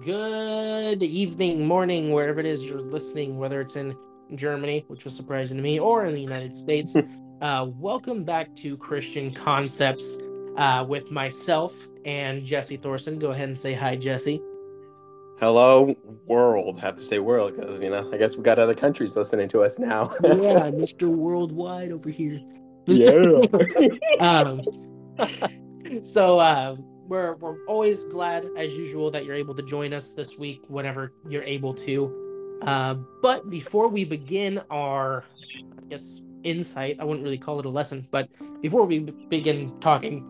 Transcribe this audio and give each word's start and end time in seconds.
good 0.00 1.02
evening, 1.02 1.66
morning, 1.66 2.10
wherever 2.10 2.40
it 2.40 2.46
is 2.46 2.64
you're 2.64 2.80
listening, 2.80 3.38
whether 3.38 3.60
it's 3.60 3.76
in 3.76 3.94
Germany, 4.34 4.84
which 4.88 5.04
was 5.04 5.14
surprising 5.14 5.58
to 5.58 5.62
me, 5.62 5.78
or 5.78 6.06
in 6.06 6.14
the 6.14 6.20
United 6.20 6.56
States. 6.56 6.96
uh, 7.42 7.66
welcome 7.74 8.24
back 8.24 8.54
to 8.56 8.78
Christian 8.78 9.30
Concepts 9.30 10.16
uh, 10.56 10.84
with 10.88 11.10
myself 11.10 11.86
and 12.06 12.42
Jesse 12.42 12.78
Thorson. 12.78 13.18
Go 13.18 13.32
ahead 13.32 13.48
and 13.48 13.58
say 13.58 13.74
hi, 13.74 13.94
Jesse. 13.94 14.40
Hello, 15.38 15.94
world. 16.26 16.80
Have 16.80 16.96
to 16.96 17.04
say 17.04 17.18
world 17.18 17.56
because 17.56 17.82
you 17.82 17.90
know 17.90 18.10
I 18.12 18.16
guess 18.16 18.36
we 18.36 18.42
got 18.42 18.58
other 18.58 18.74
countries 18.74 19.16
listening 19.16 19.48
to 19.50 19.60
us 19.62 19.78
now. 19.78 20.14
yeah, 20.24 20.70
Mr. 20.70 21.08
Worldwide 21.08 21.92
over 21.92 22.08
here. 22.08 22.40
Yeah. 22.86 23.42
um, 24.20 24.62
so 26.02 26.38
uh, 26.38 26.76
we're 27.10 27.34
we're 27.34 27.62
always 27.66 28.04
glad, 28.04 28.48
as 28.56 28.76
usual, 28.78 29.10
that 29.10 29.24
you're 29.26 29.34
able 29.34 29.54
to 29.54 29.62
join 29.62 29.92
us 29.92 30.12
this 30.12 30.38
week 30.38 30.62
whenever 30.68 31.12
you're 31.28 31.42
able 31.42 31.74
to. 31.74 32.58
Uh, 32.62 32.94
but 33.20 33.50
before 33.50 33.88
we 33.88 34.04
begin 34.04 34.62
our, 34.70 35.24
I 35.78 35.84
guess, 35.88 36.22
insight, 36.44 36.96
I 37.00 37.04
wouldn't 37.04 37.24
really 37.24 37.38
call 37.38 37.58
it 37.58 37.66
a 37.66 37.68
lesson, 37.70 38.06
but 38.10 38.28
before 38.62 38.84
we 38.86 39.00
b- 39.00 39.26
begin 39.28 39.78
talking, 39.80 40.24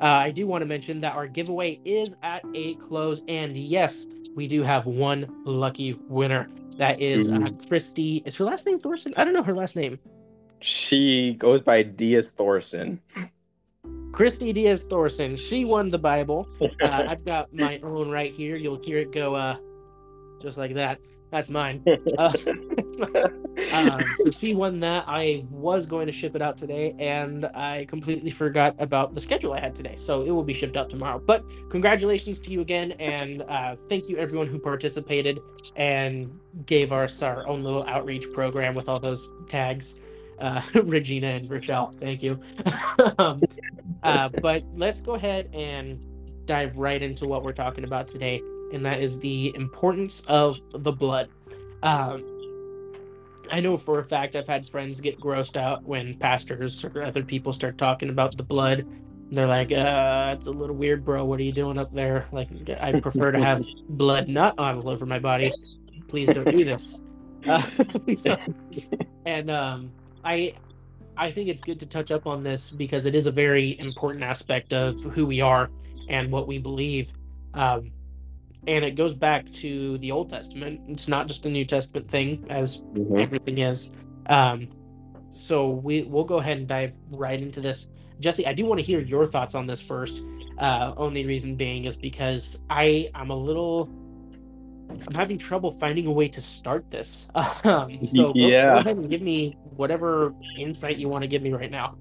uh, 0.00 0.04
I 0.04 0.30
do 0.30 0.46
want 0.46 0.62
to 0.62 0.66
mention 0.66 1.00
that 1.00 1.14
our 1.14 1.26
giveaway 1.26 1.80
is 1.84 2.14
at 2.22 2.42
a 2.54 2.74
close, 2.74 3.22
and 3.28 3.56
yes, 3.56 4.06
we 4.34 4.46
do 4.46 4.62
have 4.62 4.86
one 4.86 5.26
lucky 5.44 5.94
winner. 6.08 6.48
That 6.76 7.00
is 7.00 7.30
uh, 7.30 7.48
Christy. 7.66 8.22
Is 8.26 8.36
her 8.36 8.44
last 8.44 8.66
name 8.66 8.78
Thorson? 8.78 9.14
I 9.16 9.24
don't 9.24 9.32
know 9.32 9.42
her 9.42 9.54
last 9.54 9.74
name. 9.76 9.98
she 10.60 11.34
goes 11.38 11.62
by 11.62 11.82
Diaz 11.82 12.30
Thorson. 12.36 13.00
Christy 14.12 14.52
Diaz 14.52 14.84
Thorson. 14.84 15.36
She 15.36 15.64
won 15.64 15.88
the 15.88 15.98
Bible. 15.98 16.48
Uh, 16.82 17.04
I've 17.08 17.24
got 17.24 17.52
my 17.52 17.80
own 17.82 18.10
right 18.10 18.32
here. 18.32 18.56
You'll 18.56 18.80
hear 18.82 18.98
it 18.98 19.10
go 19.10 19.34
uh, 19.34 19.56
just 20.40 20.58
like 20.58 20.74
that. 20.74 21.00
That's 21.30 21.48
mine. 21.48 21.84
Uh, 22.18 22.32
um, 23.72 24.00
so 24.16 24.30
she 24.30 24.54
won 24.54 24.80
that. 24.80 25.04
I 25.06 25.44
was 25.50 25.84
going 25.84 26.06
to 26.06 26.12
ship 26.12 26.34
it 26.34 26.40
out 26.40 26.56
today, 26.56 26.94
and 26.98 27.44
I 27.46 27.84
completely 27.86 28.30
forgot 28.30 28.74
about 28.78 29.12
the 29.12 29.20
schedule 29.20 29.52
I 29.52 29.60
had 29.60 29.74
today. 29.74 29.96
So 29.96 30.22
it 30.22 30.30
will 30.30 30.44
be 30.44 30.54
shipped 30.54 30.78
out 30.78 30.88
tomorrow. 30.88 31.18
But 31.18 31.44
congratulations 31.68 32.38
to 32.40 32.50
you 32.50 32.62
again, 32.62 32.92
and 32.92 33.42
uh, 33.42 33.76
thank 33.76 34.08
you 34.08 34.16
everyone 34.16 34.46
who 34.46 34.58
participated 34.58 35.40
and 35.76 36.30
gave 36.64 36.90
us 36.90 37.20
our 37.20 37.46
own 37.46 37.62
little 37.62 37.84
outreach 37.84 38.32
program 38.32 38.74
with 38.74 38.88
all 38.88 38.98
those 38.98 39.28
tags. 39.46 39.96
Uh, 40.38 40.62
Regina 40.84 41.28
and 41.28 41.50
Rochelle, 41.50 41.92
thank 41.98 42.22
you. 42.22 42.40
um, 43.18 43.42
uh, 44.02 44.28
but 44.28 44.64
let's 44.74 45.00
go 45.00 45.14
ahead 45.14 45.48
and 45.52 46.04
dive 46.46 46.76
right 46.76 47.02
into 47.02 47.26
what 47.26 47.42
we're 47.42 47.52
talking 47.52 47.84
about 47.84 48.08
today, 48.08 48.40
and 48.72 48.84
that 48.86 49.00
is 49.00 49.18
the 49.18 49.54
importance 49.56 50.22
of 50.28 50.60
the 50.72 50.92
blood. 50.92 51.28
Um, 51.82 52.24
I 53.50 53.60
know 53.60 53.76
for 53.76 53.98
a 53.98 54.04
fact 54.04 54.36
I've 54.36 54.48
had 54.48 54.66
friends 54.66 55.00
get 55.00 55.20
grossed 55.20 55.56
out 55.56 55.84
when 55.84 56.14
pastors 56.14 56.84
or 56.84 57.02
other 57.02 57.22
people 57.22 57.52
start 57.52 57.78
talking 57.78 58.10
about 58.10 58.36
the 58.36 58.42
blood. 58.42 58.86
They're 59.30 59.46
like, 59.46 59.72
uh, 59.72 60.34
it's 60.36 60.46
a 60.46 60.52
little 60.52 60.76
weird, 60.76 61.04
bro. 61.04 61.24
What 61.24 61.40
are 61.40 61.42
you 61.42 61.52
doing 61.52 61.78
up 61.78 61.92
there? 61.92 62.26
Like, 62.30 62.48
I 62.80 63.00
prefer 63.00 63.32
to 63.32 63.40
have 63.40 63.64
blood 63.88 64.28
not 64.28 64.58
all 64.58 64.88
over 64.88 65.04
my 65.04 65.18
body. 65.18 65.52
Please 66.08 66.28
don't 66.28 66.50
do 66.50 66.64
this. 66.64 67.00
Uh, 67.46 67.62
don't. 68.24 68.56
and 69.24 69.52
um, 69.52 69.92
I, 70.24 70.54
I 71.16 71.30
think 71.30 71.48
it's 71.48 71.62
good 71.62 71.80
to 71.80 71.86
touch 71.86 72.10
up 72.10 72.26
on 72.26 72.42
this 72.42 72.70
because 72.70 73.06
it 73.06 73.14
is 73.14 73.26
a 73.26 73.32
very 73.32 73.78
important 73.80 74.22
aspect 74.22 74.72
of 74.72 75.00
who 75.02 75.26
we 75.26 75.40
are 75.40 75.70
and 76.08 76.30
what 76.30 76.46
we 76.46 76.58
believe. 76.58 77.12
Um, 77.54 77.90
and 78.66 78.84
it 78.84 78.92
goes 78.96 79.14
back 79.14 79.48
to 79.52 79.96
the 79.98 80.10
Old 80.10 80.28
Testament. 80.28 80.80
It's 80.88 81.08
not 81.08 81.28
just 81.28 81.46
a 81.46 81.50
New 81.50 81.64
Testament 81.64 82.08
thing, 82.10 82.44
as 82.50 82.82
Mhm. 82.94 83.20
everything 83.20 83.58
is. 83.58 83.90
Um, 84.28 84.68
so 85.30 85.70
we 85.70 86.02
we'll 86.02 86.24
go 86.24 86.36
ahead 86.36 86.58
and 86.58 86.66
dive 86.66 86.96
right 87.10 87.40
into 87.40 87.60
this. 87.60 87.88
Jesse, 88.20 88.46
I 88.46 88.52
do 88.54 88.64
want 88.64 88.80
to 88.80 88.86
hear 88.86 89.00
your 89.00 89.24
thoughts 89.26 89.54
on 89.54 89.66
this 89.66 89.80
first. 89.80 90.22
Uh, 90.58 90.94
only 90.96 91.26
reason 91.26 91.54
being 91.54 91.84
is 91.84 91.96
because 91.96 92.62
I 92.70 93.10
I'm 93.14 93.30
a 93.30 93.36
little 93.36 93.88
I'm 95.06 95.14
having 95.14 95.38
trouble 95.38 95.70
finding 95.70 96.06
a 96.06 96.12
way 96.12 96.28
to 96.28 96.40
start 96.40 96.90
this. 96.90 97.28
Um, 97.64 98.04
so 98.04 98.22
go, 98.28 98.32
go 98.32 98.38
Yeah. 98.48 98.78
ahead 98.78 98.96
and 98.96 99.08
give 99.10 99.22
me 99.22 99.56
whatever 99.76 100.34
insight 100.56 100.96
you 100.98 101.08
want 101.08 101.22
to 101.22 101.28
give 101.28 101.42
me 101.42 101.52
right 101.52 101.70
now. 101.70 101.96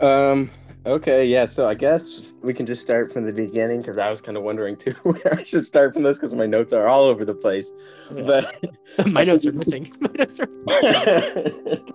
Um. 0.00 0.50
Okay. 0.84 1.26
Yeah. 1.26 1.46
So 1.46 1.68
I 1.68 1.74
guess 1.74 2.32
we 2.42 2.52
can 2.52 2.66
just 2.66 2.82
start 2.82 3.12
from 3.12 3.24
the 3.24 3.32
beginning 3.32 3.78
because 3.82 3.98
I 3.98 4.10
was 4.10 4.20
kind 4.20 4.36
of 4.36 4.42
wondering 4.42 4.76
too 4.76 4.90
where 5.04 5.38
I 5.38 5.44
should 5.44 5.64
start 5.64 5.94
from 5.94 6.02
this 6.02 6.18
because 6.18 6.34
my 6.34 6.46
notes 6.46 6.72
are 6.72 6.88
all 6.88 7.04
over 7.04 7.24
the 7.24 7.34
place. 7.34 7.70
But 8.10 8.56
My 9.06 9.22
notes 9.22 9.46
are 9.46 9.52
missing. 9.52 9.92
My 10.00 10.10
notes 10.18 10.40
are- 10.40 10.48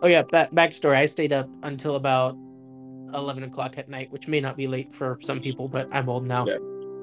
oh 0.02 0.08
yeah, 0.08 0.24
back 0.24 0.52
backstory. 0.52 0.96
I 0.96 1.06
stayed 1.06 1.34
up 1.34 1.50
until 1.64 1.96
about 1.96 2.38
eleven 3.14 3.44
o'clock 3.44 3.78
at 3.78 3.90
night, 3.90 4.12
which 4.12 4.28
may 4.28 4.40
not 4.40 4.56
be 4.56 4.68
late 4.68 4.94
for 4.94 5.18
some 5.22 5.42
people, 5.42 5.68
but 5.68 5.90
I'm 5.92 6.08
old 6.08 6.26
now. 6.26 6.46
Yeah. 6.46 6.58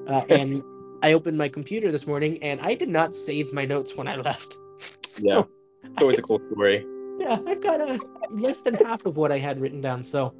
Uh, 0.07 0.25
and 0.29 0.63
I 1.03 1.13
opened 1.13 1.37
my 1.37 1.47
computer 1.49 1.91
this 1.91 2.07
morning, 2.07 2.41
and 2.43 2.59
I 2.61 2.73
did 2.75 2.89
not 2.89 3.15
save 3.15 3.53
my 3.53 3.65
notes 3.65 3.95
when 3.95 4.07
I 4.07 4.15
left. 4.15 4.57
So, 5.07 5.21
Yeah. 5.23 5.43
it's 5.83 6.01
always 6.01 6.19
a 6.19 6.21
cool 6.21 6.41
story. 6.51 6.85
yeah, 7.19 7.39
I've 7.47 7.61
got 7.61 7.79
uh, 7.79 7.97
less 8.31 8.59
than 8.61 8.73
half 8.73 9.05
of 9.05 9.15
what 9.15 9.31
I 9.31 9.37
had 9.37 9.61
written 9.61 9.79
down. 9.79 10.03
So 10.03 10.33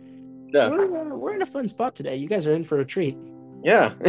Yeah. 0.53 0.69
we're, 0.69 0.97
uh, 1.13 1.15
we're 1.15 1.33
in 1.33 1.41
a 1.41 1.45
fun 1.45 1.67
spot 1.69 1.95
today. 1.95 2.17
You 2.17 2.27
guys 2.27 2.45
are 2.45 2.53
in 2.53 2.63
for 2.65 2.79
a 2.81 2.85
treat. 2.85 3.17
Yeah. 3.63 3.93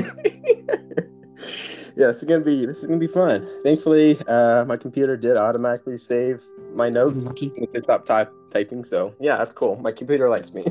yeah, 1.96 2.08
this 2.08 2.18
is 2.18 2.24
gonna 2.24 2.44
be 2.44 2.66
this 2.66 2.78
is 2.78 2.86
gonna 2.86 2.98
be 2.98 3.06
fun. 3.06 3.48
Thankfully, 3.62 4.18
uh, 4.26 4.64
my 4.66 4.76
computer 4.76 5.16
did 5.16 5.36
automatically 5.36 5.96
save 5.96 6.42
my 6.74 6.88
notes 6.90 7.24
Lucky. 7.24 7.48
when 7.50 7.68
I 7.76 7.80
stop 7.84 8.04
type, 8.04 8.32
typing. 8.52 8.84
So 8.84 9.14
yeah, 9.20 9.36
that's 9.36 9.52
cool. 9.52 9.76
My 9.76 9.92
computer 9.92 10.28
likes 10.28 10.52
me. 10.52 10.64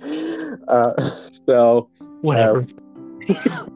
uh, 0.68 0.92
so 1.46 1.90
Whatever. 2.20 2.64
uh, 3.28 3.66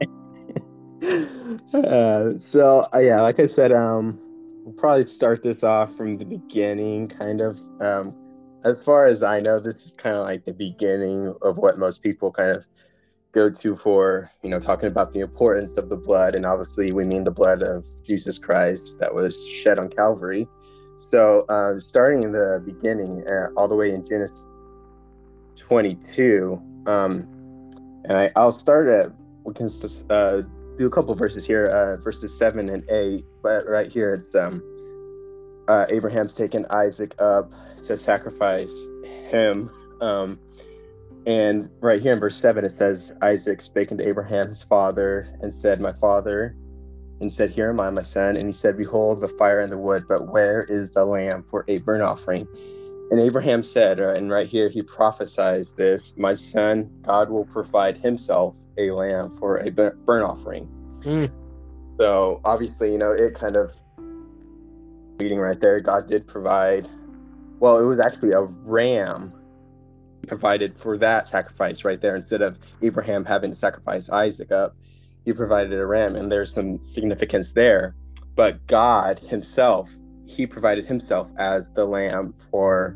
so 1.71 2.87
uh, 2.93 2.99
yeah, 2.99 3.21
like 3.21 3.39
I 3.39 3.47
said, 3.47 3.71
um, 3.71 4.19
we'll 4.63 4.73
probably 4.75 5.03
start 5.03 5.43
this 5.43 5.63
off 5.63 5.95
from 5.95 6.17
the 6.17 6.25
beginning, 6.25 7.07
kind 7.07 7.41
of. 7.41 7.59
Um, 7.81 8.15
as 8.63 8.81
far 8.81 9.05
as 9.05 9.23
I 9.23 9.39
know, 9.39 9.59
this 9.59 9.83
is 9.83 9.91
kind 9.91 10.15
of 10.15 10.23
like 10.23 10.45
the 10.45 10.53
beginning 10.53 11.33
of 11.41 11.57
what 11.57 11.77
most 11.77 12.01
people 12.01 12.31
kind 12.31 12.51
of 12.51 12.65
go 13.33 13.49
to 13.49 13.75
for, 13.75 14.29
you 14.41 14.49
know, 14.49 14.59
talking 14.59 14.87
about 14.87 15.11
the 15.11 15.19
importance 15.19 15.77
of 15.77 15.89
the 15.89 15.97
blood, 15.97 16.35
and 16.35 16.45
obviously 16.45 16.91
we 16.91 17.03
mean 17.03 17.23
the 17.23 17.31
blood 17.31 17.61
of 17.61 17.83
Jesus 18.03 18.37
Christ 18.37 18.97
that 18.99 19.13
was 19.13 19.45
shed 19.47 19.77
on 19.77 19.89
Calvary. 19.89 20.47
So, 20.99 21.45
um, 21.49 21.79
starting 21.79 22.23
in 22.23 22.31
the 22.31 22.61
beginning, 22.65 23.23
uh, 23.27 23.49
all 23.55 23.67
the 23.67 23.75
way 23.75 23.91
in 23.91 24.05
Genesis 24.07 24.45
22, 25.57 26.59
um, 26.87 27.27
and 28.05 28.17
I, 28.17 28.31
I'll 28.35 28.51
start 28.51 28.87
at 28.87 29.11
we 29.43 29.53
can 29.53 29.69
uh, 30.09 30.41
do 30.77 30.85
a 30.85 30.89
couple 30.89 31.13
verses 31.15 31.45
here, 31.45 31.67
uh, 31.67 31.97
verses 31.97 32.37
seven 32.37 32.69
and 32.69 32.89
eight. 32.89 33.25
But 33.41 33.67
right 33.67 33.91
here, 33.91 34.13
it's 34.13 34.33
um, 34.35 34.63
uh, 35.67 35.85
Abraham's 35.89 36.33
taken 36.33 36.65
Isaac 36.69 37.15
up 37.19 37.51
to 37.87 37.97
sacrifice 37.97 38.73
him. 39.03 39.71
Um, 40.01 40.39
and 41.25 41.69
right 41.81 42.01
here 42.01 42.13
in 42.13 42.19
verse 42.19 42.39
seven, 42.39 42.63
it 42.63 42.73
says, 42.73 43.11
Isaac 43.21 43.61
spake 43.61 43.91
unto 43.91 44.03
Abraham 44.03 44.47
his 44.47 44.63
father 44.63 45.27
and 45.41 45.53
said, 45.53 45.81
My 45.81 45.93
father, 45.93 46.55
and 47.19 47.33
said, 47.33 47.49
Here 47.49 47.69
am 47.69 47.79
I, 47.79 47.89
my 47.89 48.03
son. 48.03 48.37
And 48.37 48.47
he 48.47 48.53
said, 48.53 48.77
Behold, 48.77 49.19
the 49.19 49.27
fire 49.27 49.59
and 49.59 49.71
the 49.71 49.77
wood, 49.77 50.05
but 50.07 50.31
where 50.31 50.63
is 50.63 50.91
the 50.91 51.03
lamb 51.03 51.43
for 51.43 51.65
a 51.67 51.79
burnt 51.79 52.03
offering? 52.03 52.47
And 53.09 53.21
Abraham 53.21 53.63
said, 53.63 53.99
uh, 53.99 54.13
and 54.13 54.29
right 54.29 54.47
here 54.47 54.67
he 54.67 54.81
prophesies 54.81 55.71
this, 55.71 56.13
My 56.17 56.33
son, 56.33 56.91
God 57.03 57.29
will 57.29 57.45
provide 57.45 57.97
himself 57.97 58.57
a 58.77 58.91
lamb 58.91 59.37
for 59.39 59.59
a 59.59 59.71
burnt 59.71 60.23
offering. 60.23 60.67
Mm. 61.03 61.31
So 61.97 62.41
obviously, 62.43 62.91
you 62.91 62.97
know, 62.97 63.11
it 63.11 63.33
kind 63.33 63.55
of 63.55 63.71
reading 65.19 65.39
right 65.39 65.59
there, 65.59 65.79
God 65.79 66.05
did 66.05 66.27
provide, 66.27 66.87
well, 67.59 67.79
it 67.79 67.85
was 67.85 67.99
actually 67.99 68.33
a 68.33 68.41
ram 68.41 69.33
provided 70.27 70.77
for 70.77 70.97
that 70.97 71.27
sacrifice 71.27 71.85
right 71.85 72.01
there 72.01 72.15
instead 72.15 72.41
of 72.41 72.59
Abraham 72.81 73.23
having 73.25 73.51
to 73.51 73.55
sacrifice 73.55 74.09
Isaac 74.09 74.51
up. 74.51 74.75
He 75.25 75.33
provided 75.33 75.73
a 75.73 75.85
ram, 75.85 76.15
and 76.15 76.31
there's 76.31 76.53
some 76.53 76.81
significance 76.83 77.53
there. 77.53 77.95
But 78.35 78.65
God 78.67 79.19
Himself, 79.19 79.89
He 80.27 80.45
provided 80.45 80.85
Himself 80.85 81.31
as 81.37 81.69
the 81.73 81.85
lamb 81.85 82.35
for 82.51 82.95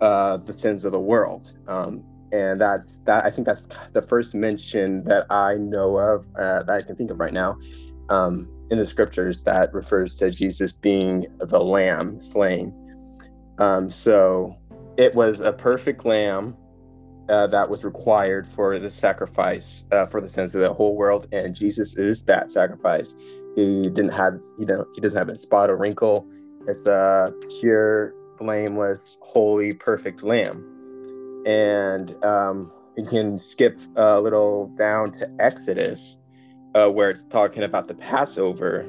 uh, 0.00 0.38
the 0.38 0.52
sins 0.52 0.84
of 0.84 0.92
the 0.92 1.00
world. 1.00 1.52
Um, 1.68 2.02
and 2.32 2.60
that's 2.60 2.98
that. 3.04 3.24
I 3.24 3.30
think 3.30 3.46
that's 3.46 3.68
the 3.92 4.02
first 4.02 4.34
mention 4.34 5.04
that 5.04 5.26
I 5.30 5.54
know 5.54 5.98
of 5.98 6.26
uh, 6.36 6.62
that 6.64 6.70
I 6.70 6.82
can 6.82 6.96
think 6.96 7.10
of 7.10 7.20
right 7.20 7.32
now 7.32 7.56
um, 8.08 8.48
in 8.70 8.78
the 8.78 8.86
scriptures 8.86 9.42
that 9.42 9.72
refers 9.74 10.14
to 10.14 10.30
Jesus 10.30 10.72
being 10.72 11.26
the 11.40 11.60
lamb 11.60 12.20
slain. 12.20 12.72
Um, 13.58 13.90
so 13.90 14.54
it 14.96 15.14
was 15.14 15.40
a 15.40 15.52
perfect 15.52 16.04
lamb 16.04 16.56
uh, 17.28 17.46
that 17.48 17.68
was 17.68 17.84
required 17.84 18.46
for 18.46 18.78
the 18.78 18.90
sacrifice 18.90 19.84
uh, 19.92 20.06
for 20.06 20.20
the 20.20 20.28
sins 20.28 20.54
of 20.54 20.62
the 20.62 20.72
whole 20.72 20.96
world, 20.96 21.28
and 21.32 21.54
Jesus 21.54 21.96
is 21.96 22.24
that 22.24 22.50
sacrifice. 22.50 23.14
He 23.56 23.90
didn't 23.90 24.12
have, 24.12 24.40
you 24.58 24.66
know, 24.66 24.86
he 24.94 25.00
doesn't 25.00 25.18
have 25.18 25.28
a 25.28 25.38
spot 25.38 25.70
or 25.70 25.76
wrinkle. 25.76 26.26
It's 26.68 26.86
a 26.86 27.34
pure, 27.60 28.14
blameless, 28.38 29.18
holy, 29.20 29.72
perfect 29.72 30.22
lamb. 30.22 30.68
And 31.46 32.14
um, 32.24 32.72
you 32.96 33.04
can 33.06 33.38
skip 33.38 33.78
a 33.96 34.20
little 34.20 34.68
down 34.76 35.12
to 35.12 35.28
Exodus, 35.38 36.18
uh, 36.74 36.88
where 36.88 37.10
it's 37.10 37.24
talking 37.24 37.62
about 37.62 37.88
the 37.88 37.94
Passover, 37.94 38.84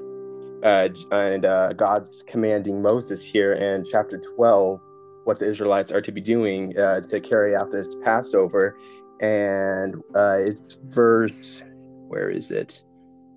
uh, 0.63 0.89
and 1.11 1.45
uh, 1.45 1.73
God's 1.73 2.23
commanding 2.27 2.81
Moses 2.81 3.23
here 3.23 3.53
in 3.53 3.83
chapter 3.89 4.17
12 4.35 4.79
what 5.23 5.39
the 5.39 5.49
Israelites 5.49 5.91
are 5.91 6.01
to 6.01 6.11
be 6.11 6.21
doing 6.21 6.77
uh, 6.77 7.01
to 7.01 7.19
carry 7.19 7.55
out 7.55 7.71
this 7.71 7.95
Passover. 8.03 8.77
And 9.21 9.95
uh, 10.15 10.37
it's 10.39 10.77
verse, 10.83 11.61
where 12.07 12.29
is 12.29 12.51
it? 12.51 12.83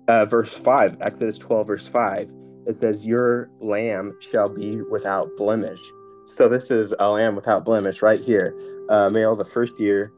Uh, 0.07 0.25
verse 0.25 0.53
5, 0.53 0.97
Exodus 1.01 1.37
12, 1.37 1.67
verse 1.67 1.87
5. 1.87 2.31
It 2.67 2.75
says, 2.75 3.05
Your 3.05 3.49
lamb 3.61 4.17
shall 4.19 4.49
be 4.49 4.81
without 4.83 5.29
blemish. 5.37 5.81
So 6.25 6.49
this 6.49 6.69
is 6.69 6.93
a 6.99 7.09
lamb 7.09 7.35
without 7.35 7.65
blemish 7.65 8.01
right 8.01 8.19
here. 8.19 8.55
Uh, 8.89 9.09
male 9.09 9.35
the 9.35 9.45
first 9.45 9.79
year, 9.79 10.11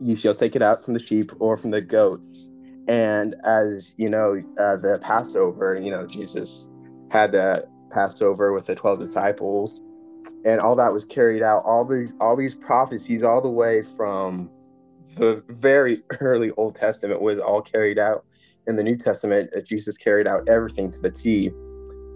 you 0.00 0.16
shall 0.16 0.34
take 0.34 0.56
it 0.56 0.62
out 0.62 0.84
from 0.84 0.94
the 0.94 1.00
sheep 1.00 1.30
or 1.38 1.56
from 1.56 1.70
the 1.70 1.80
goats. 1.80 2.48
And 2.88 3.36
as 3.44 3.94
you 3.96 4.10
know, 4.10 4.34
uh, 4.58 4.76
the 4.76 4.98
Passover, 5.02 5.76
you 5.76 5.90
know, 5.90 6.06
Jesus 6.06 6.68
had 7.10 7.32
the 7.32 7.68
Passover 7.92 8.52
with 8.52 8.66
the 8.66 8.74
12 8.74 8.98
disciples 9.00 9.80
and 10.44 10.60
all 10.60 10.76
that 10.76 10.92
was 10.92 11.04
carried 11.04 11.42
out 11.42 11.62
all 11.64 11.84
these 11.84 12.12
all 12.20 12.36
these 12.36 12.54
prophecies 12.54 13.22
all 13.22 13.40
the 13.40 13.48
way 13.48 13.82
from 13.96 14.50
the 15.16 15.42
very 15.48 16.02
early 16.20 16.50
old 16.56 16.74
testament 16.74 17.20
was 17.20 17.38
all 17.38 17.62
carried 17.62 17.98
out 17.98 18.24
in 18.66 18.76
the 18.76 18.82
new 18.82 18.96
testament 18.96 19.50
jesus 19.64 19.96
carried 19.96 20.26
out 20.26 20.48
everything 20.48 20.90
to 20.90 21.00
the 21.00 21.10
t 21.10 21.50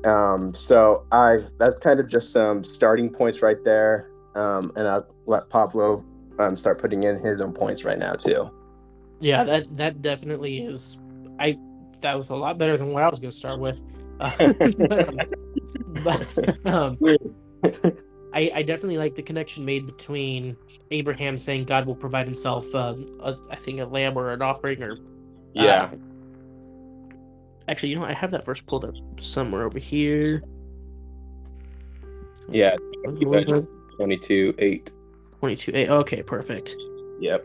um, 0.07 0.55
so 0.55 1.07
i 1.13 1.39
that's 1.59 1.79
kind 1.79 2.01
of 2.01 2.09
just 2.09 2.31
some 2.31 2.65
starting 2.65 3.11
points 3.11 3.43
right 3.43 3.63
there. 3.65 4.11
Um, 4.35 4.73
and 4.77 4.87
i'll 4.87 5.07
let 5.27 5.49
pablo 5.51 6.05
um, 6.39 6.57
start 6.57 6.81
putting 6.81 7.05
in 7.05 7.19
his 7.19 7.41
own 7.41 7.53
points 7.53 7.85
right 7.85 7.99
now 7.99 8.15
too. 8.15 8.51
Yeah 9.21 9.45
that 9.45 9.77
that 9.77 10.03
definitely 10.03 10.59
is 10.59 10.99
i 11.39 11.57
that 12.01 12.15
was 12.15 12.29
a 12.31 12.37
lot 12.37 12.59
better 12.59 12.77
than 12.77 12.93
what 12.93 13.03
i 13.03 13.09
was 13.09 13.19
going 13.19 13.31
to 13.31 13.37
start 13.37 13.61
with. 13.61 13.83
Uh, 14.19 14.31
but, 16.03 16.67
um, 16.67 16.99
I, 18.37 18.51
I 18.55 18.63
definitely 18.63 18.99
like 18.99 19.15
the 19.15 19.23
connection 19.23 19.65
made 19.65 19.87
between 19.87 20.57
Abraham 20.91 21.39
saying 21.39 21.65
God 21.65 21.87
will 21.87 21.97
provide 21.97 22.27
himself, 22.27 22.75
um, 22.75 23.07
a, 23.21 23.35
I 23.51 23.57
think, 23.57 23.81
a 23.81 23.87
lamb 23.87 24.17
or 24.17 24.31
an 24.31 24.43
offering, 24.43 24.83
or 24.83 24.99
yeah. 25.55 25.91
Uh, 25.93 25.97
actually, 27.69 27.91
you 27.91 27.97
know, 27.97 28.05
I 28.05 28.13
have 28.13 28.31
that 28.31 28.45
verse 28.45 28.61
pulled 28.61 28.85
up 28.85 28.95
somewhere 29.19 29.65
over 29.65 29.79
here. 29.79 30.43
Yeah, 32.49 32.77
twenty-two 33.05 34.55
eight. 34.59 34.93
Twenty-two 35.41 35.73
eight. 35.75 35.89
Okay, 35.89 36.23
perfect. 36.23 36.77
Yep. 37.21 37.45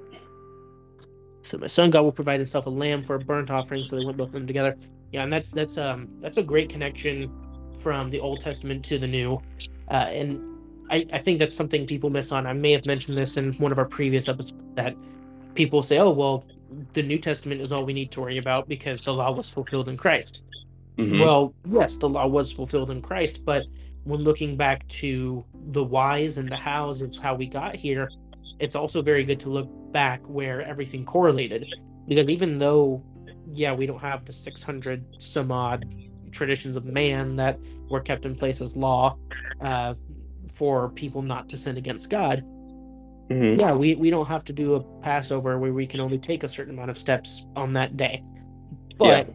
So 1.43 1.57
my 1.57 1.67
son 1.67 1.89
God 1.89 2.03
will 2.03 2.11
provide 2.11 2.39
himself 2.39 2.67
a 2.67 2.69
lamb 2.69 3.01
for 3.01 3.15
a 3.15 3.19
burnt 3.19 3.49
offering, 3.49 3.83
so 3.83 3.97
they 3.97 4.05
went 4.05 4.17
both 4.17 4.27
of 4.27 4.33
them 4.33 4.47
together. 4.47 4.77
Yeah, 5.11 5.23
and 5.23 5.33
that's 5.33 5.51
that's 5.51 5.77
um 5.77 6.07
that's 6.19 6.37
a 6.37 6.43
great 6.43 6.69
connection 6.69 7.31
from 7.77 8.09
the 8.09 8.19
Old 8.19 8.39
Testament 8.39 8.85
to 8.85 8.99
the 8.99 9.07
New, 9.07 9.41
uh, 9.89 10.07
and 10.09 10.39
I, 10.91 11.07
I 11.13 11.17
think 11.17 11.39
that's 11.39 11.55
something 11.55 11.85
people 11.85 12.09
miss 12.09 12.31
on. 12.31 12.45
I 12.45 12.53
may 12.53 12.73
have 12.73 12.85
mentioned 12.85 13.17
this 13.17 13.37
in 13.37 13.53
one 13.53 13.71
of 13.71 13.79
our 13.79 13.85
previous 13.85 14.27
episodes 14.27 14.61
that 14.75 14.95
people 15.55 15.81
say, 15.81 15.97
oh, 15.97 16.11
well, 16.11 16.45
the 16.93 17.03
New 17.03 17.17
Testament 17.17 17.61
is 17.61 17.71
all 17.71 17.85
we 17.85 17.93
need 17.93 18.11
to 18.11 18.21
worry 18.21 18.37
about 18.37 18.67
because 18.67 19.01
the 19.01 19.13
law 19.13 19.31
was 19.31 19.49
fulfilled 19.49 19.89
in 19.89 19.97
Christ. 19.97 20.43
Mm-hmm. 20.97 21.19
Well, 21.19 21.53
yes, 21.69 21.95
the 21.95 22.09
law 22.09 22.27
was 22.27 22.51
fulfilled 22.51 22.91
in 22.91 23.01
Christ, 23.01 23.45
but 23.45 23.65
when 24.03 24.21
looking 24.21 24.57
back 24.57 24.87
to 24.87 25.45
the 25.71 25.83
whys 25.83 26.37
and 26.37 26.49
the 26.49 26.55
hows 26.55 27.01
of 27.01 27.15
how 27.17 27.35
we 27.35 27.47
got 27.47 27.75
here, 27.75 28.09
it's 28.59 28.75
also 28.75 29.01
very 29.01 29.23
good 29.23 29.39
to 29.41 29.49
look 29.49 29.69
back 29.91 30.21
where 30.25 30.61
everything 30.61 31.05
correlated. 31.05 31.65
Because 32.07 32.29
even 32.29 32.57
though, 32.57 33.03
yeah, 33.51 33.73
we 33.73 33.85
don't 33.85 34.01
have 34.01 34.25
the 34.25 34.33
600 34.33 35.05
some 35.19 35.51
odd 35.51 35.85
traditions 36.31 36.77
of 36.77 36.85
man 36.85 37.35
that 37.35 37.59
were 37.89 37.99
kept 37.99 38.25
in 38.25 38.35
place 38.35 38.61
as 38.61 38.75
law, 38.75 39.17
uh, 39.61 39.93
for 40.51 40.89
people 40.89 41.21
not 41.21 41.49
to 41.49 41.57
sin 41.57 41.77
against 41.77 42.09
God. 42.09 42.43
Mm-hmm. 43.31 43.59
Yeah, 43.59 43.73
we, 43.73 43.95
we 43.95 44.09
don't 44.09 44.27
have 44.27 44.43
to 44.45 44.53
do 44.53 44.73
a 44.73 44.79
Passover 45.01 45.57
where 45.57 45.71
we 45.71 45.87
can 45.87 46.01
only 46.01 46.17
take 46.17 46.43
a 46.43 46.47
certain 46.47 46.73
amount 46.73 46.89
of 46.89 46.97
steps 46.97 47.45
on 47.55 47.71
that 47.73 47.95
day. 47.95 48.23
But 48.97 49.27
yeah. 49.27 49.33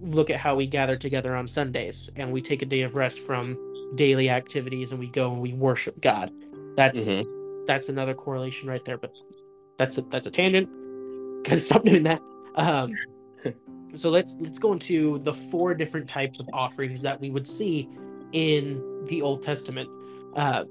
look 0.00 0.30
at 0.30 0.40
how 0.40 0.54
we 0.54 0.66
gather 0.66 0.96
together 0.96 1.36
on 1.36 1.46
Sundays 1.46 2.08
and 2.16 2.32
we 2.32 2.40
take 2.40 2.62
a 2.62 2.66
day 2.66 2.80
of 2.80 2.96
rest 2.96 3.18
from 3.18 3.58
daily 3.94 4.30
activities 4.30 4.90
and 4.90 4.98
we 4.98 5.08
go 5.08 5.32
and 5.32 5.40
we 5.42 5.52
worship 5.52 6.00
God. 6.00 6.32
That's 6.76 7.06
mm-hmm. 7.06 7.64
that's 7.66 7.88
another 7.90 8.14
correlation 8.14 8.68
right 8.68 8.84
there. 8.84 8.96
But 8.96 9.12
that's 9.78 9.98
a 9.98 10.02
that's 10.02 10.26
a 10.26 10.30
tangent. 10.30 10.68
Gotta 11.44 11.60
stop 11.60 11.84
doing 11.84 12.04
that. 12.04 12.22
Um, 12.54 12.94
so 13.94 14.08
let's 14.08 14.34
let's 14.40 14.58
go 14.58 14.72
into 14.72 15.18
the 15.18 15.32
four 15.32 15.74
different 15.74 16.08
types 16.08 16.40
of 16.40 16.48
offerings 16.52 17.02
that 17.02 17.20
we 17.20 17.30
would 17.30 17.46
see 17.46 17.88
in 18.32 19.04
the 19.04 19.20
Old 19.20 19.42
Testament. 19.42 19.90
Uh, 20.34 20.64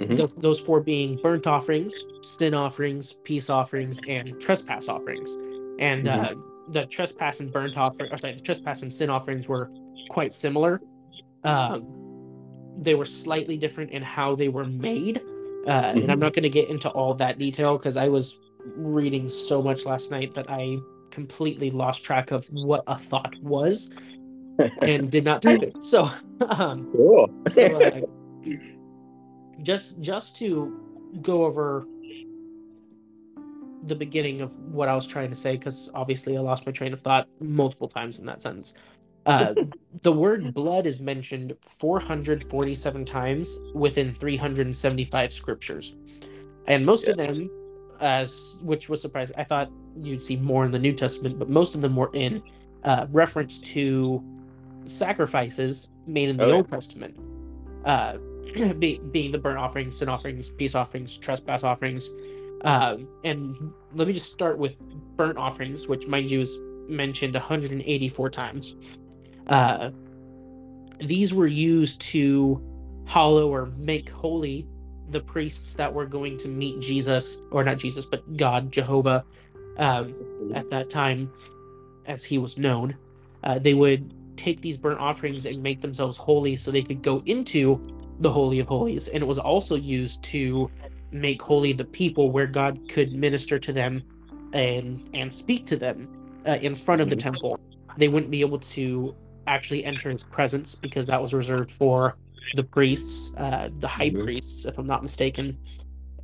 mm-hmm. 0.00 0.14
th- 0.14 0.34
those 0.36 0.60
four 0.60 0.80
being 0.80 1.18
burnt 1.22 1.46
offerings, 1.46 1.94
sin 2.22 2.54
offerings, 2.54 3.12
peace 3.24 3.50
offerings, 3.50 4.00
and 4.08 4.40
trespass 4.40 4.88
offerings. 4.88 5.36
And 5.78 6.08
uh, 6.08 6.28
mm-hmm. 6.28 6.40
uh, 6.40 6.42
the 6.72 6.86
trespass 6.86 7.40
and 7.40 7.52
burnt 7.52 7.76
offering, 7.76 8.12
or 8.12 8.16
sorry, 8.16 8.34
the 8.34 8.40
trespass 8.40 8.82
and 8.82 8.92
sin 8.92 9.10
offerings 9.10 9.48
were 9.48 9.70
quite 10.08 10.34
similar. 10.34 10.80
Um, 11.44 11.86
they 12.78 12.94
were 12.94 13.04
slightly 13.04 13.56
different 13.56 13.90
in 13.90 14.02
how 14.02 14.34
they 14.34 14.48
were 14.48 14.64
made. 14.64 15.18
Uh, 15.18 15.20
mm-hmm. 15.20 15.74
And 15.74 15.98
I'm 15.98 16.00
mm-hmm. 16.02 16.20
not 16.20 16.32
going 16.32 16.42
to 16.44 16.50
get 16.50 16.70
into 16.70 16.88
all 16.90 17.14
that 17.14 17.38
detail 17.38 17.76
because 17.76 17.96
I 17.96 18.08
was 18.08 18.40
reading 18.64 19.28
so 19.28 19.62
much 19.62 19.84
last 19.84 20.10
night 20.10 20.34
that 20.34 20.50
I 20.50 20.78
completely 21.10 21.70
lost 21.70 22.04
track 22.04 22.30
of 22.30 22.46
what 22.46 22.84
a 22.86 22.96
thought 22.96 23.34
was 23.42 23.90
and 24.82 25.10
did 25.10 25.24
not 25.24 25.42
type 25.42 25.62
it. 25.62 25.82
So, 25.82 26.10
um, 26.48 26.90
cool. 26.92 27.30
so, 27.50 27.80
uh, 27.80 28.00
just 29.62 30.00
just 30.00 30.36
to 30.36 30.80
go 31.22 31.44
over 31.44 31.86
the 33.84 33.94
beginning 33.94 34.40
of 34.40 34.56
what 34.58 34.88
I 34.88 34.94
was 34.94 35.06
trying 35.06 35.30
to 35.30 35.34
say, 35.34 35.52
because 35.52 35.90
obviously 35.94 36.36
I 36.36 36.40
lost 36.40 36.66
my 36.66 36.72
train 36.72 36.92
of 36.92 37.00
thought 37.00 37.28
multiple 37.40 37.88
times 37.88 38.18
in 38.18 38.26
that 38.26 38.42
sentence. 38.42 38.74
Uh, 39.26 39.54
the 40.02 40.12
word 40.12 40.52
blood 40.54 40.86
is 40.86 41.00
mentioned 41.00 41.54
447 41.62 43.04
times 43.04 43.58
within 43.74 44.14
375 44.14 45.32
scriptures, 45.32 45.96
and 46.66 46.84
most 46.84 47.04
yeah. 47.04 47.10
of 47.10 47.16
them, 47.16 47.50
as 48.00 48.58
which 48.62 48.88
was 48.88 49.00
surprising. 49.00 49.36
I 49.38 49.44
thought 49.44 49.70
you'd 49.96 50.22
see 50.22 50.36
more 50.36 50.64
in 50.64 50.70
the 50.70 50.78
New 50.78 50.92
Testament, 50.92 51.38
but 51.38 51.48
most 51.48 51.74
of 51.74 51.80
them 51.80 51.96
were 51.96 52.10
in 52.12 52.42
uh, 52.84 53.06
reference 53.10 53.58
to 53.58 54.22
sacrifices 54.84 55.90
made 56.06 56.28
in 56.28 56.36
the 56.36 56.46
oh, 56.46 56.52
Old 56.52 56.66
yeah. 56.68 56.76
Testament. 56.76 57.16
Uh, 57.84 58.18
be, 58.78 58.98
being 58.98 59.30
the 59.30 59.38
burnt 59.38 59.58
offerings, 59.58 59.98
sin 59.98 60.08
offerings, 60.08 60.50
peace 60.50 60.74
offerings, 60.74 61.18
trespass 61.18 61.62
offerings. 61.62 62.10
Um, 62.62 63.08
and 63.24 63.72
let 63.94 64.06
me 64.06 64.12
just 64.12 64.32
start 64.32 64.58
with 64.58 64.80
burnt 65.16 65.38
offerings, 65.38 65.88
which, 65.88 66.06
mind 66.06 66.30
you, 66.30 66.40
is 66.40 66.58
mentioned 66.88 67.34
184 67.34 68.30
times. 68.30 68.74
Uh, 69.46 69.90
these 70.98 71.32
were 71.32 71.46
used 71.46 72.00
to 72.00 72.62
hollow 73.06 73.48
or 73.48 73.66
make 73.78 74.10
holy 74.10 74.66
the 75.08 75.20
priests 75.20 75.74
that 75.74 75.92
were 75.92 76.06
going 76.06 76.36
to 76.36 76.48
meet 76.48 76.80
Jesus, 76.80 77.40
or 77.50 77.64
not 77.64 77.78
Jesus, 77.78 78.06
but 78.06 78.36
God, 78.36 78.70
Jehovah, 78.70 79.24
um, 79.78 80.52
at 80.54 80.68
that 80.70 80.88
time, 80.88 81.32
as 82.06 82.24
he 82.24 82.38
was 82.38 82.58
known. 82.58 82.96
Uh, 83.42 83.58
they 83.58 83.74
would 83.74 84.14
take 84.36 84.60
these 84.60 84.76
burnt 84.76 85.00
offerings 85.00 85.46
and 85.46 85.62
make 85.62 85.80
themselves 85.80 86.16
holy 86.16 86.56
so 86.56 86.70
they 86.70 86.82
could 86.82 87.02
go 87.02 87.22
into 87.26 87.80
the 88.20 88.30
Holy 88.30 88.60
of 88.60 88.68
Holies, 88.68 89.08
and 89.08 89.22
it 89.22 89.26
was 89.26 89.38
also 89.38 89.74
used 89.74 90.22
to 90.24 90.70
make 91.10 91.42
holy 91.42 91.72
the 91.72 91.84
people 91.84 92.30
where 92.30 92.46
God 92.46 92.88
could 92.88 93.12
minister 93.12 93.58
to 93.58 93.72
them 93.72 94.02
and 94.52 95.08
and 95.14 95.32
speak 95.32 95.66
to 95.66 95.76
them 95.76 96.08
uh, 96.46 96.58
in 96.62 96.74
front 96.74 97.00
of 97.00 97.08
the 97.08 97.16
mm-hmm. 97.16 97.32
temple. 97.32 97.60
They 97.96 98.08
wouldn't 98.08 98.30
be 98.30 98.42
able 98.42 98.58
to 98.58 99.16
actually 99.46 99.84
enter 99.84 100.10
his 100.10 100.22
presence 100.22 100.74
because 100.74 101.06
that 101.06 101.20
was 101.20 101.34
reserved 101.34 101.70
for 101.70 102.16
the 102.54 102.62
priests, 102.62 103.32
uh, 103.36 103.70
the 103.78 103.88
high 103.88 104.10
mm-hmm. 104.10 104.22
priests, 104.22 104.64
if 104.64 104.78
I'm 104.78 104.86
not 104.86 105.02
mistaken. 105.02 105.58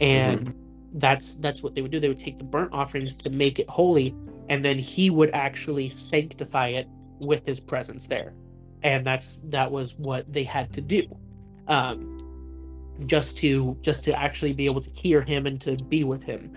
And 0.00 0.48
mm-hmm. 0.48 0.98
that's 0.98 1.34
that's 1.34 1.62
what 1.62 1.74
they 1.74 1.82
would 1.82 1.90
do. 1.90 1.98
They 1.98 2.08
would 2.08 2.20
take 2.20 2.38
the 2.38 2.44
burnt 2.44 2.74
offerings 2.74 3.16
to 3.16 3.30
make 3.30 3.58
it 3.58 3.68
holy, 3.70 4.14
and 4.50 4.62
then 4.62 4.78
he 4.78 5.08
would 5.08 5.30
actually 5.30 5.88
sanctify 5.88 6.68
it 6.68 6.86
with 7.26 7.46
his 7.46 7.58
presence 7.58 8.06
there. 8.06 8.34
And 8.82 9.04
that's 9.04 9.40
that 9.44 9.72
was 9.72 9.96
what 9.96 10.30
they 10.30 10.44
had 10.44 10.74
to 10.74 10.82
do 10.82 11.08
um, 11.68 12.18
just 13.06 13.36
to 13.38 13.76
just 13.80 14.02
to 14.04 14.18
actually 14.18 14.52
be 14.52 14.66
able 14.66 14.80
to 14.80 14.90
hear 14.90 15.22
him 15.22 15.46
and 15.46 15.60
to 15.60 15.76
be 15.84 16.04
with 16.04 16.22
him. 16.22 16.52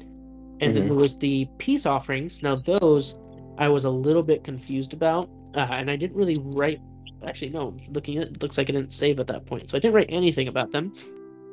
And 0.62 0.62
mm-hmm. 0.62 0.74
then 0.74 0.86
there 0.88 0.98
was 0.98 1.18
the 1.18 1.48
peace 1.58 1.86
offerings. 1.86 2.44
Now 2.44 2.56
those 2.56 3.18
I 3.58 3.68
was 3.68 3.86
a 3.86 3.90
little 3.90 4.24
bit 4.24 4.44
confused 4.44 4.94
about 4.94 5.30
uh, 5.56 5.68
and 5.72 5.90
I 5.90 5.96
didn't 5.96 6.16
really 6.16 6.38
write. 6.40 6.80
Actually, 7.26 7.50
no. 7.50 7.76
Looking 7.90 8.18
at 8.18 8.28
it, 8.28 8.42
looks 8.42 8.58
like 8.58 8.70
I 8.70 8.74
didn't 8.74 8.94
save 8.94 9.20
at 9.20 9.28
that 9.28 9.46
point, 9.46 9.70
so 9.70 9.78
I 9.78 9.80
didn't 9.80 9.96
write 9.96 10.10
anything 10.10 10.48
about 10.48 10.72
them. 10.72 10.94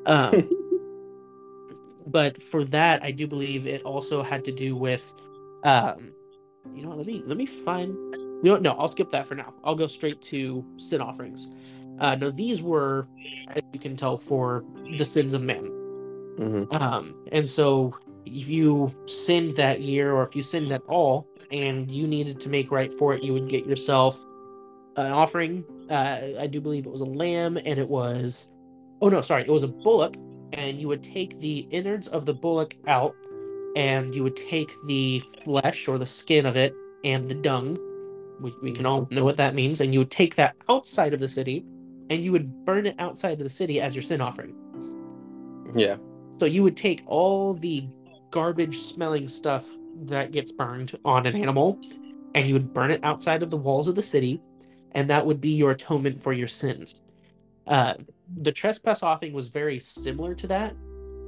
Um, 0.07 0.49
but 2.07 2.43
for 2.43 2.65
that, 2.67 3.03
I 3.03 3.11
do 3.11 3.27
believe 3.27 3.67
it 3.67 3.83
also 3.83 4.23
had 4.23 4.45
to 4.45 4.53
do 4.53 4.77
with, 4.77 5.13
um, 5.65 6.13
you 6.73 6.83
know, 6.83 6.91
what, 6.91 6.99
let 6.99 7.07
me 7.07 7.23
let 7.27 7.37
me 7.37 7.47
find. 7.47 7.95
You 8.43 8.53
know, 8.53 8.57
no, 8.59 8.73
I'll 8.73 8.89
skip 8.89 9.09
that 9.11 9.27
for 9.27 9.35
now. 9.35 9.55
I'll 9.65 9.75
go 9.75 9.87
straight 9.87 10.21
to 10.23 10.65
sin 10.77 11.01
offerings. 11.01 11.49
Uh, 11.99 12.15
no, 12.15 12.31
these 12.31 12.63
were, 12.63 13.09
as 13.49 13.63
you 13.73 13.81
can 13.81 13.97
tell, 13.97 14.17
for 14.17 14.65
the 14.97 15.05
sins 15.05 15.35
of 15.35 15.43
man. 15.43 15.71
Mhm. 16.39 16.73
Um, 16.81 17.15
and 17.33 17.47
so 17.47 17.95
if 18.27 18.49
you 18.49 18.91
sinned 19.07 19.57
that 19.57 19.81
year 19.81 20.13
or 20.13 20.23
if 20.23 20.37
you 20.37 20.43
sinned 20.43 20.73
at 20.73 20.83
all 20.89 21.27
and 21.51 21.91
you 21.91 22.07
needed 22.07 22.41
to 22.41 22.49
make 22.49 22.71
right 22.71 22.93
for 22.93 23.15
it, 23.15 23.23
you 23.23 23.33
would 23.33 23.49
get 23.49 23.67
yourself 23.67 24.23
an 24.97 25.13
offering. 25.13 25.65
Uh, 25.91 26.19
I 26.39 26.47
do 26.47 26.61
believe 26.61 26.87
it 26.87 26.91
was 26.91 27.01
a 27.01 27.07
lamb 27.07 27.57
and 27.57 27.79
it 27.79 27.89
was, 27.89 28.49
oh 29.01 29.09
no, 29.09 29.21
sorry, 29.21 29.43
it 29.43 29.51
was 29.51 29.63
a 29.63 29.69
bullock. 29.69 30.17
And 30.53 30.81
you 30.81 30.89
would 30.89 31.03
take 31.03 31.39
the 31.41 31.67
innards 31.71 32.09
of 32.09 32.27
the 32.27 32.35
bullock 32.35 32.77
out 32.87 33.15
and 33.75 34.15
you 34.15 34.23
would 34.23 34.37
take 34.37 34.71
the 34.87 35.21
flesh 35.45 35.89
or 35.89 35.99
the 35.99 36.07
skin 36.07 36.47
of 36.47 36.57
it 36.57 36.75
and 37.05 37.29
the 37.29 37.35
dung, 37.35 37.77
which 38.41 38.55
we 38.63 38.73
can 38.73 38.87
all 38.87 39.07
know 39.11 39.25
what 39.25 39.37
that 39.37 39.55
means. 39.55 39.81
And 39.81 39.93
you 39.93 40.01
would 40.01 40.11
take 40.11 40.35
that 40.37 40.57
outside 40.69 41.15
of 41.15 41.21
the 41.21 41.29
city 41.29 41.65
and 42.11 42.25
you 42.25 42.33
would 42.33 42.65
burn 42.65 42.87
it 42.87 42.95
outside 42.99 43.33
of 43.33 43.39
the 43.41 43.49
city 43.49 43.81
as 43.81 43.95
your 43.95 44.03
sin 44.03 44.21
offering. 44.21 44.55
Yeah. 45.75 45.97
So 46.39 46.45
you 46.45 46.63
would 46.63 46.77
take 46.77 47.03
all 47.07 47.55
the 47.55 47.89
garbage 48.31 48.79
smelling 48.79 49.29
stuff 49.29 49.67
that 50.05 50.31
gets 50.31 50.53
burned 50.53 50.99
on 51.05 51.27
an 51.27 51.35
animal 51.35 51.81
and 52.35 52.47
you 52.47 52.55
would 52.55 52.75
burn 52.75 52.91
it 52.91 53.01
outside 53.03 53.43
of 53.43 53.51
the 53.51 53.57
walls 53.57 53.89
of 53.89 53.95
the 53.95 54.03
city, 54.03 54.41
and 54.93 55.09
that 55.09 55.25
would 55.25 55.41
be 55.41 55.49
your 55.51 55.71
atonement 55.71 56.21
for 56.21 56.35
your 56.35 56.49
sins. 56.49 56.95
Uh, 57.67 57.95
the 58.37 58.53
trespass 58.53 59.03
offering 59.03 59.33
was 59.33 59.49
very 59.49 59.79
similar 59.79 60.35
to 60.35 60.47
that, 60.47 60.77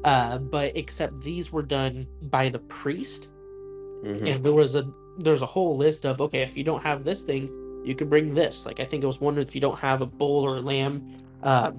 uh, 0.04 0.36
but 0.36 0.76
except 0.76 1.20
these 1.22 1.50
were 1.50 1.62
done 1.62 2.06
by 2.24 2.50
the 2.50 2.58
priest, 2.58 3.30
Mhm. 4.04 4.26
and 4.26 4.44
there 4.44 4.52
was 4.52 4.76
a 4.76 4.86
there's 5.20 5.42
a 5.42 5.46
whole 5.46 5.76
list 5.76 6.06
of 6.06 6.20
okay, 6.20 6.42
if 6.42 6.56
you 6.56 6.62
don't 6.62 6.82
have 6.82 7.02
this 7.02 7.22
thing, 7.22 7.48
you 7.84 7.94
can 7.94 8.08
bring 8.08 8.34
this. 8.34 8.66
Like 8.66 8.80
I 8.80 8.84
think 8.84 9.02
it 9.02 9.06
was 9.06 9.20
one 9.20 9.38
if 9.38 9.54
you 9.54 9.60
don't 9.60 9.78
have 9.78 10.00
a 10.00 10.06
bull 10.06 10.44
or 10.44 10.56
a 10.56 10.60
lamb, 10.60 11.08
uh, 11.42 11.72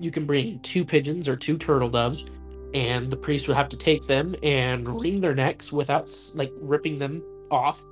you 0.00 0.10
can 0.10 0.26
bring 0.26 0.58
two 0.60 0.84
pigeons 0.84 1.28
or 1.28 1.36
two 1.36 1.56
turtle 1.56 1.88
doves, 1.88 2.26
and 2.74 3.10
the 3.10 3.16
priest 3.16 3.48
would 3.48 3.56
have 3.56 3.68
to 3.70 3.76
take 3.76 4.06
them 4.06 4.34
and 4.42 5.02
wring 5.02 5.20
their 5.20 5.34
necks 5.34 5.72
without 5.72 6.10
like 6.34 6.52
ripping 6.60 6.98
them 6.98 7.22
off. 7.50 7.82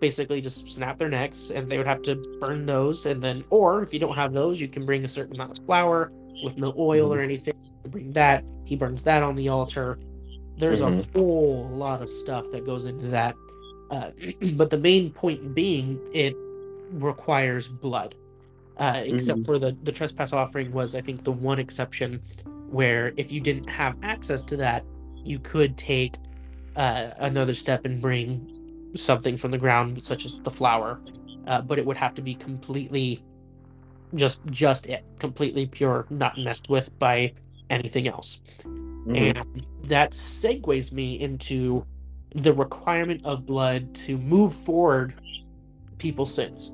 Basically, 0.00 0.40
just 0.40 0.68
snap 0.68 0.96
their 0.96 1.08
necks, 1.08 1.50
and 1.50 1.68
they 1.68 1.76
would 1.76 1.86
have 1.86 2.02
to 2.02 2.14
burn 2.40 2.66
those. 2.66 3.04
And 3.06 3.20
then, 3.20 3.44
or 3.50 3.82
if 3.82 3.92
you 3.92 3.98
don't 3.98 4.14
have 4.14 4.32
those, 4.32 4.60
you 4.60 4.68
can 4.68 4.86
bring 4.86 5.04
a 5.04 5.08
certain 5.08 5.34
amount 5.34 5.58
of 5.58 5.64
flour 5.66 6.12
with 6.44 6.56
no 6.56 6.72
oil 6.78 7.12
or 7.12 7.20
anything. 7.20 7.54
Bring 7.88 8.12
that. 8.12 8.44
He 8.64 8.76
burns 8.76 9.02
that 9.04 9.22
on 9.22 9.34
the 9.34 9.48
altar. 9.48 9.98
There's 10.56 10.80
a 10.80 11.02
whole 11.14 11.68
lot 11.68 12.02
of 12.02 12.08
stuff 12.08 12.50
that 12.52 12.64
goes 12.64 12.84
into 12.84 13.06
that. 13.08 13.34
Uh, 13.90 14.10
but 14.54 14.70
the 14.70 14.78
main 14.78 15.10
point 15.10 15.54
being, 15.54 16.00
it 16.12 16.36
requires 16.90 17.68
blood. 17.68 18.14
Uh, 18.78 19.02
except 19.04 19.40
Mhm. 19.40 19.44
for 19.44 19.58
the 19.58 19.76
the 19.82 19.90
trespass 19.90 20.32
offering 20.32 20.70
was, 20.72 20.94
I 20.94 21.00
think, 21.00 21.24
the 21.24 21.32
one 21.32 21.58
exception 21.58 22.20
where 22.70 23.12
if 23.16 23.32
you 23.32 23.40
didn't 23.40 23.68
have 23.68 23.96
access 24.02 24.40
to 24.42 24.56
that, 24.58 24.84
you 25.24 25.38
could 25.40 25.76
take 25.76 26.14
uh, 26.76 27.10
another 27.18 27.54
step 27.54 27.84
and 27.84 28.00
bring 28.00 28.46
something 28.94 29.36
from 29.36 29.50
the 29.50 29.58
ground, 29.58 30.04
such 30.04 30.24
as 30.24 30.40
the 30.42 30.50
flour, 30.50 31.00
uh, 31.48 31.60
but 31.60 31.76
it 31.76 31.84
would 31.84 31.96
have 31.96 32.14
to 32.14 32.22
be 32.22 32.34
completely 32.34 33.20
just 34.14 34.38
just 34.46 34.86
it, 34.86 35.04
completely 35.18 35.66
pure, 35.66 36.06
not 36.08 36.38
messed 36.38 36.70
with 36.70 36.96
by 37.00 37.32
anything 37.68 38.06
else. 38.06 38.40
Mhm. 38.62 39.16
And 39.16 39.66
that 39.84 40.12
segues 40.12 40.92
me 40.92 41.18
into 41.18 41.84
the 42.34 42.52
requirement 42.52 43.24
of 43.24 43.44
blood 43.44 43.92
to 44.06 44.16
move 44.18 44.54
forward 44.54 45.14
people's 45.98 46.32
sins. 46.32 46.72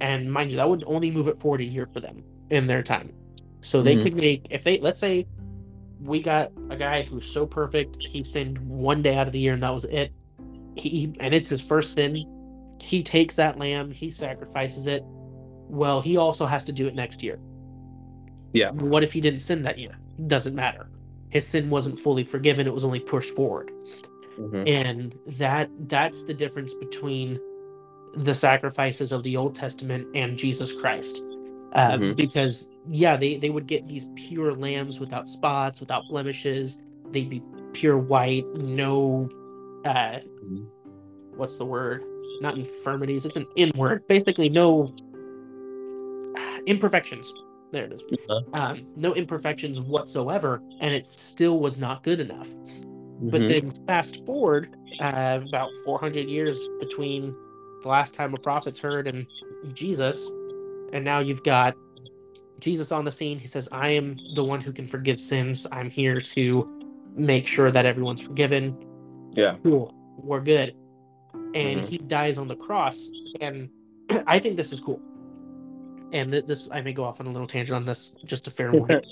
And 0.00 0.30
mind 0.32 0.52
you, 0.52 0.56
that 0.58 0.68
would 0.68 0.84
only 0.86 1.10
move 1.10 1.28
it 1.28 1.38
forward 1.38 1.60
a 1.60 1.64
year 1.64 1.88
for 1.92 2.00
them 2.00 2.22
in 2.50 2.66
their 2.66 2.82
time. 2.82 3.12
So 3.60 3.82
they 3.82 3.96
Mhm. 3.96 4.02
could 4.02 4.14
make, 4.14 4.48
if 4.50 4.62
they, 4.64 4.78
let's 4.78 5.00
say 5.00 5.26
we 6.00 6.20
got 6.20 6.52
a 6.70 6.76
guy 6.76 7.02
who's 7.02 7.24
so 7.24 7.46
perfect, 7.46 7.96
he 8.00 8.22
sinned 8.22 8.58
one 8.58 9.02
day 9.02 9.16
out 9.16 9.26
of 9.26 9.32
the 9.32 9.38
year 9.38 9.54
and 9.54 9.62
that 9.62 9.72
was 9.72 9.84
it. 9.86 10.12
He, 10.76 11.14
and 11.20 11.34
it's 11.34 11.48
his 11.48 11.60
first 11.60 11.94
sin. 11.94 12.24
He 12.82 13.02
takes 13.02 13.34
that 13.36 13.58
lamb, 13.58 13.90
he 13.90 14.10
sacrifices 14.10 14.86
it. 14.86 15.02
Well, 15.68 16.00
he 16.02 16.16
also 16.16 16.44
has 16.46 16.64
to 16.64 16.72
do 16.72 16.86
it 16.86 16.94
next 16.94 17.22
year. 17.22 17.38
Yeah. 18.52 18.70
What 18.72 19.02
if 19.02 19.12
he 19.12 19.20
didn't 19.20 19.40
sin 19.40 19.62
that 19.62 19.78
year? 19.78 19.96
Doesn't 20.26 20.54
matter. 20.54 20.88
His 21.30 21.46
sin 21.46 21.70
wasn't 21.70 21.98
fully 21.98 22.22
forgiven, 22.24 22.66
it 22.66 22.72
was 22.74 22.84
only 22.84 23.00
pushed 23.00 23.34
forward 23.34 23.70
Mhm. 24.38 24.68
and 24.68 25.14
that 25.38 25.70
that's 25.88 26.22
the 26.24 26.34
difference 26.34 26.74
between 26.74 27.40
the 28.16 28.34
sacrifices 28.34 29.12
of 29.12 29.22
the 29.22 29.36
old 29.36 29.54
testament 29.54 30.06
and 30.14 30.36
jesus 30.38 30.72
christ 30.80 31.20
uh, 31.74 31.98
Mhm. 31.98 32.16
because 32.16 32.68
yeah 32.88 33.16
they, 33.16 33.36
they 33.36 33.50
would 33.50 33.66
get 33.66 33.86
these 33.88 34.06
pure 34.14 34.54
lambs 34.54 34.98
without 35.00 35.26
spots 35.28 35.80
without 35.80 36.02
blemishes 36.08 36.78
they'd 37.10 37.28
be 37.28 37.42
pure 37.72 37.98
white 37.98 38.46
no 38.54 39.28
uh, 39.84 40.18
Mhm. 40.44 40.66
what's 41.36 41.56
the 41.58 41.64
word 41.64 42.02
not 42.40 42.56
infirmities 42.56 43.26
it's 43.26 43.36
an 43.36 43.46
in 43.56 43.70
word 43.76 44.02
basically 44.08 44.48
no 44.48 44.94
imperfections 46.66 47.32
there 47.72 47.84
it 47.84 47.92
is 47.92 48.02
Uh-huh. 48.28 48.40
um, 48.54 48.84
no 48.96 49.14
imperfections 49.14 49.80
whatsoever 49.80 50.60
and 50.80 50.94
it 50.94 51.04
still 51.06 51.58
was 51.60 51.78
not 51.78 52.02
good 52.02 52.20
enough 52.20 52.48
but 53.20 53.42
Mhm. 53.42 53.48
then 53.48 53.70
fast 53.86 54.24
forward 54.26 54.68
uh, 55.00 55.40
about 55.42 55.70
400 55.84 56.28
years 56.28 56.58
between 56.80 57.34
the 57.86 57.90
last 57.92 58.14
time 58.14 58.34
a 58.34 58.38
prophet's 58.38 58.80
heard 58.80 59.06
and 59.06 59.26
Jesus, 59.72 60.28
and 60.92 61.04
now 61.04 61.20
you've 61.20 61.44
got 61.44 61.74
Jesus 62.60 62.90
on 62.90 63.04
the 63.04 63.12
scene. 63.12 63.38
He 63.38 63.46
says, 63.46 63.68
I 63.70 63.90
am 63.90 64.16
the 64.34 64.42
one 64.42 64.60
who 64.60 64.72
can 64.72 64.86
forgive 64.88 65.20
sins. 65.20 65.66
I'm 65.70 65.88
here 65.88 66.20
to 66.20 66.68
make 67.14 67.46
sure 67.46 67.70
that 67.70 67.86
everyone's 67.86 68.20
forgiven. 68.20 68.76
yeah. 69.34 69.56
Cool. 69.62 69.94
We're 70.18 70.40
good. 70.40 70.74
And 71.54 71.80
Mhm. 71.80 71.88
he 71.88 71.98
dies 71.98 72.38
on 72.38 72.48
the 72.48 72.56
cross. 72.56 73.08
And 73.40 73.68
I 74.26 74.38
think 74.40 74.56
this 74.56 74.72
is 74.72 74.80
cool. 74.80 75.00
And 76.12 76.30
th- 76.32 76.46
this, 76.46 76.68
I 76.72 76.80
may 76.80 76.92
go 76.92 77.04
off 77.04 77.20
on 77.20 77.26
a 77.26 77.30
little 77.30 77.46
tangent 77.46 77.76
on 77.76 77.84
this, 77.84 78.14
just 78.24 78.46
a 78.46 78.50
fair 78.50 78.72
warning. 78.72 79.02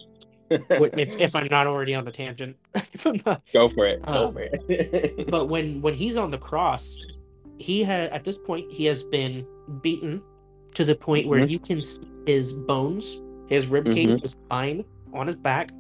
if, 0.50 1.20
if 1.20 1.36
I'm 1.36 1.46
not 1.50 1.66
already 1.66 1.94
on 1.94 2.08
a 2.08 2.12
tangent. 2.12 2.56
if 2.74 3.06
I'm 3.06 3.20
not, 3.26 3.42
Go 3.52 3.68
for 3.68 3.86
it. 3.86 4.04
Go 4.04 4.12
Uh, 4.12 4.32
for 4.32 4.40
it. 4.40 5.30
but 5.30 5.46
when 5.52 5.80
when 5.82 5.94
he's 5.94 6.16
on 6.16 6.30
the 6.30 6.38
cross 6.38 6.98
he 7.58 7.82
had 7.82 8.10
at 8.10 8.24
this 8.24 8.36
point 8.38 8.70
he 8.70 8.84
has 8.84 9.02
been 9.02 9.46
beaten 9.82 10.22
to 10.74 10.84
the 10.84 10.94
point 10.94 11.26
where 11.26 11.40
Mhm. 11.40 11.50
you 11.50 11.58
can 11.58 11.80
see 11.80 12.02
his 12.26 12.52
bones 12.52 13.20
his 13.48 13.68
rib 13.68 13.84
cage 13.92 14.08
Mhm. 14.08 14.22
his 14.22 14.32
spine 14.32 14.84
on 15.12 15.26
his 15.26 15.36
back 15.36 15.70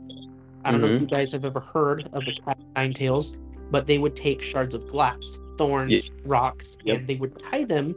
i 0.64 0.70
don't 0.70 0.80
know 0.80 0.86
if 0.88 0.94
Mhm. 0.96 1.00
you 1.02 1.06
guys 1.06 1.32
have 1.32 1.44
ever 1.44 1.60
heard 1.60 2.08
of 2.12 2.24
the 2.24 2.32
cat 2.32 2.58
nine 2.76 2.92
tails 2.92 3.36
but 3.70 3.86
they 3.86 3.98
would 3.98 4.14
take 4.14 4.40
shards 4.40 4.74
of 4.74 4.86
glass 4.86 5.40
thorns 5.58 6.10
rocks 6.24 6.76
Yep. 6.84 6.98
and 6.98 7.06
they 7.06 7.16
would 7.16 7.38
tie 7.38 7.64
them 7.64 7.94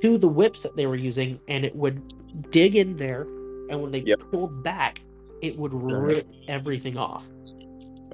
to 0.00 0.16
the 0.18 0.28
whips 0.28 0.62
that 0.62 0.76
they 0.76 0.86
were 0.86 0.96
using 0.96 1.40
and 1.48 1.64
it 1.64 1.74
would 1.74 2.00
dig 2.50 2.76
in 2.76 2.96
there 2.96 3.22
and 3.68 3.80
when 3.82 3.90
they 3.90 4.02
Yep. 4.02 4.20
pulled 4.30 4.62
back 4.62 5.00
it 5.40 5.58
would 5.58 5.74
rip 5.74 6.26
everything 6.48 6.96
off 6.96 7.28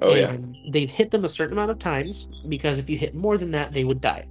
oh 0.01 0.15
yeah. 0.15 0.35
they'd 0.71 0.89
hit 0.89 1.11
them 1.11 1.25
a 1.25 1.29
certain 1.29 1.53
amount 1.57 1.69
of 1.71 1.77
times 1.79 2.27
because 2.47 2.79
if 2.79 2.89
you 2.89 2.97
hit 2.97 3.13
more 3.13 3.37
than 3.37 3.51
that, 3.51 3.73
they 3.73 3.83
would 3.83 3.99
die. 4.01 4.25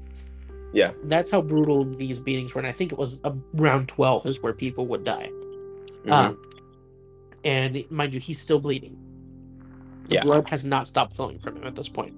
Yeah. 0.73 0.93
That's 1.05 1.31
how 1.31 1.43
brutal 1.43 1.85
these 1.85 2.19
beatings 2.19 2.55
were. 2.55 2.61
And 2.61 2.69
I 2.69 2.73
think 2.73 2.93
it 2.93 2.99
was 2.99 3.21
around 3.55 3.89
12 3.89 4.27
is 4.27 4.43
where 4.43 4.53
people 4.53 4.87
would 4.87 5.05
die. 5.05 5.31
Mhm. 6.05 6.11
Um, 6.13 6.39
and 7.45 7.85
mind 7.91 8.15
you, 8.15 8.21
he's 8.21 8.39
still 8.39 8.61
bleeding. 8.61 8.97
The 10.09 10.17
Yeah. 10.17 10.23
blood 10.23 10.49
has 10.49 10.65
not 10.65 10.87
stopped 10.87 11.15
flowing 11.15 11.39
from 11.39 11.57
him 11.57 11.65
at 11.65 11.75
this 11.75 11.89
point. 11.89 12.15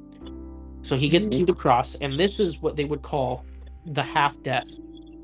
So 0.83 0.97
he 0.97 1.09
gets 1.09 1.29
Mhm. 1.29 1.41
to 1.41 1.45
the 1.47 1.55
cross, 1.55 1.95
and 1.97 2.19
this 2.19 2.41
is 2.41 2.61
what 2.63 2.77
they 2.77 2.85
would 2.85 3.03
call 3.03 3.45
the 3.87 4.03
half 4.03 4.43
death. 4.43 4.69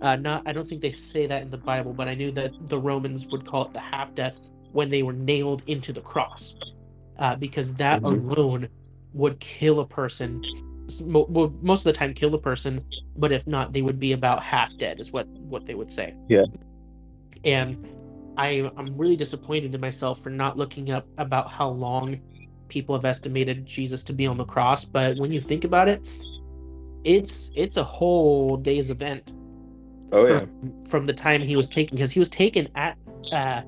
Uh, 0.02 0.16
not, 0.16 0.42
I 0.46 0.52
don't 0.52 0.66
think 0.66 0.82
they 0.82 0.90
say 0.90 1.26
that 1.26 1.42
in 1.42 1.50
the 1.50 1.56
Bible, 1.58 1.94
but 1.94 2.08
I 2.08 2.14
knew 2.14 2.30
that 2.32 2.52
the 2.68 2.78
Romans 2.78 3.26
would 3.28 3.46
call 3.46 3.62
it 3.62 3.72
the 3.72 3.80
half 3.80 4.14
death 4.14 4.38
when 4.72 4.90
they 4.90 5.02
were 5.02 5.14
nailed 5.14 5.62
into 5.66 5.92
the 5.92 6.02
cross, 6.02 6.54
uh, 7.18 7.34
because 7.36 7.72
that 7.74 8.02
Mhm. 8.02 8.30
alone 8.30 8.68
would 9.14 9.40
kill 9.40 9.80
a 9.80 9.86
person. 9.86 10.42
Mo- 11.04 11.52
Most 11.62 11.80
of 11.86 11.92
the 11.92 11.98
time, 11.98 12.14
kill 12.14 12.30
the 12.30 12.38
person, 12.38 12.84
but 13.16 13.32
if 13.32 13.46
not, 13.46 13.72
they 13.72 13.82
would 13.82 13.98
be 13.98 14.12
about 14.12 14.42
half 14.42 14.76
dead, 14.76 15.00
is 15.00 15.12
what 15.12 15.26
what 15.28 15.66
they 15.66 15.74
would 15.74 15.90
say. 15.90 16.14
Yeah. 16.28 16.44
And 17.44 17.86
I 18.36 18.70
I'm 18.76 18.96
really 18.96 19.16
disappointed 19.16 19.74
in 19.74 19.80
myself 19.80 20.20
for 20.20 20.30
not 20.30 20.56
looking 20.56 20.90
up 20.90 21.06
about 21.18 21.50
how 21.50 21.68
long 21.68 22.20
people 22.68 22.94
have 22.94 23.04
estimated 23.04 23.66
Jesus 23.66 24.02
to 24.04 24.12
be 24.12 24.26
on 24.26 24.36
the 24.36 24.44
cross, 24.44 24.84
but 24.84 25.16
when 25.18 25.32
you 25.32 25.40
think 25.40 25.64
about 25.64 25.88
it, 25.88 26.06
it's 27.04 27.50
it's 27.54 27.76
a 27.76 27.84
whole 27.84 28.56
day's 28.56 28.90
event. 28.90 29.32
Oh 30.12 30.26
yeah. 30.26 30.40
from, 30.40 30.82
from 30.84 31.06
the 31.06 31.12
time 31.12 31.42
he 31.42 31.56
was 31.56 31.66
taken 31.66 31.96
because 31.96 32.12
he 32.12 32.20
was 32.20 32.28
taken 32.28 32.68
at 32.76 32.96
uh 33.32 33.62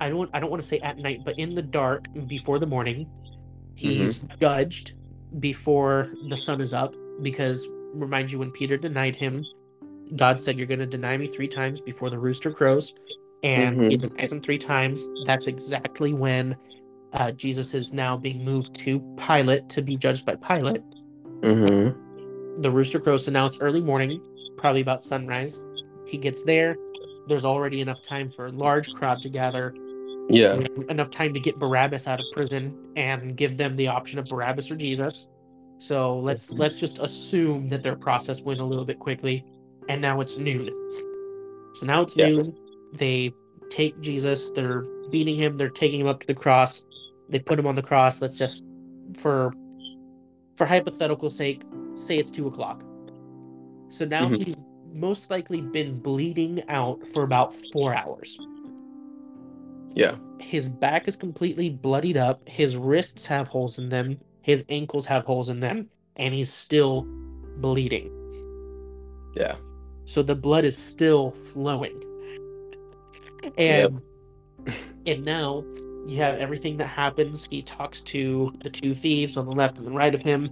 I 0.00 0.08
don't 0.08 0.30
I 0.32 0.40
don't 0.40 0.50
want 0.50 0.62
to 0.62 0.68
say 0.68 0.78
at 0.80 0.98
night, 0.98 1.20
but 1.24 1.38
in 1.38 1.54
the 1.54 1.62
dark 1.62 2.06
before 2.26 2.58
the 2.58 2.66
morning. 2.66 3.08
He's 3.74 4.24
judged 4.40 4.94
before 5.38 6.10
the 6.28 6.36
sun 6.36 6.60
is 6.60 6.72
up 6.72 6.94
because 7.22 7.68
remind 7.92 8.30
you 8.30 8.38
when 8.38 8.50
Peter 8.50 8.76
denied 8.76 9.16
him, 9.16 9.44
God 10.16 10.40
said 10.40 10.58
you're 10.58 10.66
going 10.66 10.80
to 10.80 10.86
deny 10.86 11.16
me 11.16 11.26
3 11.26 11.48
times 11.48 11.80
before 11.80 12.10
the 12.10 12.18
rooster 12.18 12.50
crows. 12.50 12.94
And 13.42 13.90
he 13.90 13.96
denies 13.96 14.32
him 14.32 14.40
3 14.40 14.58
times. 14.58 15.04
That's 15.24 15.46
exactly 15.46 16.12
when 16.12 16.56
uh, 17.12 17.32
Jesus 17.32 17.74
is 17.74 17.92
now 17.92 18.16
being 18.16 18.44
moved 18.44 18.74
to 18.80 19.00
Pilate 19.16 19.68
to 19.70 19.82
be 19.82 19.96
judged 19.96 20.26
by 20.26 20.36
Pilate. 20.36 20.82
Mm-hmm. 21.40 22.62
the 22.62 22.70
rooster 22.70 22.98
crows 22.98 23.24
so 23.24 23.30
now 23.30 23.46
it's 23.46 23.58
early 23.60 23.80
morning 23.80 24.20
probably 24.58 24.80
about 24.80 25.02
sunrise. 25.04 25.62
He 26.04 26.18
gets 26.18 26.42
there. 26.42 26.76
There's 27.28 27.44
already 27.44 27.80
enough 27.80 28.02
time 28.02 28.28
for 28.28 28.46
a 28.46 28.50
large 28.50 28.92
crowd 28.92 29.22
to 29.22 29.28
gather 29.28 29.74
Yeah. 30.28 30.60
enough 30.88 31.10
time 31.10 31.34
to 31.34 31.40
get 31.40 31.58
barabbas 31.58 32.06
out 32.06 32.20
of 32.20 32.26
prison 32.32 32.76
and 32.96 33.36
give 33.36 33.56
them 33.56 33.76
the 33.76 33.88
option 33.88 34.18
of 34.18 34.26
barabbas 34.26 34.70
or 34.70 34.76
jesus. 34.76 35.26
So 35.78 36.18
let's 36.18 36.50
Mhm. 36.50 36.58
let's 36.58 36.80
just 36.80 36.98
assume 36.98 37.68
that 37.68 37.82
their 37.82 37.96
process 37.96 38.42
went 38.42 38.60
a 38.60 38.64
little 38.64 38.84
bit 38.84 38.98
quickly 38.98 39.44
and 39.88 40.02
now 40.02 40.20
it's 40.20 40.38
noon. 40.38 40.70
So 41.74 41.86
now 41.86 42.02
it's 42.02 42.16
Yeah. 42.16 42.28
noon. 42.28 42.56
They 42.94 43.32
take 43.70 44.00
jesus. 44.00 44.50
They're 44.50 44.84
beating 45.10 45.36
him. 45.36 45.56
They're 45.56 45.68
taking 45.70 46.00
him 46.00 46.06
up 46.06 46.20
to 46.20 46.26
the 46.26 46.34
cross. 46.34 46.84
They 47.28 47.38
put 47.38 47.58
him 47.58 47.66
on 47.66 47.74
the 47.74 47.82
cross. 47.82 48.20
Let's 48.20 48.38
just 48.38 48.64
for 49.16 49.52
for 50.56 50.66
hypothetical 50.66 51.30
sake 51.30 51.62
say 51.94 52.18
it's 52.18 52.30
two 52.30 52.48
o'clock. 52.48 52.82
So 53.90 54.04
now 54.04 54.28
Mhm. 54.28 54.44
he's 54.44 54.56
most 54.92 55.30
likely 55.30 55.60
been 55.60 56.00
bleeding 56.00 56.62
out 56.68 57.06
for 57.06 57.22
about 57.22 57.52
four 57.72 57.94
hours 57.94 58.38
Yeah. 59.98 60.16
his 60.40 60.68
back 60.68 61.08
is 61.08 61.16
completely 61.16 61.68
bloodied 61.70 62.16
up. 62.16 62.48
His 62.48 62.76
wrists 62.76 63.26
have 63.26 63.48
holes 63.48 63.78
in 63.78 63.88
them. 63.88 64.18
His 64.42 64.64
ankles 64.68 65.04
have 65.06 65.24
holes 65.26 65.48
in 65.50 65.60
them. 65.60 65.88
And 66.16 66.32
he's 66.34 66.52
still 66.52 67.04
bleeding. 67.58 68.10
Yeah. 69.36 69.56
so 70.04 70.22
the 70.22 70.34
blood 70.34 70.64
is 70.64 70.76
still 70.76 71.30
flowing. 71.32 72.00
And 73.56 74.00
and 75.06 75.24
now 75.24 75.64
you 76.06 76.16
have 76.18 76.36
everything 76.38 76.76
that 76.78 76.86
happens. 76.86 77.46
He 77.50 77.62
talks 77.62 78.00
to 78.02 78.52
the 78.62 78.70
two 78.70 78.94
thieves 78.94 79.36
on 79.36 79.46
the 79.46 79.52
left 79.52 79.78
and 79.78 79.86
the 79.86 79.90
right 79.92 80.14
of 80.14 80.22
him. 80.22 80.50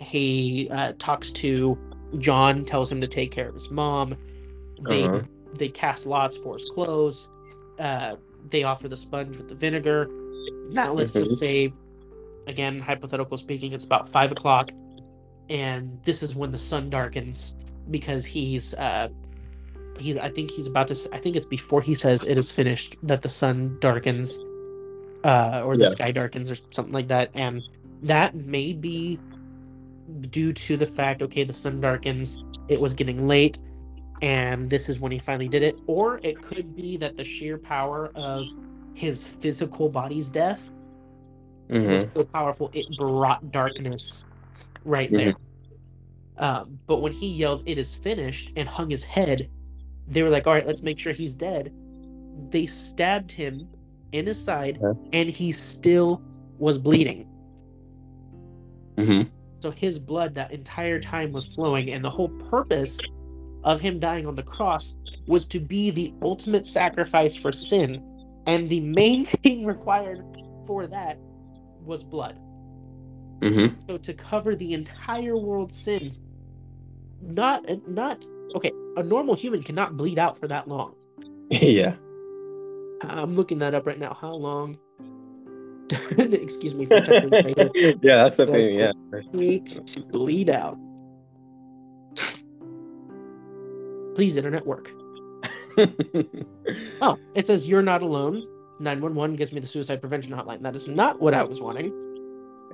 He 0.00 0.68
uh, 0.70 0.92
talks 0.98 1.30
to 1.32 1.78
john 2.18 2.64
tells 2.64 2.90
him 2.90 3.00
to 3.00 3.08
take 3.08 3.30
care 3.30 3.48
of 3.48 3.54
his 3.54 3.70
mom. 3.70 4.14
They 4.88 5.04
Uh-huh. 5.04 5.22
they 5.58 5.68
cast 5.68 6.06
lots 6.06 6.36
for 6.36 6.54
his 6.54 6.64
clothes. 6.74 7.28
Uh, 7.78 8.16
they 8.50 8.64
offer 8.64 8.88
the 8.88 8.96
sponge 8.96 9.36
with 9.36 9.48
the 9.48 9.54
vinegar 9.56 10.08
now 10.70 10.92
let's 10.92 11.14
just 11.14 11.38
say 11.38 11.72
again 12.46 12.80
hypothetical 12.80 13.36
speaking 13.36 13.72
it's 13.72 13.84
about 13.84 14.08
five 14.08 14.32
o'clock 14.32 14.72
and 15.48 16.02
this 16.04 16.22
is 16.22 16.34
when 16.36 16.50
the 16.50 16.58
sun 16.58 16.90
darkens 16.90 17.54
because 17.90 18.24
he's 18.24 18.74
uh 18.74 19.08
he's 19.98 20.16
i 20.18 20.30
think 20.30 20.50
he's 20.50 20.66
about 20.68 20.88
to 20.88 20.96
I 21.12 21.18
think 21.18 21.36
it's 21.36 21.46
before 21.46 21.82
he 21.82 21.94
says 21.94 22.24
it 22.24 22.38
is 22.38 22.50
finished 22.52 22.96
that 23.02 23.22
the 23.22 23.28
sun 23.28 23.78
darkens 23.80 24.40
uh 25.24 25.62
or 25.64 25.76
the 25.76 25.86
Yeah. 25.86 25.90
sky 25.90 26.12
darkens 26.12 26.50
or 26.52 26.56
something 26.70 26.94
like 26.94 27.08
that 27.08 27.30
and 27.34 27.64
that 28.02 28.34
may 28.34 28.72
be 28.72 29.22
due 30.30 30.52
to 30.52 30.76
the 30.76 30.86
fact 30.86 31.22
okay 31.22 31.44
the 31.44 31.52
sun 31.54 31.80
darkens 31.80 32.40
it 32.68 32.80
was 32.80 32.94
getting 32.94 33.26
late 33.28 33.58
and 34.22 34.70
this 34.70 34.88
is 34.88 34.98
when 35.00 35.12
he 35.12 35.18
finally 35.18 35.48
did 35.48 35.62
it 35.62 35.78
or 35.86 36.18
it 36.22 36.40
could 36.42 36.74
be 36.74 36.96
that 36.96 37.16
the 37.16 37.24
sheer 37.24 37.58
power 37.58 38.10
of 38.14 38.46
his 38.94 39.22
physical 39.24 39.88
body's 39.88 40.28
death 40.28 40.70
was 41.68 42.04
Mm-hmm. 42.04 42.10
so 42.16 42.24
powerful 42.24 42.70
it 42.74 42.86
brought 42.96 43.50
darkness 43.50 44.24
right 44.84 45.10
Mhm. 45.10 45.16
there. 45.16 45.34
Um, 46.38 46.78
but 46.86 47.00
when 47.02 47.12
he 47.12 47.26
yelled, 47.28 47.62
"It 47.66 47.76
is 47.78 47.96
finished," 47.96 48.52
and 48.56 48.68
hung 48.68 48.88
his 48.90 49.02
head, 49.04 49.48
they 50.06 50.22
were 50.22 50.30
like, 50.30 50.46
"All 50.46 50.52
right, 50.52 50.66
let's 50.66 50.82
make 50.82 50.98
sure 50.98 51.12
he's 51.12 51.34
dead." 51.34 51.72
They 52.50 52.66
stabbed 52.66 53.30
him 53.32 53.66
in 54.12 54.26
his 54.26 54.38
side, 54.38 54.78
Yeah. 54.80 54.92
and 55.12 55.28
he 55.28 55.50
still 55.50 56.22
was 56.58 56.78
bleeding. 56.78 57.26
Mm-hmm. 58.96 59.28
So 59.60 59.70
his 59.70 59.98
blood 59.98 60.34
that 60.36 60.52
entire 60.52 61.00
time 61.00 61.32
was 61.32 61.46
flowing, 61.46 61.90
and 61.90 62.04
the 62.04 62.10
whole 62.10 62.28
purpose 62.28 62.98
of 63.66 63.80
him 63.80 63.98
dying 63.98 64.26
on 64.26 64.34
the 64.34 64.42
cross 64.42 64.94
was 65.26 65.44
to 65.44 65.60
be 65.60 65.90
the 65.90 66.14
ultimate 66.22 66.66
sacrifice 66.66 67.36
for 67.36 67.52
sin. 67.52 68.02
And 68.46 68.68
the 68.68 68.80
main 68.80 69.24
thing 69.42 69.66
required 69.66 70.24
for 70.66 70.86
that 70.86 71.18
was 71.84 72.02
blood. 72.02 72.38
Mm-hmm. 73.40 73.78
So 73.86 73.98
to 73.98 74.14
cover 74.14 74.54
the 74.54 74.72
entire 74.72 75.36
world's 75.36 75.76
sins, 75.76 76.20
not 77.20 77.64
not 77.86 78.24
okay. 78.54 78.70
A 78.96 79.02
normal 79.02 79.34
human 79.34 79.62
cannot 79.62 79.96
bleed 79.96 80.18
out 80.18 80.38
for 80.38 80.48
that 80.48 80.68
long. 80.68 80.94
yeah. 81.50 81.96
I'm 83.02 83.34
looking 83.34 83.58
that 83.58 83.74
up 83.74 83.86
right 83.86 83.98
now. 83.98 84.16
How 84.18 84.32
long? 84.32 84.78
Excuse 86.18 86.74
me 86.74 86.86
for 86.86 86.96
yeah, 86.96 88.22
that's 88.24 88.36
the 88.38 88.46
thing. 88.46 88.74
Yeah. 88.74 88.92
To 89.84 90.00
bleed 90.00 90.48
out. 90.48 90.78
Please, 94.16 94.36
internet 94.36 94.66
work. 94.66 94.90
Oh, 97.02 97.18
it 97.34 97.46
says 97.46 97.68
you're 97.68 97.82
not 97.82 98.00
alone. 98.02 98.48
911 98.80 99.36
gives 99.36 99.52
me 99.52 99.60
the 99.60 99.66
suicide 99.66 100.00
prevention 100.00 100.32
hotline. 100.32 100.62
That 100.62 100.74
is 100.74 100.88
not 100.88 101.20
what 101.20 101.34
I 101.34 101.42
was 101.42 101.60
wanting. 101.60 101.92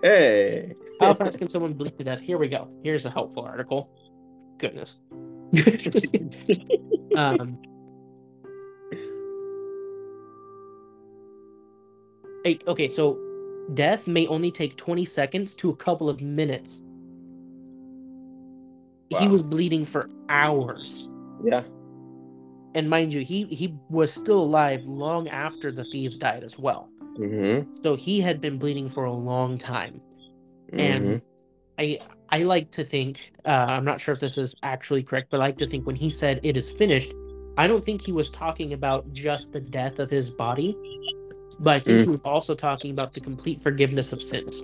hey. 0.02 0.74
How 1.00 1.12
fast 1.12 1.36
can 1.38 1.50
someone 1.50 1.72
bleed 1.74 1.98
to 1.98 2.04
death? 2.04 2.20
Here 2.20 2.38
we 2.38 2.48
go. 2.48 2.68
Here's 2.84 3.04
a 3.04 3.10
helpful 3.10 3.42
article. 3.44 3.90
Goodness. 4.58 4.96
Um, 7.16 7.58
eight- 12.46 12.62
okay, 12.66 12.88
so 12.88 13.18
death 13.74 14.06
may 14.08 14.26
only 14.28 14.50
take 14.50 14.76
20 14.76 15.04
seconds 15.04 15.54
to 15.56 15.68
a 15.70 15.76
couple 15.76 16.08
of 16.08 16.22
minutes. 16.22 16.82
He 19.18 19.28
was 19.28 19.42
bleeding 19.42 19.84
for 19.84 20.08
hours. 20.30 21.10
Yeah. 21.44 21.62
And 22.74 22.88
mind 22.88 23.12
you, 23.12 23.20
he, 23.20 23.44
he 23.44 23.74
was 23.90 24.12
still 24.12 24.40
alive 24.42 24.86
long 24.86 25.28
after 25.28 25.70
the 25.70 25.84
thieves 25.84 26.16
died 26.16 26.42
as 26.42 26.58
well. 26.58 26.88
Mm-hmm. 27.18 27.74
So 27.82 27.94
he 27.94 28.20
had 28.20 28.40
been 28.40 28.58
bleeding 28.58 28.88
for 28.88 29.04
a 29.04 29.12
long 29.12 29.58
time. 29.58 30.00
Mm-hmm. 30.72 30.78
and 30.80 31.22
I 31.78 32.00
I 32.30 32.44
like 32.44 32.70
to 32.72 32.84
think 32.84 33.32
uh, 33.44 33.66
I'm 33.68 33.84
not 33.84 34.00
sure 34.00 34.14
if 34.14 34.20
this 34.20 34.38
is 34.38 34.54
actually 34.62 35.02
correct, 35.02 35.28
but 35.30 35.38
I 35.38 35.40
like 35.44 35.58
to 35.58 35.66
think 35.66 35.86
when 35.86 35.96
he 35.96 36.08
said 36.08 36.40
it 36.42 36.56
is 36.56 36.70
finished, 36.70 37.12
I 37.58 37.66
don't 37.66 37.84
think 37.84 38.00
he 38.02 38.12
was 38.12 38.30
talking 38.30 38.72
about 38.72 39.12
just 39.12 39.52
the 39.52 39.60
death 39.60 39.98
of 39.98 40.08
his 40.08 40.30
body, 40.30 40.74
but 41.60 41.76
I 41.76 41.78
think 41.78 42.00
Mm. 42.00 42.02
he 42.04 42.08
was 42.08 42.20
also 42.24 42.54
talking 42.54 42.90
about 42.90 43.12
the 43.12 43.20
complete 43.20 43.58
forgiveness 43.60 44.14
of 44.14 44.22
sins 44.22 44.62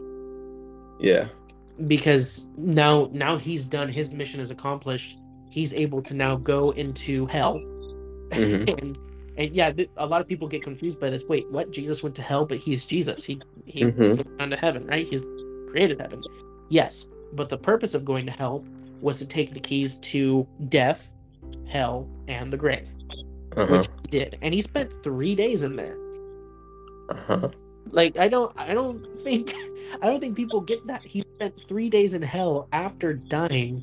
yeah. 0.98 1.26
because 1.86 2.48
now 2.56 3.10
now 3.12 3.36
he's 3.36 3.64
done 3.66 3.88
his 3.88 4.10
mission 4.10 4.40
is 4.40 4.50
accomplished. 4.50 5.18
He's 5.50 5.72
able 5.72 6.02
to 6.02 6.14
now 6.14 6.36
go 6.36 6.70
into 6.72 7.26
hell, 7.26 7.54
Mhm. 8.30 8.78
and 8.82 8.98
and 9.36 9.54
yeah, 9.54 9.72
a 9.96 10.06
lot 10.06 10.20
of 10.20 10.26
people 10.26 10.48
get 10.48 10.62
confused 10.62 10.98
by 10.98 11.10
this. 11.10 11.24
Wait, 11.28 11.48
what? 11.50 11.70
Jesus 11.70 12.02
went 12.02 12.14
to 12.16 12.22
hell, 12.22 12.44
but 12.44 12.58
he's 12.58 12.84
Jesus. 12.84 13.24
He 13.24 13.40
he 13.66 13.84
Mhm. 13.84 14.16
went 14.16 14.38
down 14.38 14.50
to 14.50 14.56
heaven, 14.56 14.86
right? 14.86 15.06
He's 15.06 15.24
created 15.70 16.00
heaven. 16.00 16.22
Yes, 16.70 17.06
but 17.34 17.48
the 17.48 17.56
purpose 17.58 17.94
of 17.94 18.04
going 18.04 18.26
to 18.26 18.32
hell 18.32 18.64
was 19.00 19.18
to 19.18 19.26
take 19.26 19.54
the 19.54 19.60
keys 19.60 19.94
to 19.96 20.46
death, 20.68 21.12
hell, 21.66 22.08
and 22.26 22.52
the 22.52 22.56
grave, 22.56 22.90
Uh-huh. 23.56 23.76
which 23.76 23.86
he 24.02 24.08
did, 24.10 24.38
and 24.42 24.52
he 24.52 24.60
spent 24.60 24.92
three 25.04 25.34
days 25.34 25.62
in 25.62 25.76
there. 25.76 25.96
Uh-huh. 27.10 27.48
Like 27.90 28.18
I 28.18 28.28
don't, 28.28 28.52
I 28.58 28.74
don't 28.74 29.06
think, 29.16 29.54
I 30.02 30.06
don't 30.06 30.20
think 30.20 30.36
people 30.36 30.60
get 30.60 30.86
that. 30.88 31.02
He 31.04 31.22
spent 31.22 31.58
three 31.60 31.88
days 31.88 32.12
in 32.12 32.20
hell 32.22 32.68
after 32.72 33.14
dying, 33.14 33.82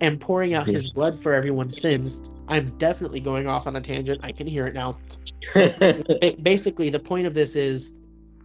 and 0.00 0.20
pouring 0.20 0.54
out 0.54 0.66
his 0.66 0.90
blood 0.90 1.16
for 1.16 1.34
everyone's 1.34 1.80
sins. 1.80 2.30
I'm 2.48 2.76
definitely 2.78 3.20
going 3.20 3.46
off 3.46 3.66
on 3.66 3.76
a 3.76 3.80
tangent. 3.80 4.20
I 4.22 4.32
can 4.32 4.46
hear 4.46 4.66
it 4.66 4.74
now. 4.74 4.98
Basically 6.42 6.90
the 6.90 7.00
point 7.00 7.26
of 7.26 7.34
this 7.34 7.56
is 7.56 7.94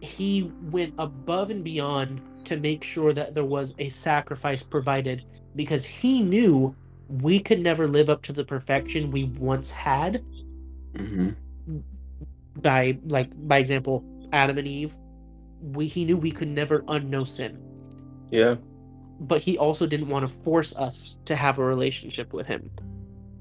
he 0.00 0.52
went 0.70 0.94
above 0.98 1.50
and 1.50 1.64
beyond 1.64 2.20
to 2.44 2.56
make 2.58 2.84
sure 2.84 3.12
that 3.12 3.32
there 3.32 3.44
was 3.44 3.74
a 3.78 3.88
sacrifice 3.88 4.62
provided 4.62 5.24
because 5.56 5.84
he 5.84 6.22
knew 6.22 6.74
we 7.08 7.38
could 7.38 7.60
never 7.60 7.88
live 7.88 8.10
up 8.10 8.22
to 8.22 8.32
the 8.32 8.44
perfection 8.44 9.10
we 9.10 9.24
once 9.24 9.70
had 9.70 10.22
mm-hmm. 10.94 11.30
by 12.60 12.98
like 13.06 13.30
by 13.48 13.58
example 13.58 14.04
adam 14.32 14.58
and 14.58 14.66
eve 14.66 14.96
we 15.72 15.86
he 15.86 16.04
knew 16.04 16.16
we 16.16 16.30
could 16.30 16.48
never 16.48 16.80
unknow 16.82 17.26
sin 17.26 17.58
Yeah. 18.30 18.56
But 19.20 19.40
he 19.40 19.58
also 19.58 19.86
didn't 19.86 20.08
want 20.08 20.28
to 20.28 20.34
force 20.34 20.74
us 20.76 21.18
to 21.24 21.36
have 21.36 21.58
a 21.58 21.64
relationship 21.64 22.32
with 22.32 22.46
him 22.46 22.70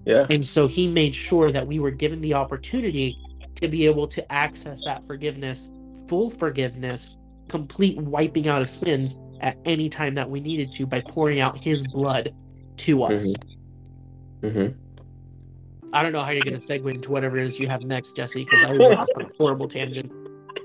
Yeah. 0.05 0.27
And 0.29 0.45
so 0.45 0.67
he 0.67 0.87
made 0.87 1.15
sure 1.15 1.51
that 1.51 1.67
we 1.67 1.79
were 1.79 1.91
given 1.91 2.21
the 2.21 2.33
opportunity 2.33 3.17
to 3.61 3.67
be 3.67 3.85
able 3.85 4.07
to 4.07 4.31
access 4.31 4.83
that 4.85 5.03
forgiveness, 5.05 5.71
full 6.09 6.29
forgiveness, 6.29 7.17
complete 7.49 7.97
wiping 7.97 8.47
out 8.47 8.61
of 8.61 8.69
sins 8.69 9.17
at 9.41 9.57
any 9.65 9.89
time 9.89 10.15
that 10.15 10.29
we 10.29 10.39
needed 10.39 10.71
to 10.71 10.85
by 10.85 11.01
pouring 11.01 11.39
out 11.39 11.57
his 11.57 11.85
blood 11.87 12.33
to 12.77 13.03
us. 13.03 13.33
hmm 14.41 14.67
I 15.93 16.01
don't 16.01 16.11
know 16.11 16.23
how 16.23 16.31
you're 16.31 16.43
going 16.43 16.59
to 16.59 16.67
segue 16.67 16.91
into 16.91 17.11
whatever 17.11 17.37
it 17.37 17.45
is 17.45 17.59
you 17.59 17.67
have 17.67 17.81
next, 17.83 18.15
Jesse, 18.15 18.45
because 18.45 18.63
I 18.63 18.71
went 18.71 18.95
off 18.97 19.07
on 19.15 19.23
a 19.23 19.29
horrible 19.37 19.67
tangent. 19.67 20.11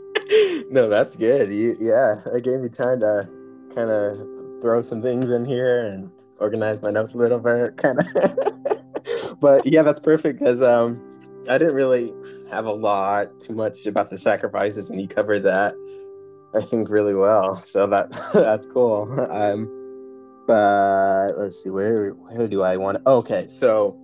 no, 0.71 0.89
that's 0.89 1.15
good. 1.17 1.51
You, 1.51 1.77
yeah, 1.79 2.23
it 2.35 2.45
gave 2.45 2.61
me 2.61 2.71
time 2.71 3.01
to 3.01 3.29
kind 3.75 3.91
of 3.91 4.38
throw 4.61 4.83
some 4.83 5.03
things 5.03 5.31
in 5.31 5.45
here 5.45 5.87
and 5.87 6.11
organize 6.39 6.83
my 6.83 6.91
notes 6.91 7.13
a 7.15 7.17
little 7.17 7.41
bit, 7.41 7.77
kind 7.77 8.01
of. 8.01 9.41
but 9.41 9.67
yeah, 9.67 9.83
that's 9.83 10.01
perfect 10.01 10.39
because 10.39 10.61
um, 10.63 11.01
I 11.49 11.59
didn't 11.59 11.75
really 11.75 12.13
have 12.51 12.67
a 12.67 12.73
lot 12.73 13.41
too 13.41 13.55
much 13.55 13.87
about 13.87 14.11
the 14.11 14.19
sacrifices, 14.19 14.91
and 14.91 15.01
you 15.01 15.09
covered 15.09 15.43
that, 15.45 15.75
I 16.55 16.63
think, 16.63 16.89
really 16.89 17.15
well. 17.15 17.61
So 17.61 17.87
that 17.87 18.11
that's 18.33 18.67
cool. 18.67 19.09
Um, 19.31 19.75
but 20.47 21.33
let's 21.37 21.63
see, 21.63 21.71
where 21.71 22.11
where 22.11 22.49
do 22.49 22.63
I 22.63 22.77
want? 22.77 22.99
to... 22.99 23.11
Okay, 23.11 23.47
so 23.49 23.97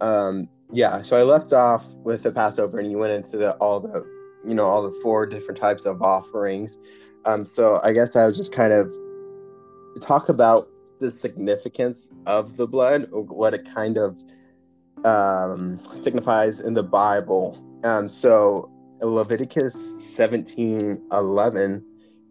um, 0.00 0.48
yeah, 0.72 1.02
so 1.02 1.16
I 1.16 1.22
left 1.22 1.52
off 1.52 1.84
with 2.04 2.22
the 2.22 2.32
Passover, 2.32 2.78
and 2.78 2.90
you 2.90 2.98
went 2.98 3.12
into 3.12 3.36
the 3.36 3.52
all 3.54 3.80
the 3.80 4.06
you 4.44 4.54
know 4.54 4.64
all 4.64 4.82
the 4.82 4.98
four 5.02 5.26
different 5.26 5.60
types 5.60 5.84
of 5.84 6.02
offerings. 6.02 6.78
Um, 7.24 7.46
so 7.46 7.80
I 7.84 7.92
guess 7.92 8.16
I 8.16 8.26
was 8.26 8.36
just 8.36 8.52
kind 8.52 8.72
of 8.72 8.90
talk 10.00 10.28
about 10.28 10.68
the 11.00 11.10
significance 11.10 12.08
of 12.26 12.56
the 12.56 12.66
blood, 12.66 13.08
or 13.12 13.22
what 13.22 13.54
it 13.54 13.66
kind 13.74 13.98
of 13.98 14.18
um, 15.04 15.80
signifies 15.96 16.60
in 16.60 16.74
the 16.74 16.82
Bible. 16.82 17.58
Um, 17.84 18.08
so 18.08 18.70
Leviticus 19.00 19.94
17 19.98 21.08
11, 21.12 21.84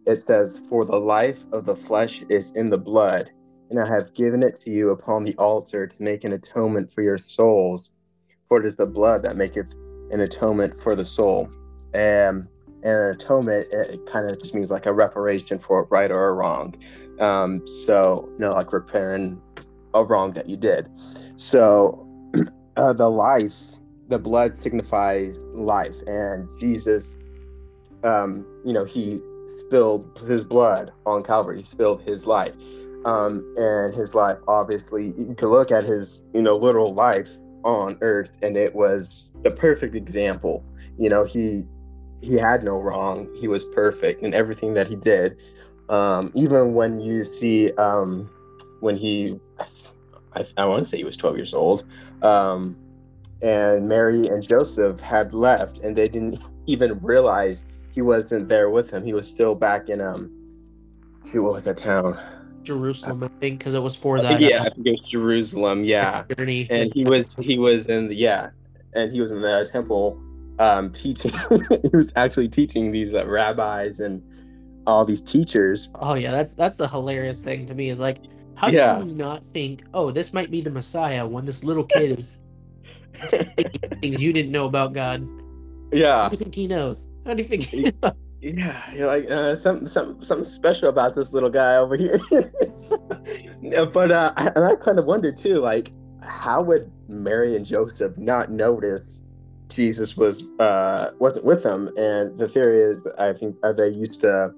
it 0.06 0.22
says, 0.22 0.62
For 0.68 0.84
the 0.84 0.98
life 0.98 1.44
of 1.52 1.66
the 1.66 1.76
flesh 1.76 2.22
is 2.28 2.50
in 2.52 2.70
the 2.70 2.78
blood, 2.78 3.30
and 3.70 3.78
I 3.78 3.86
have 3.86 4.14
given 4.14 4.42
it 4.42 4.56
to 4.56 4.70
you 4.70 4.90
upon 4.90 5.24
the 5.24 5.34
altar 5.36 5.86
to 5.86 6.02
make 6.02 6.24
an 6.24 6.32
atonement 6.32 6.90
for 6.92 7.02
your 7.02 7.18
souls. 7.18 7.90
For 8.48 8.60
it 8.60 8.66
is 8.66 8.76
the 8.76 8.86
blood 8.86 9.22
that 9.22 9.36
maketh 9.36 9.72
an 10.10 10.20
atonement 10.20 10.74
for 10.82 10.94
the 10.94 11.04
soul. 11.04 11.48
Um, 11.94 12.48
and 12.84 12.98
an 12.98 13.10
atonement, 13.14 13.68
it, 13.72 13.94
it 13.94 14.06
kind 14.06 14.28
of 14.28 14.38
just 14.40 14.54
means 14.54 14.70
like 14.70 14.86
a 14.86 14.92
reparation 14.92 15.58
for 15.58 15.80
a 15.80 15.82
right 15.84 16.10
or 16.10 16.28
a 16.28 16.32
wrong. 16.32 16.74
Um, 17.22 17.66
so, 17.66 18.28
you 18.32 18.38
know, 18.40 18.52
like 18.52 18.72
repairing 18.72 19.40
a 19.94 20.04
wrong 20.04 20.32
that 20.32 20.48
you 20.48 20.56
did. 20.56 20.88
So, 21.36 22.06
uh, 22.76 22.92
the 22.92 23.08
life, 23.08 23.54
the 24.08 24.18
blood 24.18 24.54
signifies 24.54 25.44
life, 25.54 25.94
and 26.06 26.50
Jesus, 26.58 27.16
um, 28.02 28.44
you 28.64 28.72
know, 28.72 28.84
he 28.84 29.20
spilled 29.60 30.18
his 30.26 30.44
blood 30.44 30.92
on 31.06 31.22
Calvary. 31.22 31.58
He 31.58 31.64
spilled 31.64 32.02
his 32.02 32.26
life, 32.26 32.54
um, 33.04 33.54
and 33.56 33.94
his 33.94 34.14
life. 34.14 34.38
Obviously, 34.48 35.14
you 35.16 35.34
can 35.36 35.48
look 35.48 35.70
at 35.70 35.84
his, 35.84 36.24
you 36.34 36.42
know, 36.42 36.56
literal 36.56 36.92
life 36.92 37.30
on 37.64 37.98
Earth, 38.00 38.32
and 38.42 38.56
it 38.56 38.74
was 38.74 39.32
the 39.42 39.50
perfect 39.52 39.94
example. 39.94 40.64
You 40.98 41.08
know, 41.08 41.24
he 41.24 41.66
he 42.20 42.34
had 42.34 42.64
no 42.64 42.80
wrong. 42.80 43.28
He 43.34 43.48
was 43.48 43.64
perfect 43.66 44.22
in 44.22 44.34
everything 44.34 44.74
that 44.74 44.88
he 44.88 44.96
did. 44.96 45.36
Um, 45.92 46.32
even 46.34 46.72
when 46.72 47.00
you 47.00 47.22
see 47.22 47.70
um, 47.74 48.30
when 48.80 48.96
he, 48.96 49.38
I, 50.34 50.46
I 50.56 50.64
want 50.64 50.82
to 50.84 50.88
say 50.88 50.96
he 50.96 51.04
was 51.04 51.18
12 51.18 51.36
years 51.36 51.52
old, 51.52 51.84
um, 52.22 52.74
and 53.42 53.86
Mary 53.86 54.26
and 54.26 54.42
Joseph 54.42 54.98
had 55.00 55.34
left, 55.34 55.80
and 55.80 55.94
they 55.94 56.08
didn't 56.08 56.38
even 56.66 56.98
realize 57.00 57.66
he 57.90 58.00
wasn't 58.00 58.48
there 58.48 58.70
with 58.70 58.88
him. 58.88 59.04
He 59.04 59.12
was 59.12 59.28
still 59.28 59.54
back 59.54 59.90
in 59.90 60.00
um, 60.00 60.30
shoot, 61.30 61.42
what 61.42 61.52
was 61.52 61.64
that 61.64 61.76
town? 61.76 62.18
Jerusalem, 62.62 63.24
I 63.24 63.28
think, 63.38 63.58
because 63.58 63.74
it 63.74 63.82
was 63.82 63.94
for 63.94 64.18
that. 64.22 64.40
yeah, 64.40 64.62
uh, 64.62 64.64
I 64.64 64.70
think 64.70 64.86
it 64.86 64.90
was 64.92 65.10
Jerusalem. 65.10 65.84
Yeah, 65.84 66.24
journey. 66.38 66.68
and 66.70 66.90
he 66.94 67.04
was 67.04 67.36
he 67.38 67.58
was 67.58 67.84
in 67.84 68.08
the 68.08 68.14
yeah, 68.14 68.48
and 68.94 69.12
he 69.12 69.20
was 69.20 69.30
in 69.30 69.42
the 69.42 69.68
temple 69.70 70.18
um, 70.58 70.90
teaching. 70.94 71.32
he 71.50 71.90
was 71.92 72.10
actually 72.16 72.48
teaching 72.48 72.92
these 72.92 73.12
uh, 73.12 73.26
rabbis 73.26 74.00
and 74.00 74.22
all 74.86 75.04
these 75.04 75.20
teachers. 75.22 75.88
Oh 75.96 76.14
yeah, 76.14 76.30
that's 76.30 76.54
that's 76.54 76.76
the 76.76 76.88
hilarious 76.88 77.42
thing 77.42 77.66
to 77.66 77.74
me 77.74 77.88
is 77.88 77.98
like, 77.98 78.18
how 78.54 78.68
Yeah. 78.68 78.98
do 79.00 79.06
you 79.08 79.14
not 79.14 79.44
think, 79.44 79.84
oh, 79.94 80.10
this 80.10 80.32
might 80.32 80.50
be 80.50 80.60
the 80.60 80.70
Messiah 80.70 81.26
when 81.26 81.44
this 81.44 81.64
little 81.64 81.84
kid 81.84 82.18
is 82.18 82.40
things 84.00 84.22
you 84.22 84.32
didn't 84.32 84.52
know 84.52 84.66
about 84.66 84.92
God? 84.92 85.22
How 85.92 85.98
Yeah, 85.98 86.28
do 86.28 86.34
you 86.34 86.38
think 86.38 86.54
he 86.54 86.66
knows? 86.66 87.08
How 87.26 87.34
do 87.34 87.42
you 87.42 87.48
think? 87.48 87.64
He 87.64 87.82
knows? 88.02 88.12
yeah. 88.40 88.92
You're 88.94 89.06
like 89.06 89.30
uh, 89.30 89.54
something 89.56 89.86
something 89.88 90.22
something 90.24 90.44
special 90.44 90.88
about 90.88 91.14
this 91.14 91.32
little 91.32 91.50
guy 91.50 91.76
over 91.76 91.96
here. 91.96 92.18
But 93.92 94.10
uh, 94.10 94.32
I- 94.36 94.52
and 94.56 94.64
I 94.64 94.74
kind 94.74 94.98
of 94.98 95.04
wonder 95.04 95.30
too, 95.32 95.56
like, 95.60 95.92
how 96.20 96.62
would 96.62 96.90
Mary 97.08 97.54
and 97.56 97.64
Joseph 97.64 98.16
not 98.18 98.50
notice 98.50 99.22
Jesus 99.68 100.16
was 100.16 100.42
uh 100.58 101.12
wasn't 101.20 101.44
with 101.44 101.62
them? 101.62 101.88
And 101.96 102.36
the 102.36 102.48
theory 102.48 102.80
is, 102.82 103.06
I 103.18 103.32
think 103.32 103.56
uh, 103.62 103.72
they 103.72 103.88
used 103.88 104.20
to 104.22 104.52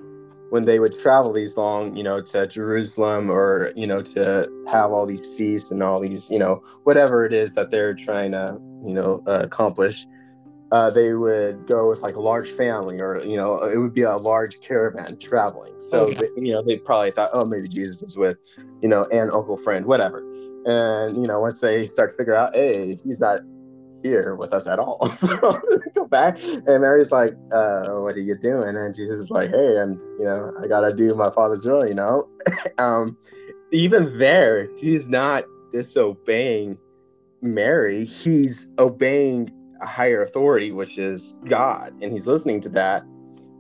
when 0.55 0.67
they 0.67 0.79
would 0.79 0.97
travel 0.97 1.33
these 1.33 1.57
long, 1.57 1.97
you 1.97 2.05
know, 2.05 2.23
to 2.23 2.47
Jerusalem 2.47 3.29
or, 3.29 3.73
you 3.75 3.89
know, 3.89 4.01
to 4.03 4.49
have 4.69 4.93
all 4.93 5.05
these 5.05 5.27
feasts 5.37 5.73
and 5.73 5.83
all 5.83 5.99
these, 5.99 6.31
you 6.31 6.39
know, 6.39 6.63
whatever 6.85 7.27
it 7.27 7.33
is 7.33 7.55
that 7.55 7.73
they're 7.73 7.93
trying 7.93 8.31
to, 8.31 8.57
you 8.87 8.95
know, 8.95 9.21
uh, 9.27 9.41
accomplish, 9.43 10.07
uh, 10.71 10.91
they 10.91 11.13
would 11.13 11.67
go 11.67 11.91
with 11.91 12.03
like 12.03 12.15
a 12.15 12.21
large 12.21 12.53
family 12.53 13.01
or, 13.01 13.19
you 13.25 13.37
know, 13.37 13.65
it 13.65 13.79
would 13.79 13.95
be 13.95 14.03
a 14.03 14.17
large 14.17 14.61
caravan 14.61 15.19
traveling. 15.19 15.73
So, 15.81 16.03
Okay. 16.03 16.29
they- 16.37 16.43
you 16.43 16.53
know, 16.53 16.63
they 16.63 16.77
probably 16.77 17.11
thought, 17.11 17.31
oh, 17.33 17.45
maybe 17.45 17.67
Jesus 17.67 18.01
is 18.05 18.17
with, 18.17 18.39
you 18.81 18.89
know, 18.89 19.07
an 19.07 19.33
uncle, 19.33 19.57
friend, 19.57 19.85
whatever. 19.87 20.23
And, 20.67 21.21
you 21.21 21.27
know, 21.27 21.41
once 21.41 21.59
they 21.59 21.89
start 21.89 22.13
to 22.13 22.17
figure 22.17 22.37
out, 22.37 22.55
hey, 22.55 22.95
he's 23.03 23.19
not 23.19 23.41
here 24.05 24.37
with 24.37 24.53
us 24.53 24.69
at 24.69 24.79
all. 24.79 25.11
So 25.25 25.61
go 25.95 26.07
back 26.07 26.39
and 26.43 26.65
Mary's 26.67 27.11
like, 27.11 27.33
uh, 27.51 27.87
what 27.95 28.15
are 28.15 28.21
you 28.21 28.37
doing? 28.37 28.77
And 28.77 28.95
Jesus 28.95 29.19
is 29.19 29.31
like, 29.31 29.51
hey, 29.51 29.77
and 29.79 29.99
you 30.19 30.25
know, 30.25 30.53
I 30.63 30.67
gotta 30.67 30.95
do 30.95 31.15
my 31.15 31.31
father's 31.31 31.65
will, 31.65 31.87
you 31.87 31.95
know. 31.95 32.29
um, 32.79 33.17
even 33.73 34.19
there, 34.19 34.69
he's 34.77 35.09
not 35.09 35.45
disobeying 35.73 36.79
Mary, 37.41 38.05
he's 38.05 38.69
obeying 38.79 39.51
a 39.81 39.87
higher 39.87 40.23
authority, 40.23 40.73
which 40.73 40.99
is 40.99 41.35
God, 41.47 41.95
and 42.03 42.13
he's 42.13 42.27
listening 42.27 42.61
to 42.63 42.69
that. 42.71 43.03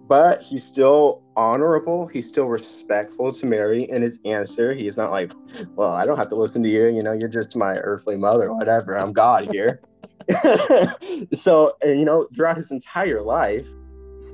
But 0.07 0.43
he's 0.43 0.65
still 0.65 1.23
honorable, 1.37 2.07
he's 2.07 2.29
still 2.29 2.47
respectful 2.47 3.33
to 3.33 3.47
Mary 3.47 3.85
in 3.85 4.03
his 4.03 4.21
answer. 4.27 4.75
He's 4.75 4.99
not 4.99 5.11
like, 5.11 5.33
Well, 5.77 5.93
I 5.93 6.05
don't 6.05 6.19
have 6.19 6.29
to 6.29 6.37
listen 6.37 6.63
to 6.65 6.69
you, 6.69 6.89
you 6.89 7.03
know, 7.03 7.13
you're 7.13 7.29
just 7.29 7.57
my 7.57 7.79
earthly 7.79 8.17
mother, 8.17 8.53
whatever. 8.53 8.99
I'm 8.99 9.15
God 9.15 9.49
here. 9.51 9.81
so 11.33 11.73
you 11.85 12.05
know 12.05 12.27
throughout 12.35 12.57
his 12.57 12.71
entire 12.71 13.23
life 13.23 13.67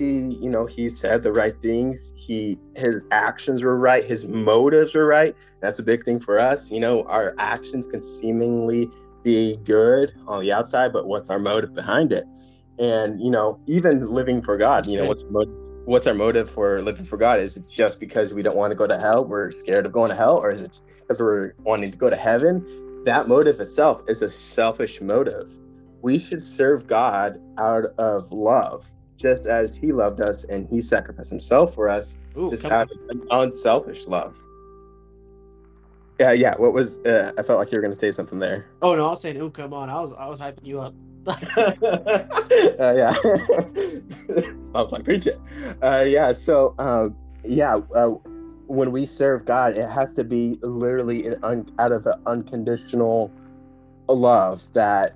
he 0.00 0.20
you 0.40 0.50
know 0.50 0.66
he 0.66 0.88
said 0.90 1.22
the 1.22 1.33
right 1.33 1.61
things. 1.61 2.12
He 2.16 2.59
his 2.74 3.05
actions 3.11 3.62
were 3.62 3.79
right. 3.79 4.05
His 4.05 4.26
motives 4.26 4.94
were 4.94 5.07
right. 5.07 5.37
That's 5.61 5.79
a 5.79 5.83
big 5.83 6.05
thing 6.05 6.20
for 6.20 6.38
us. 6.38 6.70
You 6.70 6.81
know 6.81 7.05
our 7.05 7.35
actions 7.38 7.87
can 7.87 8.03
seemingly 8.03 8.90
be 9.22 9.59
good 9.64 10.14
on 10.26 10.40
the 10.40 10.50
outside 10.50 10.94
but 10.94 11.07
what's 11.07 11.29
our 11.29 11.38
motive 11.38 11.74
behind 11.74 12.12
it? 12.12 12.24
And 12.79 13.20
you 13.20 13.31
know 13.31 13.61
even 13.66 14.07
living 14.07 14.40
for 14.42 14.57
god 14.57 14.87
you 14.87 14.96
know 14.96 15.05
what's 15.05 15.24
mo- 15.29 15.44
what's 15.85 16.07
our 16.07 16.14
motive 16.14 16.50
for 16.50 16.81
living 16.81 17.05
for 17.05 17.18
god? 17.18 17.40
Is 17.40 17.57
it 17.57 17.68
just 17.68 18.00
because 18.00 18.33
we 18.33 18.42
don't 18.42 18.57
want 18.57 18.70
to 18.70 18.76
go 18.76 18.87
to 18.87 18.98
hell 18.98 19.24
we're 19.24 19.50
scared 19.50 19.85
of 19.85 19.92
going 19.92 20.09
to 20.11 20.16
hell? 20.16 20.38
Or 20.38 20.50
is 20.50 20.62
it 20.62 20.81
because 21.00 21.20
we're 21.20 21.55
wanting 21.59 21.90
to 21.90 21.98
go 21.98 22.09
to 22.09 22.16
heaven? 22.16 22.64
That 23.05 23.29
motive 23.29 23.61
itself 23.61 24.03
is 24.09 24.22
a 24.22 24.31
selfish 24.31 25.00
motive 25.00 25.50
we 26.03 26.19
should 26.19 26.45
serve 26.45 26.87
God 26.87 27.41
out 27.59 27.87
of 27.99 28.31
love, 28.33 28.85
just 29.17 29.47
as 29.47 29.77
He 29.77 29.93
loved 29.93 30.21
us 30.21 30.45
and 30.45 30.69
He 30.69 30.83
sacrificed 30.83 31.31
Himself 31.31 31.75
for 31.75 31.89
us, 31.89 32.17
Ooh, 32.37 32.51
just 32.51 32.65
out 32.65 32.91
of 32.91 32.99
an 33.11 33.27
unselfish 33.31 34.07
love. 34.07 34.37
Yeah, 36.19 36.33
yeah. 36.33 36.55
What 36.57 36.75
was? 36.75 36.99
Uh, 36.99 37.33
I 37.39 37.43
felt 37.43 37.59
like 37.59 37.73
you 37.73 37.79
were 37.79 37.83
going 37.83 37.95
to 37.95 37.99
say 37.99 38.13
something 38.13 38.39
there. 38.39 38.67
Oh 38.83 38.95
no, 38.95 39.07
I 39.07 39.11
was 39.11 39.23
saying, 39.23 39.39
ooh, 39.39 39.51
come 39.51 39.73
on. 39.73 39.89
I 39.89 40.01
was 40.01 40.13
I 40.13 40.27
was 40.27 40.39
hyping 40.39 40.67
you 40.67 40.81
up. 40.81 40.95
uh, 41.27 41.35
yeah. 42.95 43.15
I 44.75 44.83
was 44.83 44.93
like, 44.93 45.05
preach 45.05 45.27
it. 45.27 45.41
Uh, 45.83 46.05
yeah. 46.07 46.35
So, 46.35 46.75
um, 46.79 47.17
yeah. 47.43 47.81
Uh, 47.95 48.17
when 48.67 48.93
we 48.93 49.07
serve 49.07 49.47
God, 49.47 49.77
it 49.77 49.89
has 49.89 50.13
to 50.15 50.23
be 50.23 50.59
literally 50.63 51.27
an 51.27 51.39
un- 51.43 51.69
out 51.79 51.91
of 51.91 52.07
an 52.07 52.21
unconditional 52.27 53.33
love 54.07 54.63
that 54.75 55.15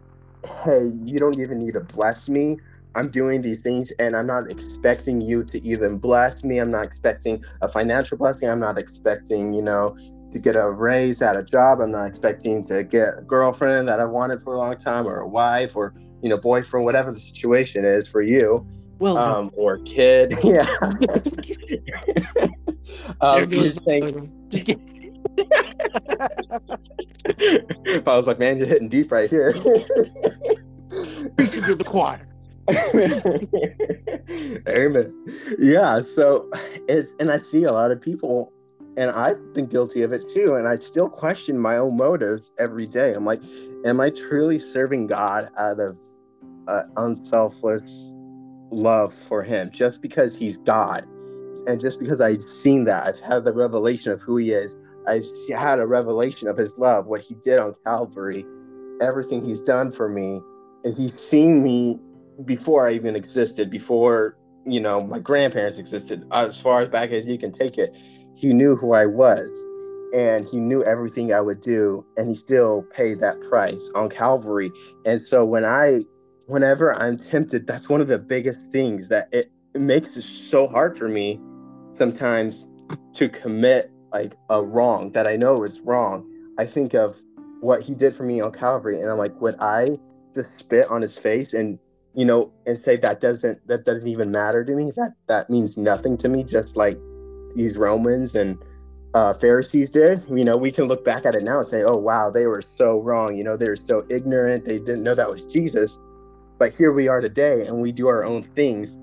hey, 0.65 0.93
you 1.05 1.19
don't 1.19 1.41
even 1.41 1.59
need 1.59 1.75
to 1.75 1.81
bless 1.81 2.29
me. 2.29 2.59
I'm 2.97 3.11
doing 3.11 3.43
these 3.43 3.61
things 3.61 3.91
and 3.99 4.17
I'm 4.17 4.27
not 4.27 4.51
expecting 4.51 5.21
you 5.21 5.45
to 5.45 5.63
even 5.67 5.99
bless 5.99 6.45
me. 6.45 6.59
I'm 6.59 6.71
not 6.71 6.85
expecting 6.85 7.43
a 7.61 7.69
financial 7.69 8.17
blessing. 8.17 8.49
I'm 8.49 8.61
not 8.61 8.79
expecting, 8.79 9.53
you 9.53 9.63
know, 9.63 9.97
to 10.31 10.39
get 10.39 10.57
a 10.57 10.71
raise 10.71 11.23
at 11.23 11.37
a 11.37 11.43
job. 11.43 11.81
I'm 11.81 11.91
not 11.91 12.07
expecting 12.07 12.63
to 12.65 12.85
get 12.85 13.19
a 13.19 13.23
girlfriend 13.23 13.89
that 13.89 14.01
I 14.01 14.05
wanted 14.05 14.43
for 14.43 14.55
a 14.55 14.59
long 14.59 14.77
time, 14.77 15.07
or 15.07 15.21
a 15.21 15.29
wife, 15.29 15.77
or 15.77 15.95
you 16.23 16.29
know, 16.29 16.37
boyfriend, 16.37 16.85
whatever 16.85 17.13
the 17.13 17.21
situation 17.21 17.85
is 17.85 18.09
for 18.09 18.23
you. 18.23 18.67
Well, 18.99 19.15
no. 19.15 19.21
Um, 19.21 19.51
or 19.55 19.79
kid, 19.79 20.35
yeah. 20.45 20.67
um, 23.21 23.51
just 23.51 23.85
saying, 23.85 24.49
Just. 24.51 24.79
If 27.27 28.09
I 28.09 28.17
was 28.17 28.27
like, 28.27 28.39
man, 28.39 28.59
you're 28.59 28.67
hitting 28.67 28.89
deep 28.89 29.13
right 29.13 29.31
here. 29.31 29.53
Preaching 31.37 31.65
to 31.65 31.75
the 31.75 31.85
choir. 31.85 32.27
Amen. 34.69 35.13
Yeah. 35.59 36.01
So 36.01 36.51
it's 36.89 37.13
and 37.19 37.31
I 37.31 37.39
see 37.39 37.65
a 37.65 37.73
lot 37.73 37.91
of 37.91 38.01
people, 38.01 38.53
and 38.97 39.11
I've 39.11 39.39
been 39.55 39.67
guilty 39.67 40.03
of 40.03 40.13
it 40.13 40.25
too, 40.33 40.55
and 40.55 40.67
I 40.67 40.77
still 40.77 41.09
question 41.09 41.59
my 41.59 41.77
own 41.77 41.97
motives 41.97 42.53
every 42.59 42.87
day. 42.87 43.13
I'm 43.13 43.25
like, 43.25 43.43
am 43.85 44.01
I 44.01 44.11
truly 44.11 44.59
serving 44.59 45.09
God 45.09 45.51
out 45.59 45.79
of 45.79 45.99
uh, 46.69 46.83
unselfless 46.97 48.15
love 48.71 49.15
for 49.29 49.43
Him, 49.43 49.71
just 49.71 50.01
because 50.01 50.37
He's 50.37 50.57
God, 50.57 51.05
and 51.67 51.81
just 51.81 51.99
because 51.99 52.21
I've 52.21 52.43
seen 52.43 52.85
that, 52.85 53.07
I've 53.07 53.21
had 53.21 53.45
the 53.45 53.53
revelation 53.53 54.13
of 54.13 54.23
who 54.23 54.39
He 54.39 54.53
is. 54.53 54.77
I 55.07 55.23
had 55.57 55.79
a 55.79 55.87
revelation 55.87 56.49
of 56.49 56.57
His 56.57 56.77
love, 56.79 57.07
what 57.07 57.21
He 57.21 57.35
did 57.35 57.59
on 57.59 57.75
Calvary, 57.85 58.45
everything 59.01 59.45
He's 59.45 59.61
done 59.61 59.91
for 59.91 60.09
me, 60.09 60.41
and 60.85 60.95
He's 60.95 61.19
seen 61.19 61.63
me 61.63 61.99
before 62.45 62.89
I 62.89 62.93
even 62.93 63.17
existed, 63.17 63.71
before 63.71 64.37
you 64.67 64.81
know 64.81 65.03
my 65.03 65.19
grandparents 65.19 65.79
existed, 65.79 66.27
as 66.33 66.59
far 66.59 66.87
back 66.87 67.11
as 67.11 67.27
you 67.27 67.39
can 67.39 67.53
take 67.53 67.79
it. 67.79 67.95
He 68.35 68.53
knew 68.53 68.77
who 68.77 68.93
I 68.93 69.07
was, 69.07 69.53
and 70.15 70.47
he 70.47 70.59
knew 70.59 70.83
everything 70.85 71.33
I 71.33 71.41
would 71.41 71.61
do, 71.61 72.05
and 72.17 72.29
he 72.29 72.35
still 72.35 72.83
paid 72.95 73.21
that 73.21 73.41
price 73.49 73.91
on 73.95 74.09
Calvary. 74.09 74.71
And 75.05 75.21
so 75.21 75.45
when 75.45 75.65
I, 75.65 76.01
whenever 76.47 76.95
I'm 76.95 77.19
tempted, 77.19 77.67
that's 77.67 77.89
one 77.89 78.01
of 78.01 78.09
the 78.09 78.19
biggest 78.19 78.71
things 78.73 79.09
that 79.09 79.29
it, 79.33 79.51
it 79.75 79.81
makes 79.81 80.17
it 80.17 80.23
so 80.23 80.67
hard 80.67 80.97
for 80.97 81.09
me 81.09 81.41
sometimes 81.93 82.69
to 83.15 83.29
commit 83.29 83.91
like 84.15 84.37
a 84.49 84.63
wrong 84.63 85.11
that 85.13 85.27
I 85.27 85.37
know 85.37 85.65
is 85.65 85.81
wrong. 85.81 86.25
I 86.57 86.67
think 86.67 86.95
of 86.95 87.21
what 87.61 87.83
he 87.83 87.95
did 87.95 88.15
for 88.15 88.23
me 88.23 88.41
on 88.41 88.53
Calvary, 88.53 89.01
and 89.01 89.11
I'm 89.11 89.19
like, 89.19 89.39
would 89.41 89.57
I 89.59 89.99
just 90.35 90.57
spit 90.57 90.89
on 90.89 91.03
his 91.03 91.19
face 91.19 91.53
and 91.53 91.79
you 92.15 92.25
know 92.25 92.53
and 92.67 92.79
say 92.79 92.97
that 92.97 93.21
doesn't 93.21 93.67
that 93.67 93.85
doesn't 93.85 94.09
even 94.09 94.31
matter 94.31 94.65
to 94.65 94.73
me? 94.73 94.93
That 94.97 95.15
that 95.27 95.51
means 95.51 95.77
nothing 95.77 96.17
to 96.19 96.29
me 96.29 96.45
just 96.45 96.77
like 96.77 96.97
these 97.57 97.77
romans 97.77 98.37
and 98.37 98.57
uh, 99.15 99.35
pharisees 99.35 99.91
did. 99.91 100.23
You 100.31 100.45
know 100.45 100.57
we 100.57 100.71
can 100.71 100.85
look 100.85 101.05
back 101.05 101.27
at 101.27 101.35
it 101.35 101.43
now 101.43 101.59
and 101.59 101.69
say 101.69 101.83
oh 101.83 101.97
wow 101.97 102.31
they 102.31 102.47
were 102.47 102.63
so 102.63 103.01
wrong. 103.01 103.37
You 103.37 103.43
know 103.43 103.57
they 103.57 103.69
were 103.69 103.77
so 103.77 104.07
ignorant. 104.09 104.65
They 104.65 104.79
didn't 104.79 105.03
know 105.03 105.17
that 105.17 105.29
was 105.29 105.45
jesus. 105.45 105.99
But 106.57 106.73
here 106.73 106.93
we 106.93 107.09
are 107.09 107.21
today 107.21 107.67
and 107.67 107.83
we 107.83 107.91
do 107.91 108.07
our 108.07 108.25
own 108.25 108.45
things 108.45 108.97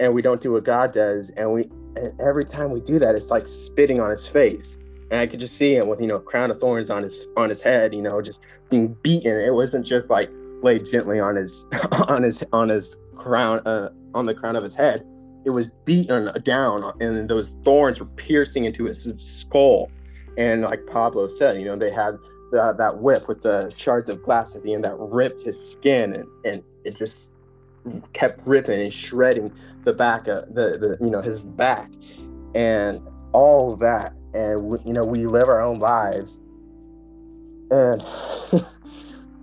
and 0.00 0.12
we 0.12 0.22
don't 0.22 0.40
do 0.40 0.52
what 0.52 0.64
god 0.64 0.92
does 0.92 1.30
and 1.36 1.52
we 1.52 1.70
and 1.96 2.20
every 2.20 2.44
time 2.44 2.70
we 2.70 2.80
do 2.80 2.98
that 2.98 3.14
it's 3.14 3.30
like 3.30 3.48
spitting 3.48 4.00
on 4.00 4.10
his 4.10 4.26
face. 4.26 4.76
And 5.10 5.20
i 5.20 5.26
could 5.26 5.40
just 5.40 5.56
see 5.56 5.74
him 5.74 5.88
with 5.88 6.00
you 6.00 6.06
know 6.06 6.18
crown 6.18 6.50
of 6.50 6.58
thorns 6.58 6.90
on 6.90 7.02
his 7.02 7.26
on 7.36 7.48
his 7.48 7.60
head 7.60 7.94
you 7.94 8.02
know 8.02 8.20
just 8.20 8.40
being 8.70 8.96
beaten. 9.02 9.36
It 9.36 9.54
wasn't 9.54 9.86
just 9.86 10.10
like 10.10 10.30
laid 10.62 10.86
gently 10.86 11.20
on 11.20 11.36
his 11.36 11.64
on 12.08 12.22
his 12.22 12.42
on 12.52 12.68
his 12.68 12.96
crown 13.16 13.60
uh, 13.66 13.90
on 14.14 14.26
the 14.26 14.34
crown 14.34 14.56
of 14.56 14.64
his 14.64 14.74
head. 14.74 15.06
It 15.44 15.50
was 15.50 15.70
beaten 15.84 16.30
down 16.42 16.92
and 17.00 17.28
those 17.28 17.56
thorns 17.64 18.00
were 18.00 18.06
piercing 18.06 18.64
into 18.64 18.84
his 18.84 19.12
skull. 19.18 19.90
And 20.36 20.62
like 20.62 20.86
pablo 20.86 21.28
said 21.28 21.58
you 21.58 21.64
know 21.64 21.76
they 21.76 21.90
had 21.90 22.18
the, 22.50 22.74
that 22.76 22.98
whip 22.98 23.26
with 23.28 23.42
the 23.42 23.70
shards 23.70 24.08
of 24.08 24.22
glass 24.22 24.54
at 24.54 24.62
the 24.62 24.74
end 24.74 24.84
that 24.84 24.96
ripped 24.98 25.42
his 25.42 25.58
skin 25.58 26.14
and, 26.14 26.28
and 26.44 26.62
it 26.84 26.94
just 26.94 27.30
kept 28.12 28.40
ripping 28.46 28.80
and 28.80 28.92
shredding 28.92 29.52
the 29.84 29.92
back 29.92 30.26
of 30.28 30.54
the, 30.54 30.78
the 30.78 30.98
you 31.00 31.10
know 31.10 31.20
his 31.20 31.40
back 31.40 31.90
and 32.54 33.00
all 33.32 33.76
that 33.76 34.12
and 34.34 34.78
you 34.84 34.92
know 34.92 35.04
we 35.04 35.26
live 35.26 35.48
our 35.48 35.60
own 35.60 35.78
lives 35.78 36.40
and 37.70 38.02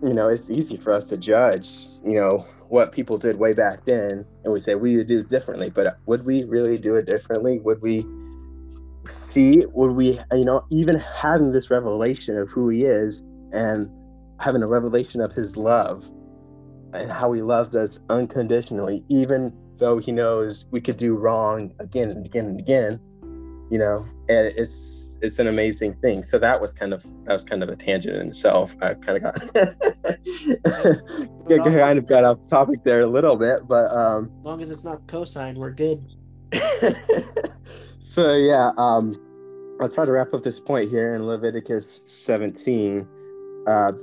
you 0.03 0.13
know, 0.13 0.27
it's 0.27 0.49
easy 0.49 0.75
for 0.75 0.91
us 0.91 1.05
to 1.05 1.17
judge, 1.17 1.69
you 2.03 2.13
know, 2.13 2.45
what 2.67 2.91
people 2.91 3.17
did 3.17 3.37
way 3.37 3.53
back 3.53 3.85
then, 3.85 4.25
and 4.43 4.51
we 4.51 4.59
say 4.59 4.75
we 4.75 4.97
would 4.97 5.07
do 5.07 5.23
differently. 5.23 5.69
But 5.69 5.87
uh, 5.87 5.93
would 6.07 6.25
we 6.25 6.43
really 6.43 6.77
do 6.77 6.95
it 6.95 7.05
differently? 7.05 7.59
Would 7.59 7.81
we 7.81 8.05
see? 9.07 9.65
Would 9.65 9.91
we, 9.91 10.19
you 10.33 10.43
know, 10.43 10.65
even 10.69 10.99
having 10.99 11.53
this 11.53 11.69
revelation 11.71 12.37
of 12.37 12.49
who 12.49 12.67
He 12.67 12.83
is 12.83 13.23
and 13.53 13.89
having 14.39 14.61
a 14.61 14.67
revelation 14.67 15.21
of 15.21 15.31
His 15.31 15.55
love 15.55 16.03
and 16.93 17.11
how 17.11 17.31
He 17.31 17.41
loves 17.41 17.75
us 17.75 17.99
unconditionally, 18.09 19.03
even 19.09 19.53
though 19.77 19.97
He 19.97 20.11
knows 20.11 20.65
we 20.71 20.81
could 20.81 20.97
do 20.97 21.15
wrong 21.15 21.71
again 21.79 22.09
and 22.09 22.25
again 22.25 22.45
and 22.45 22.59
again, 22.59 22.99
you 23.69 23.77
know, 23.77 24.05
and 24.29 24.47
it's 24.55 25.03
it's 25.23 25.39
an 25.39 25.47
amazing 25.47 25.93
thing. 25.93 26.21
So 26.21 26.37
that 26.39 26.59
was 26.59 26.73
kind 26.73 26.93
of 26.93 27.01
that 27.23 27.33
was 27.33 27.43
kind 27.43 27.63
of 27.63 27.69
a 27.69 27.75
tangent 27.75 28.15
in 28.17 28.27
itself. 28.27 28.75
I 28.81 28.93
kind 28.95 29.17
of 29.17 29.23
got 29.23 29.53
kind 31.63 31.97
of 31.97 32.07
got 32.07 32.25
off 32.25 32.39
topic 32.49 32.83
there 32.83 33.01
a 33.01 33.07
little 33.07 33.37
bit, 33.37 33.67
but 33.67 33.89
um, 33.91 34.29
As 34.39 34.45
long 34.45 34.61
as 34.61 34.69
it's 34.69 34.83
not 34.83 35.07
cosine, 35.07 35.55
we're 35.55 35.71
good. 35.71 36.05
so 37.99 38.33
yeah, 38.33 38.71
um, 38.77 39.15
I'll 39.81 39.89
try 39.89 40.05
to 40.05 40.11
wrap 40.11 40.33
up 40.33 40.43
this 40.43 40.59
point 40.59 40.89
here 40.89 41.15
in 41.15 41.25
Leviticus 41.25 42.01
17. 42.05 43.07
Uh, 43.65 43.93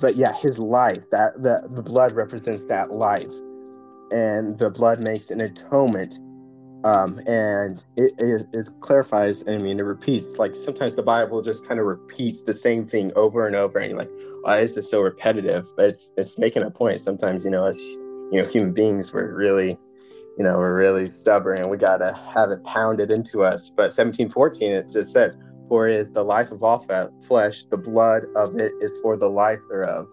but 0.00 0.16
yeah, 0.16 0.32
his 0.32 0.58
life 0.58 1.08
that 1.10 1.42
the 1.42 1.68
the 1.70 1.82
blood 1.82 2.12
represents 2.12 2.64
that 2.68 2.90
life, 2.90 3.32
and 4.10 4.58
the 4.58 4.70
blood 4.70 5.00
makes 5.00 5.30
an 5.30 5.40
atonement 5.40 6.18
um, 6.82 7.20
and 7.26 7.84
it, 7.98 8.14
it, 8.16 8.46
it 8.54 8.70
clarifies 8.80 9.44
i 9.46 9.58
mean 9.58 9.78
it 9.78 9.82
repeats 9.82 10.38
like 10.38 10.56
sometimes 10.56 10.96
the 10.96 11.02
bible 11.02 11.42
just 11.42 11.68
kind 11.68 11.78
of 11.78 11.84
repeats 11.84 12.40
the 12.40 12.54
same 12.54 12.86
thing 12.86 13.12
over 13.16 13.46
and 13.46 13.54
over 13.54 13.78
and 13.78 13.90
you're 13.90 13.98
like 13.98 14.08
why 14.42 14.60
is 14.60 14.74
this 14.74 14.90
so 14.90 15.00
repetitive? 15.00 15.66
But 15.76 15.86
it's 15.90 16.12
it's 16.16 16.38
making 16.38 16.62
a 16.62 16.70
point 16.70 17.00
sometimes 17.00 17.44
you 17.44 17.50
know 17.50 17.64
as 17.64 17.78
you 17.78 18.42
know 18.42 18.46
human 18.46 18.72
beings 18.72 19.12
we're 19.12 19.34
really 19.34 19.78
you 20.38 20.44
know 20.44 20.58
we're 20.58 20.76
really 20.76 21.08
stubborn 21.08 21.58
and 21.58 21.70
we 21.70 21.76
gotta 21.76 22.12
have 22.12 22.50
it 22.50 22.62
pounded 22.64 23.10
into 23.10 23.42
us. 23.42 23.68
But 23.68 23.92
1714 23.94 24.72
it 24.72 24.88
just 24.90 25.12
says 25.12 25.36
for 25.70 25.88
it 25.88 25.96
is 25.96 26.12
the 26.12 26.22
life 26.22 26.50
of 26.50 26.62
all 26.62 26.84
flesh 27.26 27.64
the 27.70 27.78
blood 27.78 28.24
of 28.36 28.58
it 28.58 28.72
is 28.82 28.98
for 29.00 29.16
the 29.16 29.28
life 29.28 29.60
thereof 29.70 30.06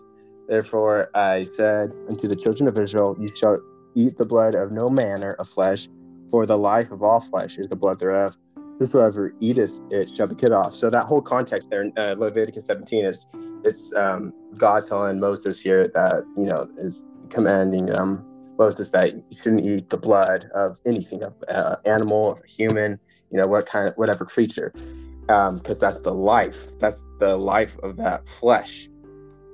therefore 0.47 1.09
i 1.13 1.43
said 1.43 1.91
unto 2.07 2.29
the 2.29 2.35
children 2.35 2.69
of 2.69 2.77
israel 2.77 3.17
you 3.19 3.27
shall 3.27 3.59
eat 3.95 4.17
the 4.17 4.25
blood 4.25 4.55
of 4.55 4.71
no 4.71 4.89
manner 4.89 5.33
of 5.33 5.49
flesh 5.49 5.89
for 6.31 6.45
the 6.45 6.57
life 6.57 6.91
of 6.91 7.01
all 7.01 7.21
flesh 7.21 7.57
is 7.57 7.69
the 7.69 7.75
blood 7.75 7.99
thereof. 7.99 8.35
Whosoever 8.79 9.33
eateth 9.39 9.71
it 9.89 10.09
shall 10.09 10.27
be 10.27 10.35
cut 10.35 10.51
off. 10.51 10.75
So 10.75 10.89
that 10.89 11.05
whole 11.05 11.21
context 11.21 11.69
there 11.69 11.81
in 11.81 11.93
uh, 11.97 12.15
Leviticus 12.17 12.65
17 12.65 13.05
is 13.05 13.25
it's 13.63 13.93
um, 13.95 14.33
God 14.57 14.83
telling 14.83 15.19
Moses 15.19 15.59
here 15.59 15.87
that 15.87 16.23
you 16.35 16.45
know 16.45 16.67
is 16.77 17.03
commanding 17.29 17.91
um, 17.91 18.23
Moses 18.59 18.91
that 18.91 19.13
you 19.13 19.23
shouldn't 19.31 19.65
eat 19.65 19.89
the 19.89 19.97
blood 19.97 20.47
of 20.53 20.77
anything 20.85 21.23
of 21.23 21.33
uh, 21.47 21.77
animal, 21.85 22.33
of 22.33 22.43
human, 22.45 22.99
you 23.31 23.37
know 23.37 23.47
what 23.47 23.65
kind 23.65 23.87
of 23.87 23.95
whatever 23.95 24.25
creature, 24.25 24.73
because 25.27 25.77
um, 25.77 25.79
that's 25.79 26.01
the 26.01 26.13
life. 26.13 26.57
That's 26.79 27.03
the 27.19 27.35
life 27.35 27.77
of 27.83 27.97
that 27.97 28.27
flesh. 28.39 28.89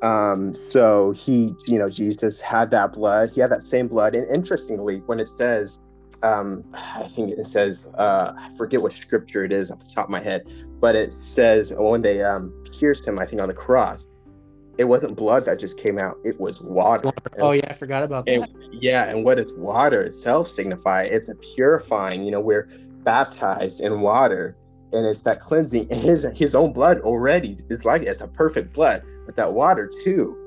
Um, 0.02 0.54
so 0.54 1.12
he, 1.12 1.56
you 1.66 1.80
know, 1.80 1.90
Jesus 1.90 2.42
had 2.42 2.72
that 2.72 2.94
blood. 2.94 3.32
He 3.32 3.42
had 3.42 3.52
that 3.52 3.64
same 3.64 3.88
blood. 3.88 4.16
And 4.16 4.30
interestingly, 4.30 4.98
when 5.06 5.20
it 5.20 5.30
says 5.30 5.80
um, 6.24 6.64
I 6.74 7.08
think 7.10 7.38
it 7.38 7.46
says, 7.46 7.86
uh, 7.98 8.34
I 8.36 8.50
forget 8.58 8.82
what 8.82 8.94
scripture 8.94 9.44
it 9.44 9.52
is 9.52 9.70
off 9.70 9.80
the 9.80 9.92
top 9.94 10.06
of 10.06 10.10
my 10.10 10.22
head, 10.22 10.50
but 10.80 10.96
it 10.96 11.14
says 11.14 11.74
when 11.76 12.02
they 12.02 12.24
um, 12.24 12.54
pierced 12.80 13.08
him, 13.08 13.20
I 13.20 13.26
think 13.26 13.42
on 13.42 13.50
the 13.50 13.54
cross, 13.54 14.08
it 14.78 14.86
wasn't 14.86 15.16
blood 15.16 15.46
that 15.46 15.60
just 15.60 15.78
came 15.78 16.00
out, 16.00 16.18
it 16.24 16.40
was 16.40 16.62
water. 16.62 17.12
Oh 17.40 17.52
yeah, 17.52 17.66
I 17.70 17.74
forgot 17.74 18.04
about 18.04 18.26
that. 18.26 18.32
And, 18.32 18.48
yeah, 18.72 19.10
and 19.10 19.24
what 19.24 19.36
does 19.36 19.54
water 19.54 20.02
itself 20.02 20.48
signify? 20.48 21.04
It's 21.04 21.30
a 21.30 21.36
purifying, 21.36 22.24
you 22.24 22.32
know, 22.32 22.40
we're 22.40 22.70
baptized 23.04 23.82
in 23.82 24.00
water 24.00 24.56
and 24.94 25.06
it's 25.06 25.24
that 25.24 25.40
cleansing. 25.40 25.88
And 25.92 26.02
his 26.02 26.26
his 26.36 26.56
own 26.56 26.74
blood 26.74 27.02
already 27.02 27.58
is 27.70 27.86
like 27.86 28.04
it's 28.04 28.22
a 28.22 28.28
perfect 28.28 28.74
blood, 28.74 29.04
but 29.26 29.36
that 29.36 29.54
water 29.54 29.92
too. 30.04 30.38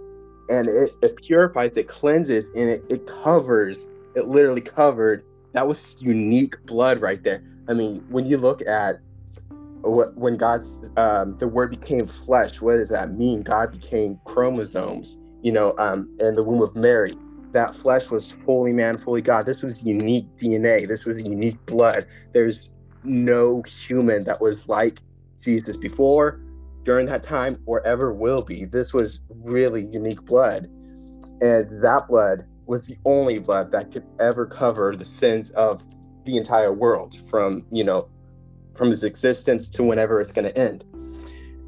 And 0.48 0.68
it, 0.68 0.92
it 1.02 1.16
purifies, 1.16 1.76
it 1.76 1.88
cleanses, 1.88 2.50
and 2.54 2.70
it, 2.70 2.84
it 2.88 3.06
covers, 3.06 3.88
it 4.14 4.28
literally 4.28 4.60
covered 4.60 5.24
that 5.56 5.66
was 5.66 5.96
unique 6.00 6.54
blood 6.66 7.00
right 7.00 7.22
there. 7.22 7.42
I 7.66 7.72
mean, 7.72 8.04
when 8.10 8.26
you 8.26 8.36
look 8.36 8.60
at 8.66 9.00
what 9.80 10.14
when 10.14 10.36
God's 10.36 10.90
um, 10.98 11.38
the 11.38 11.48
word 11.48 11.70
became 11.70 12.06
flesh, 12.06 12.60
what 12.60 12.76
does 12.76 12.90
that 12.90 13.12
mean? 13.12 13.42
God 13.42 13.72
became 13.72 14.20
chromosomes, 14.26 15.18
you 15.42 15.52
know, 15.52 15.74
um, 15.78 16.14
in 16.20 16.34
the 16.34 16.42
womb 16.42 16.60
of 16.60 16.76
Mary. 16.76 17.16
That 17.52 17.74
flesh 17.74 18.10
was 18.10 18.32
fully 18.44 18.74
man, 18.74 18.98
fully 18.98 19.22
God. 19.22 19.46
This 19.46 19.62
was 19.62 19.82
unique 19.82 20.26
DNA. 20.36 20.86
This 20.86 21.06
was 21.06 21.22
unique 21.22 21.64
blood. 21.64 22.06
There's 22.34 22.68
no 23.06 23.62
human 23.62 24.24
that 24.24 24.40
was 24.40 24.68
like 24.68 25.00
Jesus 25.40 25.76
before 25.76 26.40
during 26.84 27.06
that 27.06 27.22
time 27.22 27.58
or 27.66 27.84
ever 27.86 28.12
will 28.12 28.42
be. 28.42 28.64
This 28.64 28.94
was 28.94 29.20
really 29.28 29.84
unique 29.84 30.24
blood. 30.24 30.68
And 31.40 31.82
that 31.82 32.06
blood 32.08 32.46
was 32.66 32.86
the 32.86 32.96
only 33.04 33.38
blood 33.38 33.72
that 33.72 33.92
could 33.92 34.04
ever 34.18 34.46
cover 34.46 34.94
the 34.96 35.04
sins 35.04 35.50
of 35.50 35.82
the 36.24 36.36
entire 36.36 36.72
world 36.72 37.16
from, 37.28 37.64
you 37.70 37.84
know, 37.84 38.08
from 38.76 38.92
its 38.92 39.02
existence 39.02 39.68
to 39.70 39.82
whenever 39.82 40.20
it's 40.20 40.32
going 40.32 40.46
to 40.46 40.58
end. 40.58 40.84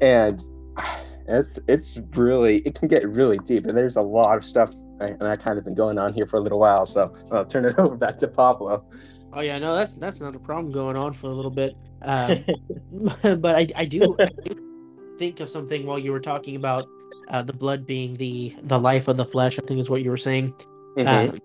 And 0.01 0.41
it's 1.27 1.59
it's 1.67 1.99
really 2.15 2.57
it 2.59 2.73
can 2.73 2.87
get 2.87 3.07
really 3.07 3.37
deep 3.39 3.67
and 3.67 3.77
there's 3.77 3.97
a 3.97 4.01
lot 4.01 4.35
of 4.35 4.43
stuff 4.43 4.71
and 4.99 5.23
I 5.23 5.35
kind 5.35 5.57
of 5.57 5.63
been 5.63 5.75
going 5.75 5.97
on 5.97 6.13
here 6.13 6.25
for 6.25 6.37
a 6.37 6.41
little 6.41 6.59
while, 6.59 6.85
so 6.85 7.13
I'll 7.31 7.45
turn 7.45 7.65
it 7.65 7.75
over 7.79 7.95
back 7.95 8.17
to 8.19 8.27
Pablo. 8.27 8.85
Oh 9.33 9.41
yeah, 9.41 9.59
no, 9.59 9.75
that's 9.75 9.93
that's 9.95 10.19
not 10.19 10.35
a 10.35 10.39
problem 10.39 10.71
going 10.71 10.95
on 10.95 11.13
for 11.13 11.27
a 11.27 11.33
little 11.33 11.51
bit. 11.51 11.75
Um, 12.01 12.43
but 13.21 13.55
I, 13.55 13.67
I 13.75 13.85
do, 13.85 14.15
I 14.19 14.25
do 14.45 15.15
think 15.17 15.39
of 15.39 15.49
something 15.49 15.85
while 15.85 15.99
you 15.99 16.11
were 16.11 16.19
talking 16.19 16.55
about 16.55 16.87
uh, 17.29 17.43
the 17.43 17.53
blood 17.53 17.85
being 17.85 18.15
the 18.15 18.55
the 18.63 18.79
life 18.79 19.07
of 19.07 19.17
the 19.17 19.25
flesh. 19.25 19.59
I 19.59 19.65
think 19.65 19.79
is 19.79 19.89
what 19.89 20.01
you 20.01 20.09
were 20.09 20.17
saying, 20.17 20.53
Mhm. 20.97 21.33
um, 21.33 21.39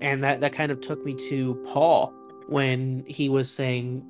and 0.00 0.24
that 0.24 0.40
that 0.40 0.52
kind 0.52 0.72
of 0.72 0.80
took 0.80 1.04
me 1.04 1.14
to 1.28 1.54
Paul 1.66 2.12
when 2.48 3.04
he 3.06 3.28
was 3.28 3.50
saying 3.50 4.02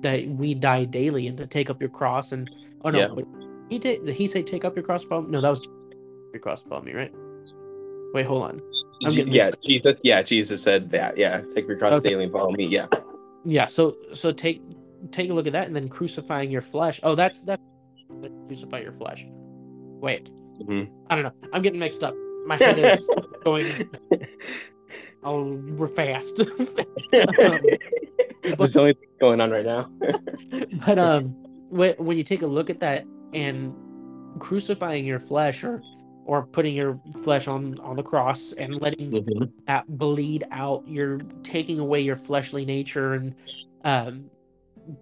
that 0.00 0.26
we 0.26 0.54
die 0.54 0.84
daily 0.84 1.26
and 1.26 1.36
to 1.36 1.46
take 1.46 1.68
up 1.68 1.80
your 1.80 1.90
cross 1.90 2.32
and 2.32 2.48
oh 2.84 2.90
no, 2.90 2.98
Yeah. 2.98 3.24
he 3.68 3.78
did 3.78 4.06
did 4.06 4.14
he 4.14 4.26
say 4.26 4.42
take 4.42 4.64
up 4.64 4.74
your 4.76 4.84
cross? 4.84 5.04
Me? 5.04 5.20
No, 5.28 5.40
that 5.42 5.50
was 5.50 5.60
your 6.32 6.40
cross 6.40 6.62
follow 6.62 6.82
me, 6.82 6.92
right? 6.94 7.12
Wait, 8.14 8.24
hold 8.24 8.44
on. 8.44 8.60
Yeah. 9.00 9.50
Jesus. 9.64 10.00
Yeah, 10.02 10.22
Jesus 10.22 10.62
said 10.62 10.90
that. 10.90 11.16
Yeah, 11.16 11.40
take 11.54 11.66
your 11.66 11.78
cross 11.78 11.92
Okay. 11.94 12.10
daily 12.10 12.24
and 12.24 12.32
follow 12.32 12.50
me. 12.52 12.66
Yeah. 12.66 12.86
Yeah, 13.44 13.66
so 13.66 13.96
so 14.12 14.30
take 14.32 14.60
take 15.10 15.30
a 15.30 15.32
look 15.32 15.46
at 15.46 15.54
that 15.54 15.66
and 15.66 15.74
then 15.74 15.88
crucifying 15.88 16.50
your 16.50 16.60
flesh. 16.60 17.00
Oh, 17.02 17.14
that's 17.14 17.40
that 17.46 17.58
crucify 18.46 18.80
your 18.80 18.92
flesh. 18.92 19.24
Wait, 20.02 20.30
Mhm. 20.62 20.90
I 21.08 21.14
don't 21.14 21.24
know. 21.24 21.32
I'm 21.52 21.62
getting 21.62 21.78
mixed 21.80 22.04
up. 22.04 22.14
My 22.46 22.56
head 22.56 22.78
is 22.78 23.08
going 23.44 23.88
oh 25.22 25.52
we're 25.76 25.88
fast. 25.88 26.40
Um, 27.12 27.60
That's 28.58 28.72
the 28.74 28.80
only 28.80 28.92
thing 28.94 29.08
going 29.20 29.40
on 29.40 29.50
right 29.50 29.64
now. 29.66 29.90
but 30.86 30.98
um 30.98 31.34
when 31.70 31.94
when 31.94 32.16
you 32.18 32.24
take 32.24 32.42
a 32.42 32.46
look 32.46 32.68
at 32.70 32.80
that 32.80 33.04
and 33.34 33.74
crucifying 34.38 35.04
your 35.04 35.18
flesh 35.20 35.64
or 35.64 35.82
or 36.24 36.46
putting 36.46 36.74
your 36.74 37.00
flesh 37.22 37.48
on 37.48 37.78
on 37.80 37.96
the 37.96 38.02
cross 38.02 38.52
and 38.52 38.80
letting 38.80 39.10
Mhm. 39.10 39.52
that 39.66 39.84
bleed 39.88 40.44
out. 40.50 40.84
You're 40.86 41.20
taking 41.42 41.78
away 41.78 42.00
your 42.00 42.16
fleshly 42.16 42.64
nature 42.64 43.14
and 43.14 43.34
um, 43.84 44.30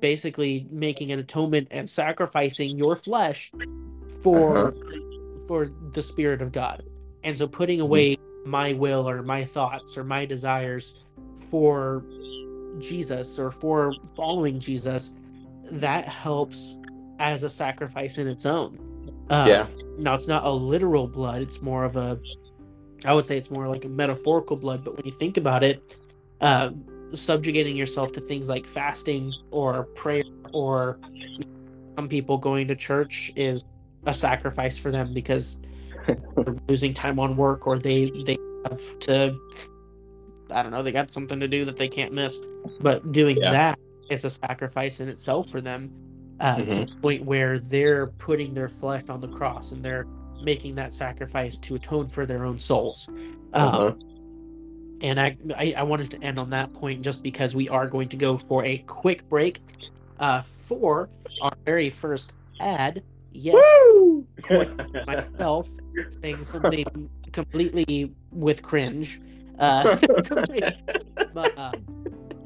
basically 0.00 0.66
making 0.70 1.11
an 1.12 1.18
atonement 1.18 1.68
and 1.70 1.88
sacrificing 1.88 2.76
your 2.78 2.96
flesh 2.96 3.52
for 4.22 4.74
for 5.46 5.68
the 5.92 6.02
spirit 6.02 6.42
of 6.42 6.52
God. 6.52 6.83
And 7.22 7.37
so 7.38 7.46
putting 7.46 7.81
away 7.81 8.16
my 8.44 8.72
will 8.72 9.09
or 9.09 9.22
my 9.22 9.44
thoughts 9.44 9.96
or 9.96 10.04
my 10.04 10.24
desires 10.24 10.94
for 11.50 12.04
Jesus 12.78 13.38
or 13.38 13.50
for 13.50 13.94
following 14.14 14.61
Jesus, 14.61 15.14
that 15.70 16.07
helps 16.07 16.76
as 17.18 17.42
a 17.42 17.48
sacrifice 17.48 18.18
in 18.18 18.28
its 18.28 18.46
own. 18.46 18.78
Um, 19.31 19.48
Yeah. 19.48 19.66
Now 19.98 20.14
it's 20.14 20.28
not 20.28 20.44
a 20.44 20.50
literal 20.50 21.08
blood; 21.08 21.42
it's 21.42 21.61
more 21.61 21.84
of 21.84 21.96
a, 21.96 22.18
I 23.04 23.12
would 23.12 23.26
say 23.26 23.37
it's 23.37 23.50
more 23.50 23.68
like 23.68 23.84
a 23.84 23.88
metaphorical 23.88 24.56
blood. 24.56 24.84
But 24.84 24.96
when 24.96 25.04
you 25.04 25.12
think 25.12 25.37
about 25.37 25.64
it, 25.64 25.96
uh, 26.40 26.70
subjugating 27.12 27.76
yourself 27.76 28.12
to 28.12 28.20
things 28.20 28.48
like 28.48 28.66
fasting 28.66 29.32
or 29.50 29.84
prayer 29.94 30.22
or 30.52 30.98
some 31.96 32.08
people 32.08 32.37
going 32.37 32.68
to 32.68 32.76
church 32.76 33.32
is 33.34 33.64
a 34.06 34.14
sacrifice 34.14 34.78
for 34.78 34.90
them 34.90 35.12
because 35.12 35.58
they're 36.06 36.54
losing 36.68 36.94
time 36.94 37.18
on 37.18 37.37
work 37.37 37.66
or 37.66 37.78
they 37.78 38.11
they 38.24 38.38
have 38.68 38.98
to 39.00 39.37
I 40.50 40.62
don't 40.62 40.70
know 40.70 40.82
they 40.82 40.92
got 40.92 41.12
something 41.12 41.40
to 41.40 41.48
do 41.48 41.64
that 41.64 41.76
they 41.76 41.88
can't 41.88 42.12
miss. 42.12 42.38
But 42.80 43.12
doing 43.12 43.38
Yeah. 43.38 43.50
that 43.50 43.78
is 44.11 44.24
a 44.24 44.30
sacrifice 44.30 45.00
in 45.00 45.08
itself 45.08 45.50
for 45.50 45.61
them 45.61 45.90
uh, 46.40 46.57
to 46.57 46.62
Mhm. 46.62 46.87
the 46.94 47.01
point 47.01 47.24
where 47.24 47.59
they're 47.59 48.07
putting 48.18 48.55
their 48.55 48.68
flesh 48.68 49.09
on 49.09 49.20
the 49.20 49.29
cross 49.29 49.72
and 49.72 49.85
they're 49.85 50.07
making 50.40 50.74
that 50.77 50.92
sacrifice 50.92 51.57
to 51.59 51.74
atone 51.74 52.07
for 52.09 52.24
their 52.27 52.44
own 52.44 52.59
souls. 52.59 53.09
Um, 53.55 53.64
Uh-huh. 53.64 53.92
and 55.01 55.20
I, 55.20 55.37
I 55.57 55.74
I 55.79 55.83
wanted 55.83 56.11
to 56.12 56.22
end 56.22 56.38
on 56.38 56.51
that 56.51 56.72
point 56.74 57.03
just 57.03 57.22
because 57.22 57.55
we 57.55 57.68
are 57.68 57.87
going 57.87 58.09
to 58.09 58.16
go 58.16 58.37
for 58.37 58.64
a 58.64 58.79
quick 58.87 59.29
break 59.29 59.61
uh, 60.18 60.42
for 60.42 61.09
our 61.40 61.53
very 61.64 61.88
first 61.90 62.35
ad. 62.61 63.03
Yes, 63.33 63.64
myself 65.07 65.68
saying 66.22 66.42
something 66.44 66.85
completely 67.33 68.12
with 68.33 68.62
cringe. 68.62 69.20
Uh, 69.59 69.96
but, 71.33 71.59
um, 71.59 71.85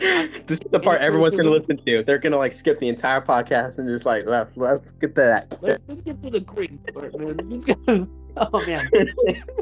this 0.47 0.59
is 0.59 0.67
the 0.71 0.81
part 0.81 1.01
everyone's 1.01 1.35
gonna 1.37 1.49
criticism- 1.51 1.77
listen 1.77 1.87
to. 1.87 2.05
They're 2.05 2.19
gonna 2.19 2.37
like 2.37 2.53
skip 2.53 2.79
the 2.79 2.89
entire 2.89 3.21
podcast 3.21 3.79
and 3.79 3.89
just 3.89 4.05
like 4.05 4.27
let's 4.27 4.51
let's 4.57 4.83
get 5.01 5.15
to 5.15 5.21
that. 5.23 5.59
let's, 5.63 5.83
let's 5.89 6.01
get 6.03 6.23
to 6.23 6.31
the 6.31 6.41
cringe 6.41 6.81
part, 6.95 7.19
man. 7.19 8.09
Oh 8.35 8.65
man, 8.67 8.89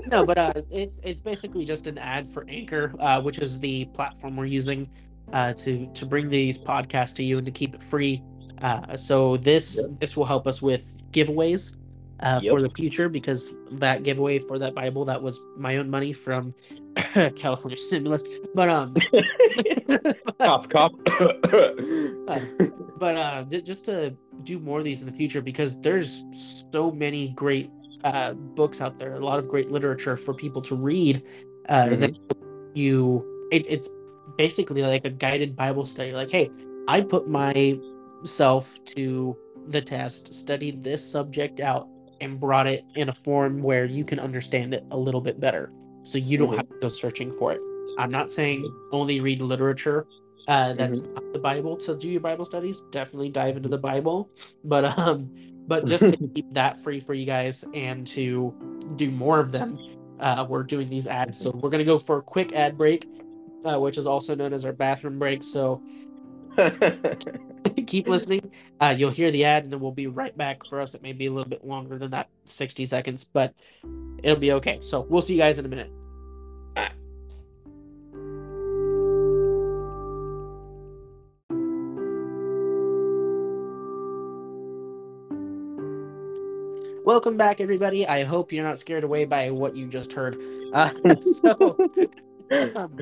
no, 0.07 0.24
but 0.24 0.38
uh, 0.38 0.53
it's 0.70 1.00
it's 1.03 1.20
basically 1.20 1.64
just 1.64 1.88
an 1.88 1.98
ad 1.98 2.29
for 2.29 2.46
Anchor, 2.48 2.94
uh, 3.00 3.20
which 3.20 3.40
is 3.40 3.59
the 3.59 3.87
platform 3.87 4.37
we're 4.37 4.44
using 4.44 4.88
uh, 5.33 5.53
to 5.55 5.88
to 5.92 6.07
bring 6.07 6.31
these 6.31 6.57
podcasts 6.57 7.12
to 7.16 7.24
you 7.24 7.38
and 7.38 7.46
to 7.46 7.50
keep 7.50 7.74
it 7.74 7.83
free. 7.83 8.22
Uh, 8.62 8.96
so 8.96 9.37
this 9.38 9.76
Yep. 9.76 9.98
this 9.98 10.16
will 10.16 10.24
help 10.24 10.46
us 10.46 10.62
with 10.62 11.00
giveaways 11.11 11.74
uh, 12.22 12.40
Yep. 12.42 12.50
for 12.50 12.62
the 12.62 12.70
future 12.70 13.09
because 13.09 13.56
that 13.72 14.02
giveaway 14.02 14.38
for 14.38 14.59
that 14.59 14.74
Bible 14.74 15.04
that 15.06 15.20
was 15.22 15.40
my 15.56 15.76
own 15.76 15.88
money 15.90 16.12
from 16.12 16.54
California 17.37 17.76
stimulus. 17.76 18.22
But 18.54 18.68
um, 18.68 18.94
cop 20.38 20.68
cop. 20.70 20.92
but 23.00 23.16
uh 23.16 23.44
just 23.44 23.85
to 23.87 24.14
do 24.44 24.59
more 24.59 24.78
of 24.78 24.85
these 24.85 25.00
in 25.00 25.06
the 25.06 25.12
future 25.12 25.40
because 25.40 25.80
there's 25.80 26.22
so 26.33 26.90
many 26.90 27.28
great 27.30 27.70
uh 28.04 28.33
books 28.35 28.80
out 28.80 28.98
there 28.98 29.14
a 29.14 29.18
lot 29.18 29.38
of 29.38 29.48
great 29.48 29.70
literature 29.70 30.16
for 30.16 30.33
people 30.35 30.62
to 30.62 30.74
read 30.74 31.22
uh 31.68 31.88
that 31.96 32.14
you 32.74 33.24
it, 33.50 33.64
it's 33.68 33.88
basically 34.37 34.83
like 34.83 35.04
a 35.04 35.11
guided 35.11 35.56
bible 35.56 35.85
study 35.85 36.12
like 36.12 36.30
hey 36.30 36.50
i 36.88 37.00
put 37.00 37.28
myself 37.28 38.83
to 38.85 39.37
the 39.68 39.80
test 39.80 40.33
studied 40.33 40.83
this 40.83 41.04
subject 41.04 41.61
out 41.61 41.88
and 42.20 42.38
brought 42.38 42.66
it 42.66 42.85
in 42.94 43.09
a 43.09 43.12
form 43.12 43.62
where 43.62 43.85
you 43.85 44.04
can 44.04 44.18
understand 44.18 44.74
it 44.74 44.85
a 44.90 44.96
little 44.96 45.20
bit 45.20 45.40
better 45.40 45.70
so 46.02 46.18
you 46.18 46.38
don't 46.38 46.52
Mhm. 46.52 46.56
have 46.56 46.68
to 46.68 46.78
go 46.80 46.88
searching 46.88 47.30
for 47.33 47.52
it 47.52 47.61
i'm 47.98 48.11
not 48.11 48.30
saying 48.30 48.64
only 48.92 49.20
read 49.20 49.42
literature 49.42 50.06
uh, 50.48 50.72
that's 50.72 51.02
not 51.02 51.33
the 51.33 51.38
Bible 51.38 51.76
to 51.76 51.96
do 51.96 52.09
your 52.09 52.20
Bible 52.20 52.44
studies. 52.44 52.83
Definitely 52.90 53.28
dive 53.28 53.56
into 53.56 53.68
the 53.68 53.78
Bible, 53.78 54.30
but 54.64 54.98
um, 54.98 55.30
but 55.68 55.87
just 55.87 56.09
to 56.09 56.16
keep 56.35 56.52
that 56.54 56.76
free 56.76 56.98
for 56.98 57.14
you 57.14 57.24
guys 57.24 57.64
and 57.72 58.04
to 58.09 58.52
do 58.96 59.12
more 59.12 59.38
of 59.38 59.52
them, 59.52 59.78
uh, 60.18 60.44
we're 60.48 60.64
doing 60.64 60.88
these 60.88 61.06
ads. 61.06 61.38
So 61.38 61.50
we're 61.62 61.70
gonna 61.70 61.85
go 61.85 62.00
for 62.00 62.16
a 62.18 62.22
quick 62.22 62.52
ad 62.52 62.76
break, 62.76 63.06
uh, 63.64 63.78
which 63.78 63.96
is 63.96 64.06
also 64.06 64.35
known 64.35 64.52
as 64.52 64.64
our 64.64 64.72
bathroom 64.72 65.20
break. 65.20 65.44
So 65.44 65.83
keep 67.87 68.09
listening. 68.09 68.50
Uh, 68.80 68.94
you'll 68.96 69.11
hear 69.11 69.30
the 69.30 69.44
ad, 69.44 69.64
and 69.64 69.72
then 69.72 69.80
we'll 69.80 69.92
be 69.92 70.06
right 70.06 70.37
back. 70.37 70.64
For 70.64 70.80
us, 70.80 70.94
it 70.94 71.02
may 71.02 71.12
be 71.12 71.26
a 71.26 71.33
little 71.33 71.48
bit 71.48 71.64
longer 71.64 71.98
than 71.98 72.11
that, 72.12 72.28
sixty 72.44 72.85
seconds, 72.85 73.24
but 73.24 73.54
it'll 74.22 74.38
be 74.38 74.52
okay. 74.52 74.78
So 74.83 75.00
we'll 75.09 75.22
see 75.22 75.35
you 75.35 75.38
guys 75.38 75.59
in 75.59 75.64
a 75.64 75.68
minute. 75.68 75.90
Welcome 87.11 87.36
back, 87.36 87.61
everybody. 87.61 88.07
I 88.07 88.22
hope 88.22 88.53
you're 88.53 88.64
not 88.64 88.78
scared 88.78 89.03
away 89.03 89.24
by 89.24 89.51
what 89.51 89.74
you 89.74 89.88
just 89.88 90.12
heard. 90.12 90.40
Uh, 90.72 90.90
so, 91.20 91.76
um, 92.76 92.99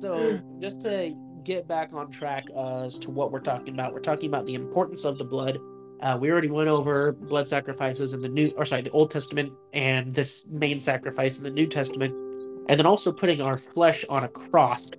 so, 0.00 0.40
just 0.58 0.80
to 0.80 1.14
get 1.44 1.66
back 1.66 1.92
on 1.92 2.10
track 2.10 2.44
as 2.56 2.98
to 3.00 3.10
what 3.10 3.32
we're 3.32 3.40
talking 3.40 3.74
about, 3.74 3.92
we're 3.92 4.00
talking 4.00 4.28
about 4.28 4.46
the 4.46 4.54
importance 4.54 5.04
of 5.04 5.18
the 5.18 5.24
blood. 5.24 5.58
Uh, 6.00 6.16
we 6.18 6.30
already 6.30 6.50
went 6.50 6.68
over 6.68 7.12
blood 7.12 7.46
sacrifices 7.46 8.14
in 8.14 8.22
the 8.22 8.28
new, 8.28 8.52
or 8.56 8.64
sorry, 8.64 8.82
the 8.82 8.90
Old 8.90 9.10
Testament, 9.10 9.52
and 9.72 10.12
this 10.12 10.46
main 10.48 10.80
sacrifice 10.80 11.36
in 11.36 11.44
the 11.44 11.50
New 11.50 11.66
Testament, 11.66 12.14
and 12.68 12.78
then 12.78 12.86
also 12.86 13.12
putting 13.12 13.40
our 13.40 13.58
flesh 13.58 14.04
on 14.08 14.24
a 14.24 14.28
cross 14.28 14.90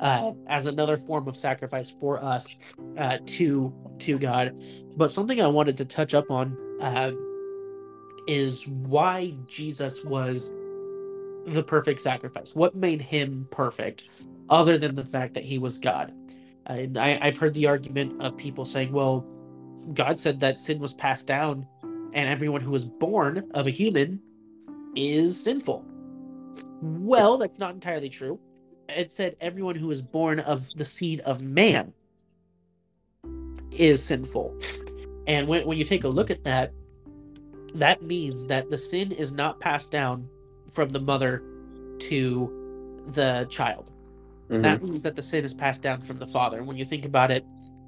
uh, 0.00 0.32
as 0.48 0.66
another 0.66 0.96
form 0.96 1.28
of 1.28 1.36
sacrifice 1.36 1.90
for 1.98 2.22
us 2.22 2.56
uh, 2.98 3.18
to 3.26 3.72
to 4.00 4.18
God. 4.18 4.54
But 4.96 5.10
something 5.10 5.40
I 5.40 5.46
wanted 5.46 5.76
to 5.78 5.84
touch 5.84 6.14
up 6.14 6.30
on. 6.30 6.56
Uh, 6.80 7.12
is 8.26 8.66
why 8.66 9.34
Jesus 9.46 10.04
was 10.04 10.52
the 11.46 11.62
perfect 11.62 12.00
sacrifice. 12.00 12.54
What 12.54 12.74
made 12.74 13.02
him 13.02 13.48
perfect, 13.50 14.04
other 14.50 14.76
than 14.76 14.94
the 14.94 15.04
fact 15.04 15.34
that 15.34 15.44
he 15.44 15.58
was 15.58 15.78
God? 15.78 16.12
And 16.66 16.96
I, 16.96 17.18
I've 17.22 17.36
heard 17.36 17.54
the 17.54 17.66
argument 17.66 18.20
of 18.20 18.36
people 18.36 18.64
saying, 18.64 18.92
well, 18.92 19.26
God 19.94 20.20
said 20.20 20.40
that 20.40 20.60
sin 20.60 20.78
was 20.78 20.92
passed 20.92 21.26
down 21.26 21.66
and 22.12 22.28
everyone 22.28 22.60
who 22.60 22.74
is 22.74 22.84
born 22.84 23.50
of 23.54 23.66
a 23.66 23.70
human 23.70 24.20
is 24.94 25.42
sinful. 25.42 25.84
Well, 26.82 27.38
that's 27.38 27.58
not 27.58 27.74
entirely 27.74 28.08
true. 28.08 28.38
It 28.88 29.10
said 29.10 29.36
everyone 29.40 29.76
who 29.76 29.90
is 29.90 30.02
born 30.02 30.40
of 30.40 30.68
the 30.76 30.84
seed 30.84 31.20
of 31.20 31.40
man 31.40 31.92
is 33.70 34.02
sinful. 34.02 34.58
And 35.26 35.46
when, 35.46 35.64
when 35.66 35.78
you 35.78 35.84
take 35.84 36.04
a 36.04 36.08
look 36.08 36.30
at 36.30 36.42
that, 36.44 36.72
that 37.74 38.02
means 38.02 38.46
that 38.46 38.68
the 38.68 38.76
sin 38.76 39.12
is 39.12 39.32
not 39.32 39.60
passed 39.60 39.90
down 39.90 40.28
from 40.70 40.90
the 40.90 41.00
mother 41.00 41.42
to 42.00 43.04
the 43.08 43.46
child. 43.48 43.92
Mhm. 44.50 44.62
That 44.62 44.82
means 44.82 45.02
that 45.04 45.14
the 45.16 45.22
sin 45.22 45.44
is 45.44 45.54
passed 45.54 45.80
down 45.82 46.00
from 46.00 46.18
the 46.18 46.26
father. 46.26 46.62
When 46.64 46.76
you 46.76 46.84
think 46.84 47.04
about 47.04 47.30
it 47.30 47.44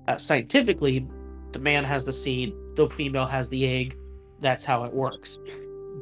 uh, 0.09 0.17
scientifically, 0.17 1.07
the 1.53 1.59
man 1.59 1.85
has 1.85 2.05
the 2.05 2.13
seed, 2.13 2.55
the 2.77 2.89
female 2.89 3.27
has 3.27 3.49
the 3.49 3.67
egg. 3.67 3.97
That's 4.41 4.65
how 4.65 4.85
it 4.85 4.93
works. 4.93 5.39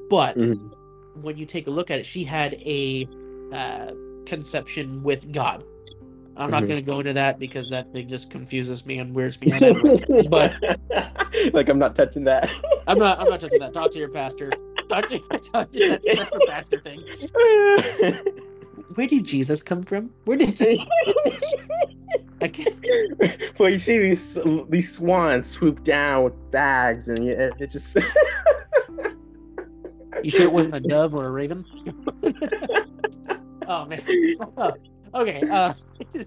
But 0.09 0.37
Mhm. 0.39 0.71
when 1.23 1.37
you 1.37 1.45
take 1.47 1.67
a 1.67 1.71
look 1.71 1.91
at 1.91 1.99
it, 1.99 2.07
she 2.07 2.25
had 2.25 2.55
a 2.65 3.09
uh, 3.53 3.91
conception 4.27 5.03
with 5.03 5.33
God. 5.33 5.65
I'm 6.37 6.51
not 6.51 6.63
Mhm. 6.63 6.69
going 6.69 6.79
to 6.85 6.87
go 6.87 7.01
into 7.01 7.13
that 7.15 7.39
because 7.41 7.69
that 7.71 7.93
thing 7.93 8.09
just 8.09 8.31
confuses 8.31 8.87
me 8.87 8.99
and 8.99 9.13
weirds 9.15 9.41
me 9.41 9.53
out. 9.53 10.31
but 10.31 10.53
like 11.53 11.69
I'm 11.69 11.79
not 11.79 11.97
touching 11.97 12.25
that. 12.25 12.49
I'm 12.87 12.99
not. 12.99 13.19
I'm 13.19 13.29
not 13.29 13.41
touching 13.41 13.59
that. 13.61 13.73
Talk 13.73 13.91
to 13.91 13.99
your 13.99 14.09
pastor. 14.09 14.51
Talk 14.89 15.09
to, 15.09 15.19
talk 15.53 15.73
to 15.73 15.89
that's, 15.89 16.07
that's 16.07 16.35
a 16.37 16.41
pastor 16.47 16.81
thing. 16.81 17.03
Where 18.95 19.07
did 19.07 19.25
Jesus 19.25 19.63
come 19.63 19.83
from? 19.83 20.11
Where 20.25 20.37
did 20.37 20.57
Je- 20.57 20.85
I 22.43 22.47
guess 22.47 22.81
well, 23.59 23.71
you 23.71 23.79
see 23.79 23.99
these 23.99 24.39
these 24.71 24.93
swans 24.93 25.49
swoop 25.49 25.85
down 25.85 26.25
with 26.25 26.51
bags, 26.51 27.09
and 27.09 27.29
it, 27.29 27.53
it 27.59 27.71
just 27.71 27.95
you 30.23 30.31
sure 30.31 30.43
it 30.43 30.53
wasn't 30.53 30.75
a 30.75 30.81
dove 30.81 31.15
or 31.15 31.27
a 31.27 31.31
raven? 31.31 31.65
oh 33.69 33.85
man. 33.85 34.03
Oh, 34.57 34.73
okay. 35.15 35.43
Uh, 35.49 35.75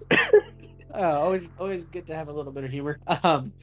uh, 0.93 1.19
always 1.19 1.49
always 1.59 1.85
good 1.85 2.05
to 2.07 2.15
have 2.15 2.27
a 2.27 2.33
little 2.33 2.51
bit 2.51 2.63
of 2.63 2.71
humor. 2.71 2.99
Um. 3.23 3.53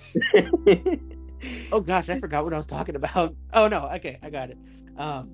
Oh 1.72 1.80
gosh, 1.80 2.08
I 2.08 2.18
forgot 2.18 2.44
what 2.44 2.52
I 2.52 2.56
was 2.56 2.66
talking 2.66 2.96
about. 2.96 3.34
Oh 3.54 3.68
no, 3.68 3.88
okay, 3.94 4.18
I 4.22 4.30
got 4.30 4.50
it. 4.50 4.58
Um, 4.96 5.30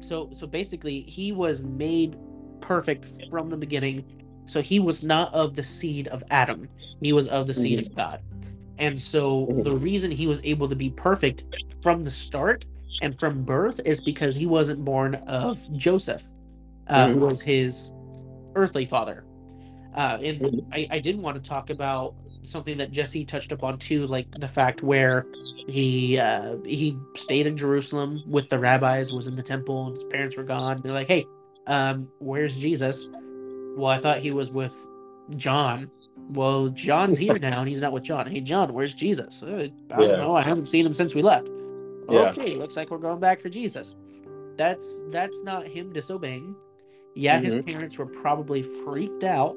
so 0.00 0.30
so 0.34 0.46
basically, 0.46 1.00
he 1.00 1.32
was 1.32 1.62
made 1.62 2.16
perfect 2.60 3.24
from 3.30 3.50
the 3.50 3.56
beginning. 3.56 4.04
So 4.46 4.60
he 4.60 4.78
was 4.80 5.02
not 5.02 5.32
of 5.34 5.54
the 5.54 5.62
seed 5.62 6.08
of 6.08 6.22
Adam; 6.30 6.68
he 7.00 7.12
was 7.12 7.28
of 7.28 7.46
the 7.46 7.54
seed 7.54 7.78
of 7.80 7.94
God. 7.96 8.20
And 8.78 8.98
so 9.00 9.46
Mhm. 9.46 9.64
the 9.64 9.72
reason 9.72 10.10
he 10.10 10.26
was 10.26 10.40
able 10.44 10.68
to 10.68 10.76
be 10.76 10.90
perfect 10.90 11.44
from 11.82 12.02
the 12.02 12.10
start 12.10 12.64
and 13.02 13.18
from 13.18 13.42
birth 13.42 13.80
is 13.84 14.00
because 14.00 14.34
he 14.34 14.46
wasn't 14.46 14.84
born 14.84 15.14
of 15.26 15.58
Joseph, 15.76 16.22
uh, 16.88 17.08
who 17.08 17.18
was 17.20 17.40
his 17.42 17.92
earthly 18.54 18.84
father. 18.84 19.24
Uh, 19.94 20.18
and 20.22 20.40
Mhm. 20.40 20.66
I, 20.72 20.86
I 20.90 20.98
did 20.98 21.18
want 21.18 21.42
to 21.42 21.48
talk 21.48 21.70
about 21.70 22.14
something 22.42 22.76
that 22.78 22.92
Jesse 22.92 23.24
touched 23.24 23.50
upon 23.52 23.78
too, 23.78 24.06
like 24.06 24.30
the 24.30 24.48
fact 24.48 24.82
where 24.82 25.26
he 25.68 26.18
uh, 26.18 26.56
he 26.64 26.96
stayed 27.14 27.46
in 27.46 27.56
Jerusalem 27.56 28.22
with 28.26 28.48
the 28.50 28.58
rabbis, 28.58 29.12
was 29.12 29.26
in 29.26 29.34
the 29.34 29.42
temple, 29.42 29.86
and 29.86 29.94
his 29.96 30.04
parents 30.04 30.36
were 30.36 30.44
gone. 30.44 30.80
They're 30.82 30.92
like, 30.92 31.08
"Hey, 31.08 31.26
um, 31.66 32.08
where's 32.18 32.58
Jesus?" 32.58 33.08
Well, 33.76 33.86
I 33.86 33.98
thought 33.98 34.18
he 34.18 34.30
was 34.30 34.50
with 34.50 34.74
John. 35.36 35.90
Well, 36.30 36.68
John's 36.70 37.18
here 37.18 37.38
now, 37.38 37.60
and 37.60 37.68
he's 37.68 37.80
not 37.80 37.92
with 37.92 38.02
John. 38.02 38.26
Hey, 38.26 38.40
John, 38.40 38.72
where's 38.72 38.94
Jesus? 38.94 39.42
"Uh, 39.42 39.68
I 39.92 39.96
don't 39.96 40.18
know. 40.18 40.34
I 40.34 40.42
haven't 40.42 40.66
seen 40.66 40.84
him 40.86 40.94
since 40.94 41.14
we 41.14 41.22
left. 41.22 41.48
Yeah. 42.08 42.30
Okay, 42.30 42.54
looks 42.54 42.76
like 42.76 42.90
we're 42.90 42.98
going 42.98 43.20
back 43.20 43.40
for 43.40 43.48
Jesus. 43.48 43.94
That's 44.56 45.00
that's 45.10 45.42
not 45.42 45.66
him 45.66 45.92
disobeying. 45.92 46.54
Yeah, 47.14 47.38
his 47.40 47.54
Mhm. 47.54 47.66
parents 47.66 47.98
were 47.98 48.06
probably 48.06 48.62
freaked 48.62 49.24
out 49.24 49.56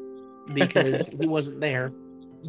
because 0.54 1.08
he 1.08 1.28
wasn't 1.28 1.62
there. 1.62 1.92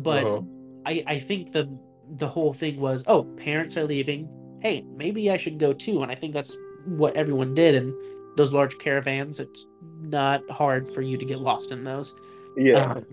But 0.02 0.24
Uh-huh. 0.24 0.40
I, 0.86 1.02
I 1.06 1.18
think 1.18 1.52
the 1.52 1.68
the 2.16 2.26
whole 2.26 2.52
thing 2.52 2.80
was, 2.80 3.04
oh, 3.06 3.22
parents 3.36 3.76
are 3.76 3.84
leaving. 3.84 4.28
Hey, 4.60 4.84
maybe 4.96 5.30
I 5.30 5.36
should 5.36 5.58
go 5.58 5.72
too. 5.72 6.02
And 6.02 6.10
I 6.10 6.16
think 6.16 6.32
that's 6.32 6.56
what 6.86 7.16
everyone 7.16 7.54
did. 7.54 7.74
And 7.76 7.94
those 8.36 8.52
large 8.52 8.78
caravans, 8.78 9.40
it's 9.40 9.66
not 10.00 10.48
hard 10.50 10.88
for 10.88 11.02
you 11.02 11.16
to 11.16 11.24
get 11.24 11.40
lost 11.40 11.72
in 11.72 11.84
those. 11.84 12.14
yeah, 12.56 12.92
Um, 12.92 13.06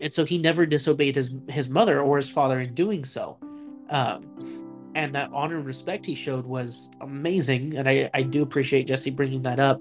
and 0.00 0.14
so 0.14 0.24
he 0.24 0.38
never 0.38 0.66
disobeyed 0.66 1.16
his 1.16 1.30
his 1.48 1.68
mother 1.68 2.00
or 2.00 2.16
his 2.16 2.30
father 2.30 2.60
in 2.60 2.74
doing 2.74 3.04
so. 3.04 3.38
Um, 3.90 4.24
and 4.94 5.14
that 5.14 5.30
honor 5.32 5.56
and 5.56 5.66
respect 5.66 6.06
he 6.06 6.14
showed 6.14 6.46
was 6.46 6.90
amazing. 7.00 7.76
And 7.76 7.88
I, 7.88 8.10
I 8.14 8.22
do 8.22 8.42
appreciate 8.42 8.86
Jesse 8.86 9.10
bringing 9.10 9.42
that 9.42 9.58
up. 9.60 9.80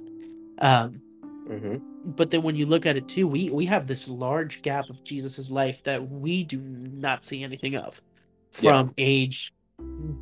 Um, 0.60 1.02
hmm 1.48 1.78
but 2.16 2.30
then 2.30 2.42
when 2.42 2.56
you 2.56 2.66
look 2.66 2.86
at 2.86 2.96
it 2.96 3.08
too, 3.10 3.28
we 3.28 3.50
we 3.50 3.66
have 3.66 3.86
this 3.86 4.08
large 4.08 4.62
gap 4.62 4.90
of 4.90 5.04
Jesus's 5.04 5.52
life 5.52 5.84
that 5.84 6.10
we 6.10 6.44
do 6.44 6.60
not 6.62 7.22
see 7.22 7.44
anything 7.44 7.76
of 7.76 8.02
Yeah. 8.62 8.72
from 8.84 8.94
age 8.98 9.54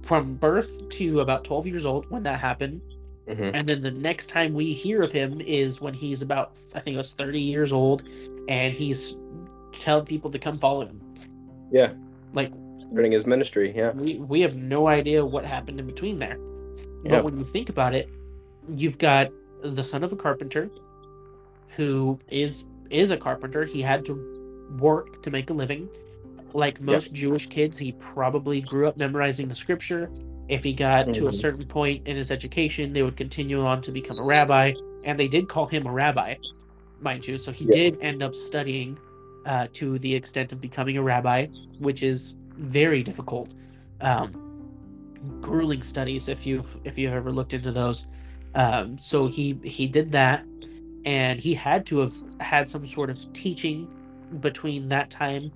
from 0.01 0.35
birth 0.35 0.89
to 0.89 1.19
about 1.21 1.43
12 1.43 1.67
years 1.67 1.85
old 1.85 2.09
when 2.09 2.23
that 2.23 2.39
happened 2.39 2.81
hmm 3.27 3.49
and 3.53 3.67
then 3.67 3.81
the 3.81 3.91
next 3.91 4.27
time 4.27 4.53
we 4.53 4.71
hear 4.71 5.01
of 5.01 5.11
him 5.11 5.41
is 5.41 5.81
when 5.81 5.93
he's 5.93 6.21
about 6.21 6.59
i 6.75 6.79
think 6.79 6.93
it 6.93 6.97
was 6.97 7.13
30 7.13 7.41
years 7.41 7.73
old 7.73 8.03
and 8.47 8.73
he's 8.73 9.15
telling 9.79 10.05
people 10.05 10.31
to 10.31 10.39
come 10.39 10.57
follow 10.57 10.85
him. 10.85 11.01
Yeah. 11.71 11.93
like 12.33 12.51
Starting 12.79 13.11
his 13.11 13.25
ministry, 13.25 13.73
yeah. 13.75 13.91
we 13.91 14.17
we 14.17 14.41
have 14.41 14.55
no 14.55 14.87
idea 14.87 15.25
what 15.25 15.43
happened 15.43 15.79
in 15.79 15.87
between 15.87 16.19
there. 16.19 16.37
Yeah. 17.03 17.11
but 17.11 17.25
when 17.25 17.37
you 17.37 17.43
think 17.43 17.69
about 17.69 17.93
it 17.93 18.09
you've 18.67 18.97
got 18.97 19.29
the 19.61 19.83
son 19.83 20.03
of 20.03 20.11
a 20.11 20.15
carpenter 20.15 20.69
who 21.75 22.19
is 22.29 22.65
is 22.89 23.11
a 23.11 23.17
carpenter. 23.17 23.65
He 23.65 23.81
had 23.81 24.05
to 24.05 24.77
work 24.79 25.21
to 25.23 25.31
make 25.31 25.49
a 25.49 25.53
living. 25.53 25.89
Like 26.53 26.79
most 26.79 27.13
jewish 27.13 27.47
kids 27.47 27.77
he 27.77 27.91
probably 27.93 28.61
grew 28.61 28.87
up 28.87 28.97
memorizing 28.97 29.47
the 29.47 29.55
scripture 29.55 30.09
if 30.49 30.63
he 30.63 30.73
got 30.73 31.13
to 31.13 31.27
a 31.27 31.31
Mhm. 31.31 31.33
certain 31.33 31.65
point 31.65 32.07
in 32.07 32.15
his 32.15 32.31
education 32.31 32.93
they 32.93 33.03
would 33.03 33.17
continue 33.17 33.65
on 33.65 33.81
to 33.81 33.91
become 33.91 34.19
a 34.19 34.23
rabbi 34.23 34.73
and 35.03 35.19
they 35.19 35.27
did 35.27 35.47
call 35.49 35.67
him 35.67 35.85
a 35.87 35.91
rabbi 35.91 36.35
mind 36.99 37.27
you 37.27 37.37
so 37.37 37.51
he 37.51 37.65
Yeah. 37.65 37.71
did 37.71 37.97
end 38.01 38.23
up 38.23 38.35
studying 38.35 38.97
uh, 39.45 39.67
to 39.73 39.99
the 39.99 40.13
extent 40.13 40.51
of 40.51 40.61
becoming 40.61 40.97
a 40.97 41.03
rabbi 41.03 41.47
which 41.79 42.03
is 42.03 42.35
very 42.57 43.03
difficult 43.03 43.53
um, 44.01 44.35
grueling 45.41 45.83
studies 45.83 46.27
if 46.27 46.45
you've 46.45 46.77
if 46.83 46.97
you've 46.97 47.13
ever 47.13 47.31
looked 47.31 47.53
into 47.53 47.71
those 47.71 48.07
um, 48.55 48.97
so 48.97 49.27
he 49.27 49.59
he 49.63 49.87
did 49.87 50.11
that 50.11 50.45
and 51.05 51.39
he 51.39 51.53
had 51.53 51.85
to 51.85 51.99
have 51.99 52.13
had 52.39 52.69
some 52.69 52.85
sort 52.85 53.09
of 53.09 53.31
teaching 53.33 53.87
between 54.39 54.89
that 54.89 55.09
time 55.09 55.51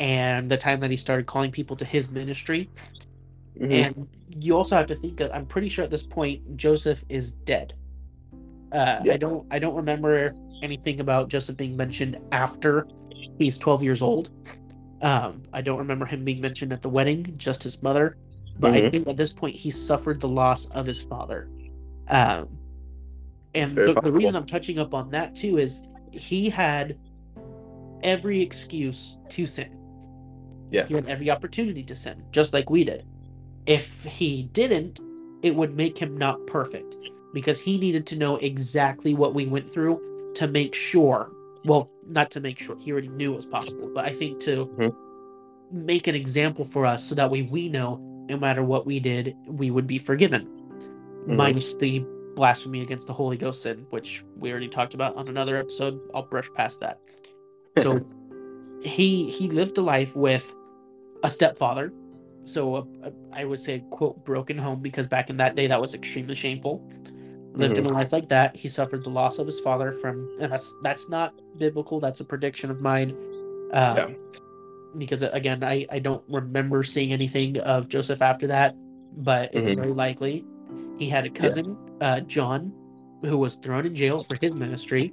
and 0.00 0.50
the 0.50 0.56
time 0.56 0.80
that 0.80 0.90
he 0.90 0.96
started 0.96 1.26
calling 1.26 1.50
people 1.50 1.76
to 1.76 1.84
his 1.84 2.10
ministry 2.10 2.70
Mhm. 3.60 3.86
and 3.96 4.08
you 4.40 4.56
also 4.56 4.76
have 4.76 4.86
to 4.86 4.94
think 4.96 5.16
that 5.16 5.34
i'm 5.34 5.46
pretty 5.46 5.68
sure 5.68 5.84
at 5.84 5.90
this 5.90 6.02
point 6.02 6.56
joseph 6.56 7.04
is 7.08 7.30
dead. 7.30 7.74
Uh, 8.72 9.00
Yeah. 9.04 9.12
i 9.14 9.16
don't 9.16 9.46
i 9.50 9.58
don't 9.58 9.74
remember 9.74 10.34
anything 10.62 11.00
about 11.00 11.28
joseph 11.28 11.56
being 11.56 11.76
mentioned 11.76 12.18
after 12.32 12.86
he's 13.38 13.58
12 13.58 13.82
years 13.82 14.02
old. 14.02 14.30
Um, 15.02 15.42
i 15.52 15.60
don't 15.60 15.78
remember 15.78 16.06
him 16.06 16.24
being 16.24 16.40
mentioned 16.40 16.72
at 16.72 16.80
the 16.82 16.88
wedding 16.88 17.34
just 17.36 17.62
his 17.62 17.82
mother. 17.82 18.16
But 18.60 18.74
i 18.74 18.80
Mhm. 18.82 18.90
think 18.90 19.08
at 19.08 19.16
this 19.16 19.32
point 19.32 19.54
he 19.56 19.70
suffered 19.70 20.20
the 20.20 20.28
loss 20.28 20.66
of 20.70 20.86
his 20.86 21.02
father. 21.02 21.48
Um, 22.08 22.48
and 23.54 23.76
the, 23.76 23.98
the 24.02 24.12
reason 24.12 24.36
i'm 24.36 24.46
touching 24.46 24.78
up 24.78 24.94
on 24.94 25.10
that 25.10 25.34
too 25.34 25.58
is 25.58 25.82
he 26.12 26.48
had 26.48 26.98
every 28.02 28.40
excuse 28.40 29.16
to 29.30 29.46
sin. 29.46 29.76
Yeah. 30.70 30.86
he 30.86 30.94
had 30.94 31.06
every 31.06 31.30
opportunity 31.30 31.82
to 31.84 31.94
sin 31.94 32.22
just 32.30 32.52
like 32.54 32.70
we 32.70 32.82
did 32.84 33.04
if 33.66 34.04
he 34.04 34.44
didn't 34.52 35.00
it 35.42 35.54
would 35.56 35.76
make 35.76 35.98
him 35.98 36.16
not 36.16 36.44
perfect 36.46 36.96
because 37.32 37.60
he 37.60 37.78
needed 37.78 38.06
to 38.06 38.16
know 38.16 38.36
exactly 38.36 39.14
what 39.14 39.34
we 39.34 39.46
went 39.46 39.68
through 39.68 40.00
to 40.34 40.48
make 40.48 40.74
sure 40.74 41.30
well 41.64 41.90
not 42.08 42.30
to 42.30 42.40
make 42.40 42.58
sure 42.58 42.76
he 42.78 42.90
already 42.92 43.08
knew 43.08 43.32
it 43.32 43.36
was 43.36 43.46
possible 43.46 43.90
but 43.94 44.04
i 44.04 44.10
think 44.12 44.38
to 44.40 44.66
Mhm. 44.78 44.94
make 45.70 46.06
an 46.06 46.14
example 46.14 46.64
for 46.64 46.84
us 46.86 47.04
so 47.08 47.14
that 47.14 47.30
way 47.30 47.42
we 47.42 47.68
know 47.68 47.98
no 48.28 48.36
matter 48.36 48.62
what 48.62 48.84
we 48.86 48.98
did 49.00 49.34
we 49.46 49.70
would 49.70 49.86
be 49.86 49.98
forgiven 49.98 50.46
Mhm. 51.26 51.36
minus 51.36 51.74
the 51.76 52.04
blasphemy 52.34 52.80
against 52.80 53.06
the 53.06 53.12
holy 53.12 53.36
ghost 53.36 53.62
sin 53.62 53.86
which 53.90 54.24
we 54.38 54.50
already 54.50 54.68
talked 54.68 54.94
about 54.94 55.14
on 55.16 55.28
another 55.28 55.56
episode 55.56 56.00
i'll 56.14 56.22
brush 56.22 56.48
past 56.54 56.80
that 56.80 56.98
so 57.78 58.00
he 58.82 59.28
he 59.30 59.48
lived 59.48 59.76
a 59.78 59.82
life 59.82 60.16
with 60.16 60.54
a 61.22 61.28
stepfather 61.28 61.92
so 62.44 62.76
a, 62.76 62.80
a, 63.08 63.12
i 63.32 63.44
would 63.44 63.60
say 63.60 63.82
quote 63.90 64.24
broken 64.24 64.58
home 64.58 64.80
because 64.80 65.06
back 65.06 65.30
in 65.30 65.36
that 65.36 65.54
day 65.54 65.66
that 65.66 65.80
was 65.80 65.94
extremely 65.94 66.34
shameful 66.34 66.82
lived 67.54 67.76
in 67.78 67.86
a 67.86 67.88
life 67.90 68.12
like 68.12 68.28
that 68.28 68.56
he 68.56 68.66
suffered 68.68 69.04
the 69.04 69.10
loss 69.10 69.38
of 69.38 69.46
his 69.46 69.60
father 69.60 69.92
from 69.92 70.28
and 70.40 70.50
that's 70.52 70.74
that's 70.82 71.08
not 71.08 71.34
biblical 71.58 72.00
that's 72.00 72.20
a 72.20 72.24
prediction 72.24 72.70
of 72.70 72.80
mine 72.80 73.10
um, 73.74 73.96
Yeah. 73.96 74.08
because 74.98 75.22
again 75.22 75.62
I, 75.62 75.86
I 75.90 75.98
don't 75.98 76.22
remember 76.28 76.82
seeing 76.82 77.12
anything 77.12 77.58
of 77.60 77.88
joseph 77.88 78.22
after 78.22 78.46
that 78.48 78.74
but 79.14 79.54
it's 79.54 79.68
Mhm. 79.68 79.76
very 79.76 79.92
likely. 79.92 80.42
He 80.98 81.06
had 81.06 81.26
a 81.26 81.30
cousin, 81.30 81.76
uh, 82.00 82.20
John, 82.20 82.72
who 83.22 83.36
was 83.36 83.56
thrown 83.56 83.84
in 83.84 83.94
jail 83.94 84.22
for 84.22 84.36
his 84.40 84.56
ministry 84.56 85.12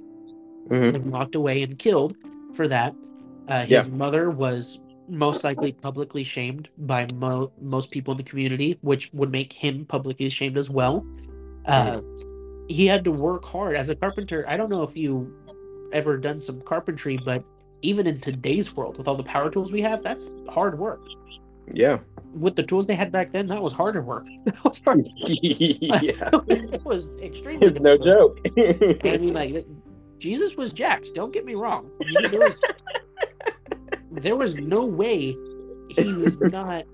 Mhm. 0.70 0.94
and 0.94 1.12
locked 1.12 1.34
away 1.34 1.62
and 1.62 1.78
killed 1.78 2.16
for 2.54 2.66
that. 2.68 2.94
Uh, 3.46 3.62
his 3.66 3.90
mother 3.90 4.30
was 4.30 4.80
most 5.10 5.44
likely 5.44 5.72
publicly 5.72 6.22
shamed 6.22 6.68
by 6.78 7.06
mo- 7.14 7.52
most 7.60 7.90
people 7.90 8.12
in 8.12 8.18
the 8.18 8.22
community, 8.22 8.78
which 8.82 9.10
would 9.12 9.30
make 9.30 9.52
him 9.52 9.84
publicly 9.86 10.28
shamed 10.30 10.56
as 10.56 10.70
well. 10.70 11.04
Uh, 11.66 12.00
He 12.68 12.86
had 12.86 13.02
to 13.04 13.10
work 13.10 13.44
hard 13.44 13.74
as 13.76 13.90
a 13.90 13.96
carpenter. 13.96 14.44
I 14.48 14.56
don't 14.56 14.70
know 14.70 14.82
if 14.84 14.96
you 14.96 15.34
ever 15.92 16.16
done 16.16 16.40
some 16.40 16.60
carpentry, 16.62 17.18
but 17.24 17.42
even 17.82 18.06
in 18.06 18.20
today's 18.20 18.76
world, 18.76 18.96
with 18.96 19.08
all 19.08 19.16
the 19.16 19.24
power 19.24 19.50
tools 19.50 19.72
we 19.72 19.80
have, 19.82 20.02
that's 20.02 20.30
hard 20.48 20.78
work. 20.78 21.00
Yeah. 21.72 21.98
With 22.32 22.54
the 22.54 22.62
tools 22.62 22.86
they 22.86 22.94
had 22.94 23.10
back 23.10 23.30
then, 23.30 23.48
that 23.48 23.60
was 23.60 23.72
harder 23.72 24.02
work. 24.02 24.26
That 24.44 24.64
was 24.64 24.80
hard. 24.84 25.08
yeah. 25.26 26.30
it 26.48 26.84
was 26.84 27.16
extremely 27.16 27.66
It's 27.66 27.80
no 27.80 27.96
joke. 27.96 28.38
I 29.04 29.18
mean, 29.18 29.32
like, 29.34 29.66
Jesus 30.18 30.56
was 30.56 30.72
jacked. 30.72 31.12
Don't 31.14 31.32
get 31.32 31.44
me 31.44 31.54
wrong. 31.56 31.90
There 32.30 32.38
was, 32.38 32.62
there 34.12 34.36
was 34.36 34.54
no 34.56 34.84
way 34.84 35.36
he 35.88 36.12
was 36.14 36.38
not 36.40 36.84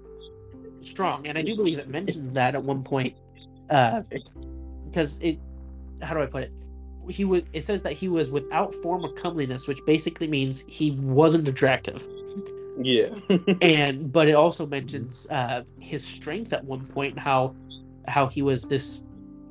strong, 0.81 1.27
and 1.27 1.37
I 1.39 1.43
do 1.43 1.57
believe 1.57 1.79
it 1.79 1.89
mentions 1.89 2.31
that 2.33 2.55
at 2.55 2.63
one 2.63 2.83
point, 2.83 3.17
Uh, 3.71 4.03
because 4.87 5.19
it. 5.19 5.39
How 6.03 6.15
do 6.15 6.21
I 6.21 6.27
put 6.27 6.45
it? 6.45 6.53
He 7.09 7.25
was. 7.25 7.43
It 7.53 7.65
says 7.65 7.83
that 7.83 7.93
he 7.95 8.09
was 8.09 8.31
without 8.31 8.73
form 8.75 9.05
or 9.05 9.13
comeliness, 9.13 9.67
which 9.67 9.79
basically 9.87 10.29
means 10.29 10.65
he 10.69 10.93
wasn't 10.93 11.49
attractive. 11.49 12.07
yeah. 12.81 13.09
and 13.63 14.13
but 14.13 14.29
it 14.29 14.35
also 14.35 14.67
mentions 14.67 15.27
uh 15.31 15.63
his 15.81 16.05
strength 16.05 16.53
at 16.53 16.63
one 16.65 16.85
point 16.87 17.19
how 17.19 17.55
how 18.07 18.27
he 18.27 18.43
was 18.43 18.65
this 18.65 19.03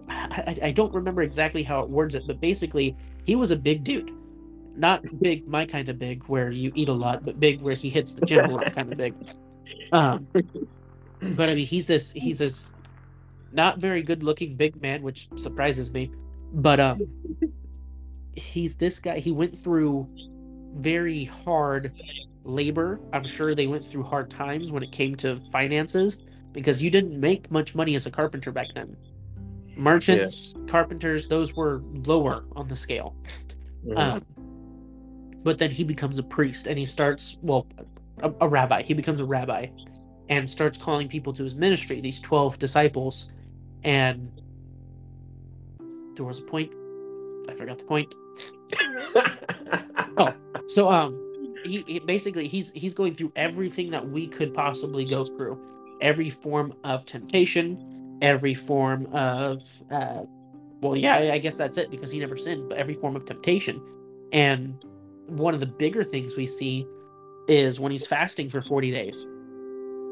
I, 0.07 0.43
I 0.61 0.67
I 0.67 0.71
don't 0.71 0.93
remember 0.93 1.23
exactly 1.23 1.63
how 1.63 1.79
it 1.79 1.89
words 1.89 2.13
it 2.13 2.23
but 2.27 2.39
basically 2.39 2.95
he 3.25 3.35
was 3.35 3.49
a 3.51 3.55
big 3.57 3.83
dude 3.83 4.11
not 4.77 5.03
big 5.21 5.47
my 5.47 5.65
kind 5.65 5.89
of 5.89 5.97
big 5.97 6.23
where 6.25 6.51
you 6.51 6.71
eat 6.75 6.89
a 6.89 6.93
lot 6.93 7.25
but 7.25 7.39
big 7.39 7.61
where 7.61 7.75
he 7.75 7.89
hits 7.89 8.13
the 8.13 8.25
gym 8.25 8.45
a 8.45 8.53
lot 8.53 8.71
kind 8.73 8.91
of 8.91 8.97
big 8.97 9.13
um 9.91 10.27
but 11.21 11.49
i 11.49 11.55
mean 11.55 11.65
he's 11.65 11.87
this 11.87 12.11
he's 12.11 12.39
this 12.39 12.71
not 13.51 13.79
very 13.79 14.01
good 14.01 14.23
looking 14.23 14.55
big 14.55 14.81
man 14.81 15.01
which 15.01 15.27
surprises 15.35 15.91
me 15.91 16.11
but 16.53 16.79
um 16.79 17.01
he's 18.33 18.75
this 18.75 18.99
guy 18.99 19.19
he 19.19 19.31
went 19.31 19.57
through 19.57 20.07
very 20.75 21.23
hard 21.23 21.93
labor. 22.45 22.99
I'm 23.11 23.25
sure 23.25 23.55
they 23.55 23.67
went 23.67 23.85
through 23.85 24.03
hard 24.03 24.29
times 24.29 24.71
when 24.71 24.83
it 24.83 24.91
came 24.91 25.15
to 25.17 25.37
finances 25.51 26.17
because 26.51 26.81
you 26.81 26.89
didn't 26.89 27.19
make 27.19 27.51
much 27.51 27.75
money 27.75 27.95
as 27.95 28.05
a 28.05 28.11
carpenter 28.11 28.51
back 28.51 28.67
then. 28.75 28.95
Merchants, 29.75 30.53
carpenters, 30.67 31.27
those 31.27 31.53
were 31.53 31.81
lower 32.05 32.45
on 32.55 32.67
the 32.67 32.75
scale. 32.75 33.15
Mhm. 33.85 33.97
Um, 33.97 34.25
but 35.45 35.59
then 35.59 35.69
he 35.69 35.83
becomes 35.83 36.17
a 36.17 36.23
priest 36.23 36.65
and 36.65 36.77
he 36.77 36.85
starts, 36.85 37.37
well, 37.43 37.67
a, 38.23 38.33
a 38.41 38.49
rabbi. 38.49 38.81
He 38.81 38.95
becomes 38.95 39.19
a 39.21 39.25
rabbi 39.25 39.67
and 40.27 40.49
starts 40.49 40.75
calling 40.75 41.07
people 41.07 41.31
to 41.33 41.43
his 41.43 41.53
ministry, 41.53 42.01
these 42.01 42.19
12 42.19 42.57
disciples. 42.57 43.29
And 43.83 44.41
there 46.15 46.25
was 46.25 46.39
a 46.39 46.41
point. 46.41 46.73
I 47.47 47.53
forgot 47.53 47.77
the 47.77 47.85
point. 47.85 48.15
oh. 50.17 50.33
So 50.67 50.89
um 50.89 51.21
he, 51.63 51.83
he 51.85 51.99
basically 51.99 52.47
he's 52.47 52.71
he's 52.71 52.95
going 52.95 53.13
through 53.13 53.31
everything 53.35 53.91
that 53.91 54.09
we 54.09 54.25
could 54.25 54.51
possibly 54.51 55.05
go 55.05 55.25
through. 55.25 55.61
Every 56.01 56.31
form 56.31 56.73
of 56.83 57.05
temptation, 57.05 58.17
every 58.23 58.55
form 58.55 59.05
of 59.13 59.61
uh 59.91 60.23
well 60.81 60.97
yeah, 60.97 61.17
I- 61.17 61.33
I 61.33 61.37
guess 61.37 61.55
that's 61.55 61.77
it 61.77 61.91
because 61.91 62.09
he 62.09 62.19
never 62.19 62.35
sinned, 62.35 62.67
but 62.67 62.79
every 62.79 62.95
form 62.95 63.15
of 63.15 63.25
temptation. 63.25 63.79
And 64.31 64.83
one 65.27 65.53
of 65.53 65.59
the 65.59 65.65
bigger 65.65 66.03
things 66.03 66.35
we 66.35 66.45
see 66.45 66.87
is 67.47 67.79
when 67.79 67.91
he's 67.91 68.07
fasting 68.07 68.49
for 68.49 68.61
40 68.61 68.91
days. 68.91 69.25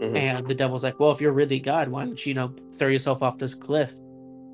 Mhm. 0.01 0.15
And 0.15 0.47
the 0.47 0.55
devil's 0.55 0.83
like, 0.83 0.99
Well, 0.99 1.11
if 1.11 1.21
you're 1.21 1.31
really 1.31 1.59
God, 1.59 1.89
why 1.89 2.05
don't 2.05 2.23
you, 2.25 2.31
you 2.31 2.35
know, 2.35 2.53
throw 2.73 2.87
yourself 2.87 3.23
off 3.23 3.37
this 3.37 3.53
cliff? 3.53 3.93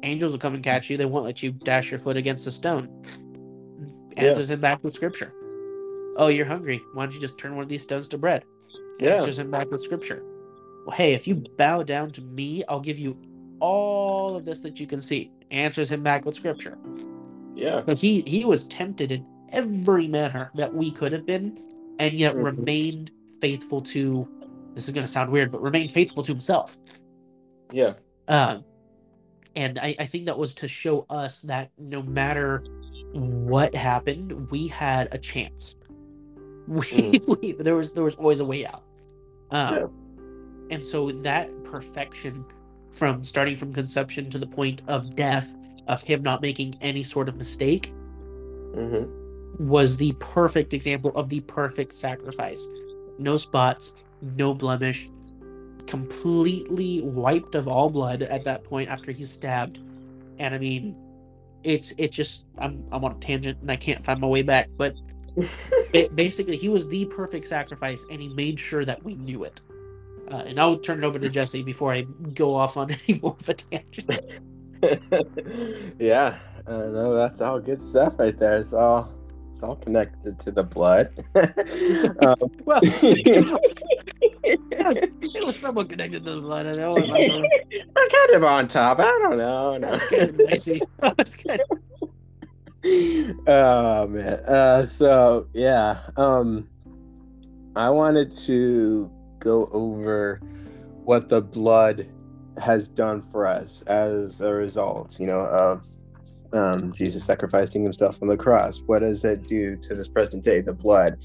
Angels 0.03 0.32
will 0.32 0.39
come 0.39 0.53
and 0.53 0.64
catch 0.64 0.89
you, 0.89 0.97
they 0.97 1.05
won't 1.05 1.26
let 1.26 1.43
you 1.43 1.51
dash 1.51 1.91
your 1.91 1.99
foot 1.99 2.18
against 2.18 2.47
a 2.47 2.51
stone. 2.51 2.89
Yeah. 4.16 4.26
Answers 4.26 4.49
him 4.49 4.60
back 4.62 4.84
with 4.84 4.93
scripture. 4.93 5.34
Oh, 6.18 6.28
you're 6.28 6.45
hungry. 6.45 6.82
Why 6.93 7.05
don't 7.05 7.14
you 7.14 7.22
just 7.22 7.38
turn 7.38 7.55
one 7.55 7.64
of 7.64 7.70
these 7.70 7.82
stones 7.82 8.07
to 8.10 8.18
bread? 8.18 8.43
yeah. 8.99 9.16
Answers 9.16 9.39
him 9.39 9.49
back 9.51 9.72
with 9.72 9.82
scripture. 9.82 10.24
Well, 10.86 10.95
hey, 10.95 11.14
if 11.14 11.28
you 11.28 11.36
bow 11.57 11.84
down 11.84 12.12
to 12.12 12.22
me, 12.22 12.64
I'll 12.68 12.80
give 12.80 12.99
you 12.99 13.18
all 13.60 14.36
of 14.36 14.45
this 14.45 14.60
that 14.62 14.80
you 14.80 14.88
can 14.88 14.99
see. 15.01 15.32
Answers 15.51 15.91
him 15.91 16.03
back 16.03 16.26
with 16.26 16.36
scripture. 16.36 16.78
Yeah. 17.55 17.82
But 17.86 17.97
he 17.97 18.22
he 18.22 18.45
was 18.45 18.64
tempted 18.66 19.12
in 19.12 19.26
every 19.52 20.08
manner 20.08 20.52
that 20.56 20.74
we 20.74 20.91
could 20.91 21.12
have 21.12 21.26
been, 21.26 21.58
and 22.00 22.14
yet 22.14 22.36
Mhm. 22.36 22.43
remained 22.43 23.12
faithful 23.41 23.82
to. 23.82 24.28
This 24.76 24.88
is 24.88 24.93
going 24.93 25.06
to 25.06 25.12
sound 25.12 25.32
weird, 25.32 25.52
but 25.52 25.62
remained 25.62 25.91
faithful 25.91 26.24
to 26.24 26.32
himself. 26.32 26.78
Yeah. 27.72 27.93
Um, 28.28 28.64
and 29.56 29.78
I, 29.80 29.95
I 30.00 30.06
think 30.06 30.26
that 30.28 30.38
was 30.38 30.54
to 30.56 30.68
show 30.68 31.06
us 31.10 31.41
that 31.41 31.72
no 31.78 32.02
matter 32.04 32.64
what 33.14 33.74
happened, 33.76 34.50
we 34.52 34.68
had 34.68 35.14
a 35.14 35.18
chance. 35.18 35.76
We, 36.68 37.20
we 37.28 37.52
there 37.54 37.76
was 37.76 37.91
there 37.93 38.04
was 38.04 38.14
always 38.16 38.41
a 38.41 38.45
way 38.45 38.64
out. 38.66 38.84
Um, 39.50 39.76
Yeah. 39.76 39.88
And 40.76 40.86
so 40.86 41.10
that 41.12 41.50
perfection, 41.64 42.45
from 42.91 43.24
starting 43.24 43.56
from 43.56 43.74
conception 43.74 44.30
to 44.30 44.38
the 44.38 44.45
point 44.45 44.84
of 44.88 45.16
death, 45.16 45.56
of 45.88 46.04
him 46.04 46.22
not 46.22 46.43
making 46.43 46.76
any 46.82 47.02
sort 47.02 47.28
of 47.28 47.36
mistake, 47.38 47.91
hmm 48.76 49.04
was 49.58 49.97
the 49.97 50.14
perfect 50.20 50.74
example 50.74 51.12
of 51.16 51.30
the 51.30 51.39
perfect 51.41 51.93
sacrifice. 51.93 52.68
No 53.18 53.38
spots, 53.38 53.93
no 54.22 54.54
blemish, 54.54 55.10
completely 55.88 57.02
wiped 57.02 57.56
of 57.56 57.68
all 57.68 57.89
blood 57.89 58.22
at 58.24 58.43
that 58.43 58.64
point 58.64 58.89
after 58.89 59.12
he's 59.12 59.30
stabbed. 59.32 59.80
And 60.38 60.54
I 60.54 60.58
mean, 60.58 60.95
it's 61.64 61.93
it's 61.97 62.16
just 62.16 62.45
I'm 62.58 62.86
I'm 62.91 63.04
on 63.04 63.12
a 63.14 63.16
tangent 63.16 63.60
and 63.62 63.72
I 63.72 63.76
can't 63.76 64.04
find 64.04 64.20
my 64.20 64.28
way 64.28 64.41
back, 64.43 64.70
but 64.78 64.93
it, 65.93 66.16
basically 66.16 66.58
he 66.58 66.70
was 66.70 66.88
the 66.88 67.06
perfect 67.06 67.47
sacrifice 67.47 68.06
and 68.12 68.22
he 68.22 68.30
made 68.30 68.60
sure 68.60 68.86
that 68.86 69.04
we 69.04 69.16
knew 69.16 69.43
it. 69.43 69.62
Uh, 70.32 70.43
and 70.45 70.60
I'll 70.60 70.78
turn 70.78 71.04
it 71.04 71.08
over 71.08 71.18
to 71.18 71.28
Jesse 71.28 71.64
before 71.64 71.91
I 71.91 72.02
go 72.34 72.56
off 72.56 72.78
on 72.78 72.91
any 73.08 73.20
more 73.20 73.36
of 73.39 73.50
a 73.50 73.54
tangent. 73.56 74.22
yeah. 76.00 76.38
Uh, 76.68 76.78
no, 76.78 77.16
that's 77.16 77.41
all 77.41 77.60
good 77.60 77.82
stuff 77.82 78.20
right 78.20 78.38
there. 78.38 78.60
It's 78.60 78.74
all 78.74 79.12
it's 79.52 79.64
all 79.64 79.76
connected 79.76 80.39
to 80.39 80.52
the 80.52 80.64
blood. 80.64 81.12
um, 81.36 82.36
well, 82.66 82.80
it 84.43 85.45
was 85.45 85.58
somewhat 85.58 85.89
connected 85.89 86.24
to 86.26 86.32
the 86.32 86.41
blood. 86.41 86.68
I 86.68 86.76
know. 86.76 86.93
We're 86.93 88.10
kind 88.10 88.32
of 88.34 88.43
on 88.43 88.68
top. 88.68 89.00
I 89.00 89.20
don't 89.22 89.38
know. 89.38 89.78
No. 89.78 90.00
kind 90.00 90.30
of 90.30 90.38
messy. 90.38 90.82
Kind 91.02 91.20
of 91.20 91.70
oh 93.47 94.08
man. 94.08 94.39
Uh, 94.45 94.86
so 94.86 95.47
yeah. 95.54 96.00
Um, 96.18 96.70
I 97.76 97.89
wanted 97.89 98.32
to 98.45 99.12
go 99.39 99.70
over 99.72 100.41
what 101.04 101.30
the 101.30 101.41
blood 101.41 102.08
has 102.58 102.89
done 102.89 103.24
for 103.32 103.45
us 103.45 103.84
as 103.88 104.41
a 104.41 104.52
result. 104.54 105.20
You 105.20 105.28
know 105.28 105.41
of 105.41 105.84
um, 106.54 106.91
Jesus 106.93 107.26
sacrificing 107.26 107.84
himself 107.84 108.18
on 108.22 108.28
the 108.28 108.38
cross. 108.38 108.82
What 108.86 109.00
does 109.00 109.24
it 109.24 109.43
do 109.43 109.78
to 109.78 109.95
this 109.95 110.08
present 110.08 110.43
day? 110.43 110.62
The 110.62 110.74
blood. 110.74 111.18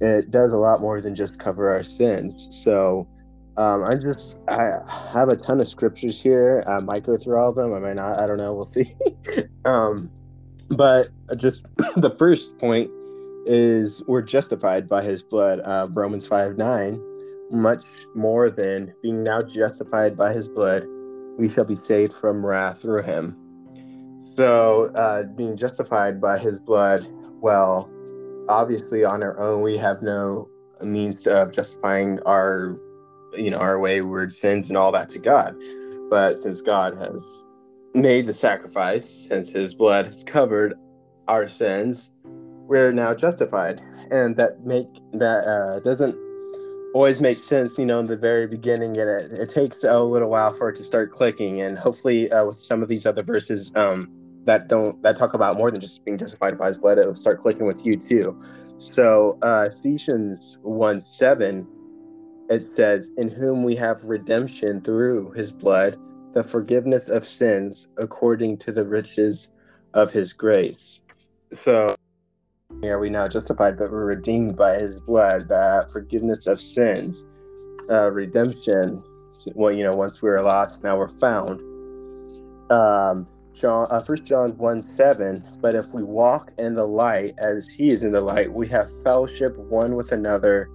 It 0.00 0.30
does 0.30 0.52
a 0.52 0.58
lot 0.58 0.80
more 0.80 1.00
than 1.00 1.14
just 1.14 1.38
cover 1.38 1.70
our 1.70 1.82
sins. 1.82 2.48
So. 2.50 3.08
Um, 3.56 3.84
I'm 3.84 4.00
just 4.00 4.36
I 4.48 4.80
have 4.88 5.28
a 5.28 5.36
ton 5.36 5.60
of 5.60 5.68
scriptures 5.68 6.20
here. 6.20 6.64
I 6.66 6.80
might 6.80 7.04
go 7.04 7.16
through 7.16 7.36
all 7.36 7.50
of 7.50 7.54
them. 7.54 7.72
I 7.72 7.78
might 7.78 7.94
not. 7.94 8.18
I 8.18 8.26
don't 8.26 8.36
know. 8.36 8.52
We'll 8.52 8.64
see. 8.64 8.92
um, 9.64 10.10
but 10.70 11.08
just 11.36 11.62
the 11.96 12.14
first 12.18 12.58
point 12.58 12.90
is 13.46 14.02
we're 14.06 14.22
justified 14.22 14.88
by 14.88 15.02
his 15.02 15.22
blood. 15.22 15.60
Uh, 15.64 15.88
Romans 15.92 16.26
5 16.26 16.56
9, 16.56 17.00
much 17.50 17.84
more 18.14 18.50
than 18.50 18.94
being 19.02 19.22
now 19.22 19.42
justified 19.42 20.16
by 20.16 20.32
his 20.32 20.48
blood, 20.48 20.86
we 21.38 21.48
shall 21.48 21.64
be 21.64 21.76
saved 21.76 22.14
from 22.14 22.44
wrath 22.44 22.80
through 22.80 23.02
him. 23.02 23.36
So, 24.24 24.90
uh, 24.94 25.24
being 25.24 25.56
justified 25.56 26.20
by 26.20 26.38
his 26.38 26.58
blood, 26.58 27.06
well, 27.40 27.90
obviously 28.48 29.04
on 29.04 29.22
our 29.22 29.38
own, 29.38 29.62
we 29.62 29.76
have 29.76 30.02
no 30.02 30.48
means 30.82 31.26
of 31.26 31.52
justifying 31.52 32.20
our, 32.26 32.76
you 33.34 33.50
know, 33.50 33.58
our 33.58 33.78
wayward 33.78 34.32
sins 34.32 34.68
and 34.68 34.76
all 34.76 34.92
that 34.92 35.08
to 35.10 35.18
God. 35.18 35.54
But 36.10 36.38
since 36.38 36.60
God 36.60 36.96
has 36.98 37.42
made 37.94 38.26
the 38.26 38.34
sacrifice, 38.34 39.08
since 39.08 39.50
his 39.50 39.74
blood 39.74 40.06
has 40.06 40.24
covered 40.24 40.74
our 41.28 41.48
sins, 41.48 42.12
we're 42.66 42.92
now 42.92 43.14
justified. 43.14 43.80
And 44.10 44.36
that 44.36 44.64
make 44.64 44.88
that 45.12 45.44
uh, 45.46 45.80
doesn't 45.80 46.16
always 46.94 47.20
makes 47.20 47.42
sense, 47.42 47.76
you 47.76 47.84
know, 47.84 47.98
in 47.98 48.06
the 48.06 48.16
very 48.16 48.46
beginning, 48.46 48.96
and 48.96 49.10
it, 49.10 49.32
it 49.32 49.50
takes 49.50 49.82
a 49.82 50.00
little 50.00 50.30
while 50.30 50.54
for 50.54 50.68
it 50.70 50.76
to 50.76 50.84
start 50.84 51.12
clicking. 51.12 51.60
And 51.60 51.76
hopefully, 51.76 52.30
uh, 52.30 52.46
with 52.46 52.60
some 52.60 52.82
of 52.82 52.88
these 52.88 53.04
other 53.04 53.22
verses 53.22 53.72
um, 53.74 54.08
that 54.44 54.68
don't 54.68 55.02
that 55.02 55.16
talk 55.16 55.34
about 55.34 55.58
more 55.58 55.70
than 55.70 55.80
just 55.80 56.04
being 56.04 56.16
justified 56.16 56.56
by 56.56 56.68
His 56.68 56.78
blood, 56.78 56.98
it'll 56.98 57.14
start 57.14 57.40
clicking 57.40 57.66
with 57.66 57.84
you 57.84 57.98
too. 57.98 58.40
So 58.78 59.38
uh, 59.42 59.68
Ephesians 59.72 60.58
one 60.62 61.00
seven, 61.00 61.66
it 62.48 62.64
says, 62.64 63.10
"In 63.16 63.28
whom 63.28 63.64
we 63.64 63.74
have 63.74 63.98
redemption 64.04 64.80
through 64.80 65.32
His 65.32 65.52
blood, 65.52 65.98
the 66.32 66.44
forgiveness 66.44 67.08
of 67.08 67.26
sins, 67.26 67.88
according 67.98 68.58
to 68.58 68.72
the 68.72 68.86
riches 68.86 69.48
of 69.94 70.12
His 70.12 70.32
grace." 70.32 71.00
So 71.52 71.94
are 72.88 72.98
we 72.98 73.10
now 73.10 73.28
justified, 73.28 73.78
but 73.78 73.90
we're 73.90 74.04
redeemed 74.04 74.56
by 74.56 74.76
his 74.76 75.00
blood, 75.00 75.48
that 75.48 75.90
forgiveness 75.90 76.46
of 76.46 76.60
sins, 76.60 77.24
uh, 77.90 78.10
redemption. 78.10 79.02
Well, 79.54 79.72
you 79.72 79.84
know, 79.84 79.96
once 79.96 80.22
we 80.22 80.28
were 80.30 80.42
lost, 80.42 80.82
now 80.84 80.96
we're 80.96 81.16
found. 81.18 81.60
Um, 82.70 83.26
John, 83.54 83.86
uh, 83.90 84.02
First 84.02 84.26
John 84.26 84.56
one 84.58 84.82
seven. 84.82 85.44
But 85.60 85.74
if 85.74 85.86
we 85.92 86.02
walk 86.02 86.52
in 86.58 86.74
the 86.74 86.86
light, 86.86 87.34
as 87.38 87.68
He 87.68 87.92
is 87.92 88.02
in 88.02 88.12
the 88.12 88.20
light, 88.20 88.52
we 88.52 88.66
have 88.68 88.88
fellowship 89.02 89.56
one 89.56 89.94
with 89.94 90.12
another, 90.12 90.68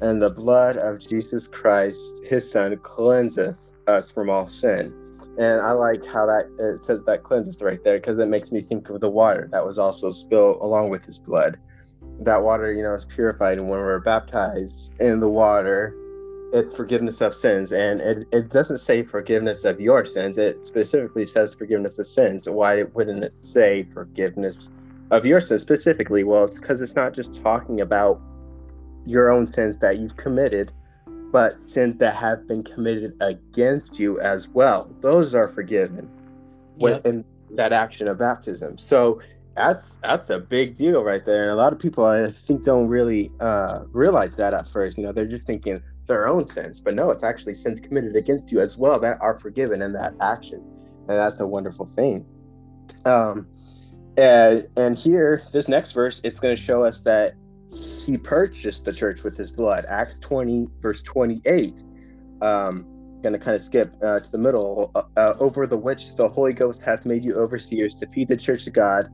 and 0.00 0.20
the 0.20 0.30
blood 0.30 0.76
of 0.76 1.00
Jesus 1.00 1.48
Christ, 1.48 2.22
His 2.24 2.50
Son, 2.50 2.76
cleanseth 2.78 3.58
us 3.86 4.10
from 4.10 4.28
all 4.28 4.48
sin. 4.48 4.92
And 5.38 5.60
I 5.60 5.72
like 5.72 6.04
how 6.04 6.24
that 6.26 6.46
it 6.58 6.78
says 6.78 7.02
that 7.04 7.22
cleanses 7.22 7.60
right 7.60 7.82
there 7.84 7.98
because 7.98 8.18
it 8.18 8.26
makes 8.26 8.52
me 8.52 8.62
think 8.62 8.88
of 8.88 9.00
the 9.00 9.10
water 9.10 9.48
that 9.52 9.64
was 9.64 9.78
also 9.78 10.10
spilled 10.10 10.58
along 10.62 10.88
with 10.88 11.04
his 11.04 11.18
blood. 11.18 11.58
That 12.20 12.42
water, 12.42 12.72
you 12.72 12.82
know, 12.82 12.94
is 12.94 13.04
purified, 13.04 13.58
and 13.58 13.68
when 13.68 13.78
we're 13.78 13.98
baptized 13.98 14.92
in 14.98 15.20
the 15.20 15.28
water, 15.28 15.94
it's 16.54 16.74
forgiveness 16.74 17.20
of 17.20 17.34
sins. 17.34 17.72
And 17.72 18.00
it, 18.00 18.24
it 18.32 18.48
doesn't 18.50 18.78
say 18.78 19.02
forgiveness 19.02 19.66
of 19.66 19.78
your 19.78 20.06
sins, 20.06 20.38
it 20.38 20.64
specifically 20.64 21.26
says 21.26 21.54
forgiveness 21.54 21.98
of 21.98 22.06
sins. 22.06 22.48
Why 22.48 22.84
wouldn't 22.84 23.22
it 23.22 23.34
say 23.34 23.84
forgiveness 23.92 24.70
of 25.10 25.26
your 25.26 25.40
sins 25.40 25.60
specifically? 25.60 26.24
Well, 26.24 26.44
it's 26.44 26.58
because 26.58 26.80
it's 26.80 26.94
not 26.94 27.12
just 27.12 27.42
talking 27.42 27.82
about 27.82 28.20
your 29.04 29.30
own 29.30 29.46
sins 29.46 29.78
that 29.78 29.98
you've 29.98 30.16
committed 30.16 30.72
but 31.36 31.54
sins 31.54 31.98
that 31.98 32.14
have 32.14 32.48
been 32.48 32.62
committed 32.62 33.14
against 33.20 33.98
you 33.98 34.18
as 34.20 34.48
well. 34.48 34.88
Those 35.02 35.34
are 35.34 35.48
forgiven 35.48 36.08
yep. 36.78 37.04
in 37.04 37.26
that 37.50 37.74
action 37.74 38.08
of 38.08 38.18
baptism. 38.18 38.78
So 38.78 39.20
that's 39.54 39.98
that's 40.02 40.30
a 40.30 40.38
big 40.38 40.76
deal 40.76 41.04
right 41.04 41.22
there. 41.26 41.42
And 41.42 41.50
a 41.50 41.54
lot 41.54 41.74
of 41.74 41.78
people 41.78 42.06
I 42.06 42.32
think 42.46 42.64
don't 42.64 42.88
really 42.88 43.30
uh, 43.38 43.80
realize 43.92 44.38
that 44.38 44.54
at 44.54 44.66
first. 44.68 44.96
You 44.96 45.04
know, 45.04 45.12
they're 45.12 45.26
just 45.26 45.46
thinking 45.46 45.82
their 46.06 46.26
own 46.26 46.42
sins, 46.42 46.80
but 46.80 46.94
no, 46.94 47.10
it's 47.10 47.22
actually 47.22 47.52
sins 47.52 47.82
committed 47.82 48.16
against 48.16 48.50
you 48.50 48.60
as 48.60 48.78
well 48.78 48.98
that 49.00 49.18
are 49.20 49.36
forgiven 49.36 49.82
in 49.82 49.92
that 49.92 50.14
action, 50.22 50.64
and 51.06 51.18
that's 51.18 51.40
a 51.40 51.46
wonderful 51.46 51.84
thing. 51.84 52.24
Um, 53.04 53.46
and 54.16 54.66
and 54.78 54.96
here, 54.96 55.42
this 55.52 55.68
next 55.68 55.92
verse, 55.92 56.18
it's 56.24 56.40
going 56.40 56.56
to 56.56 56.62
show 56.62 56.82
us 56.82 57.00
that 57.00 57.34
he 58.06 58.16
purchased 58.16 58.84
the 58.84 58.92
church 58.92 59.22
with 59.22 59.36
his 59.36 59.50
blood. 59.50 59.84
Acts 59.88 60.18
20, 60.18 60.68
verse 60.80 61.02
28. 61.02 61.82
Um, 62.42 62.86
gonna 63.22 63.38
kind 63.38 63.56
of 63.56 63.62
skip 63.62 63.94
uh, 64.02 64.20
to 64.20 64.30
the 64.30 64.38
middle. 64.38 64.90
Uh, 64.94 65.02
uh, 65.16 65.34
over 65.40 65.66
the 65.66 65.76
which 65.76 66.14
the 66.14 66.28
Holy 66.28 66.52
Ghost 66.52 66.82
hath 66.82 67.04
made 67.04 67.24
you 67.24 67.34
overseers 67.34 67.94
to 67.96 68.08
feed 68.08 68.28
the 68.28 68.36
church 68.36 68.66
of 68.66 68.72
God, 68.72 69.08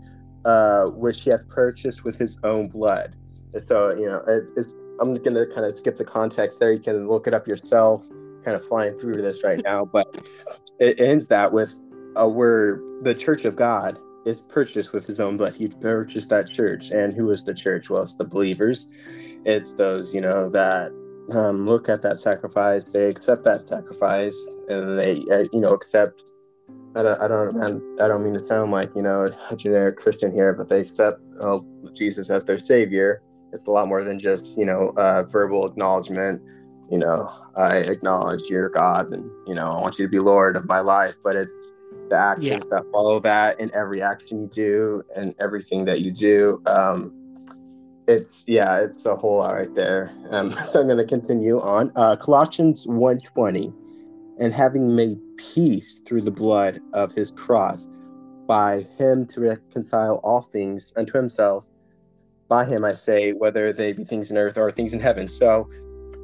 uh, 0.44 0.86
which 0.86 1.22
he 1.22 1.30
hath 1.30 1.48
purchased 1.48 2.04
with 2.04 2.18
his 2.18 2.38
own 2.44 2.68
blood. 2.68 3.16
So 3.58 3.90
you 3.90 4.06
know, 4.06 4.22
it. 4.26 4.66
I'm 5.00 5.14
gonna 5.22 5.46
kind 5.46 5.66
of 5.66 5.74
skip 5.74 5.96
the 5.96 6.04
context 6.04 6.60
there. 6.60 6.72
You 6.72 6.80
can 6.80 7.08
look 7.08 7.26
it 7.26 7.34
up 7.34 7.48
yourself. 7.48 8.02
Kind 8.44 8.56
of 8.56 8.66
flying 8.66 8.98
through 8.98 9.22
this 9.22 9.44
right 9.44 9.60
now, 9.62 9.84
but 9.84 10.06
it 10.78 11.00
ends 11.00 11.28
that 11.28 11.52
with 11.52 11.72
uh, 12.20 12.28
we're 12.28 12.80
the 13.00 13.14
church 13.14 13.44
of 13.44 13.56
God 13.56 13.98
it's 14.24 14.42
purchased 14.42 14.92
with 14.92 15.06
his 15.06 15.20
own 15.20 15.36
blood. 15.36 15.54
He 15.54 15.68
purchased 15.68 16.28
that 16.30 16.48
church. 16.48 16.90
And 16.90 17.12
who 17.12 17.30
is 17.30 17.44
the 17.44 17.54
church? 17.54 17.90
Well, 17.90 18.02
it's 18.02 18.14
the 18.14 18.24
believers. 18.24 18.86
It's 19.44 19.72
those, 19.72 20.14
you 20.14 20.20
know, 20.20 20.48
that 20.50 20.92
um, 21.30 21.66
look 21.66 21.88
at 21.88 22.02
that 22.02 22.18
sacrifice, 22.18 22.88
they 22.88 23.08
accept 23.08 23.44
that 23.44 23.64
sacrifice, 23.64 24.36
and 24.68 24.98
they, 24.98 25.24
uh, 25.30 25.44
you 25.52 25.60
know, 25.60 25.72
accept. 25.72 26.24
I 26.94 27.02
don't, 27.02 27.22
I 27.22 27.28
don't, 27.28 28.00
I 28.00 28.08
don't 28.08 28.22
mean 28.22 28.34
to 28.34 28.40
sound 28.40 28.70
like 28.70 28.94
you 28.94 29.02
know 29.02 29.30
a 29.50 29.56
generic 29.56 29.96
Christian 29.96 30.30
here, 30.30 30.52
but 30.52 30.68
they 30.68 30.80
accept 30.80 31.20
uh, 31.40 31.58
Jesus 31.94 32.28
as 32.28 32.44
their 32.44 32.58
savior. 32.58 33.22
It's 33.52 33.66
a 33.66 33.70
lot 33.70 33.88
more 33.88 34.04
than 34.04 34.18
just 34.18 34.58
you 34.58 34.66
know 34.66 34.92
uh, 34.96 35.22
verbal 35.24 35.66
acknowledgement. 35.66 36.42
You 36.90 36.98
know, 36.98 37.30
I 37.56 37.76
acknowledge 37.76 38.42
you're 38.50 38.68
God, 38.68 39.10
and 39.10 39.30
you 39.46 39.54
know 39.54 39.72
I 39.72 39.80
want 39.80 39.98
you 39.98 40.06
to 40.06 40.10
be 40.10 40.18
Lord 40.18 40.56
of 40.56 40.66
my 40.66 40.80
life. 40.80 41.14
But 41.24 41.36
it's 41.36 41.72
the 42.12 42.18
actions 42.18 42.64
yeah. 42.64 42.76
that 42.78 42.84
follow 42.92 43.18
that 43.20 43.58
in 43.58 43.74
every 43.74 44.02
action 44.02 44.42
you 44.42 44.48
do 44.48 45.02
and 45.16 45.34
everything 45.40 45.86
that 45.86 46.02
you 46.02 46.12
do. 46.12 46.62
Um, 46.66 47.12
it's 48.06 48.44
yeah, 48.46 48.80
it's 48.80 49.06
a 49.06 49.16
whole 49.16 49.38
lot 49.38 49.54
right 49.54 49.74
there. 49.74 50.10
Um, 50.30 50.50
so 50.66 50.80
I'm 50.80 50.86
going 50.86 50.98
to 50.98 51.06
continue 51.06 51.58
on. 51.58 51.90
Uh, 51.96 52.16
Colossians 52.16 52.86
1:20, 52.86 53.72
and 54.38 54.52
having 54.52 54.94
made 54.94 55.18
peace 55.38 56.02
through 56.06 56.20
the 56.20 56.30
blood 56.30 56.80
of 56.92 57.12
his 57.12 57.30
cross, 57.30 57.88
by 58.46 58.86
him 58.98 59.26
to 59.28 59.40
reconcile 59.40 60.20
all 60.22 60.42
things 60.42 60.92
unto 60.96 61.16
himself. 61.16 61.64
By 62.48 62.66
him, 62.66 62.84
I 62.84 62.92
say, 62.92 63.32
whether 63.32 63.72
they 63.72 63.94
be 63.94 64.04
things 64.04 64.30
in 64.30 64.36
earth 64.36 64.58
or 64.58 64.70
things 64.70 64.92
in 64.92 65.00
heaven. 65.00 65.26
So, 65.26 65.66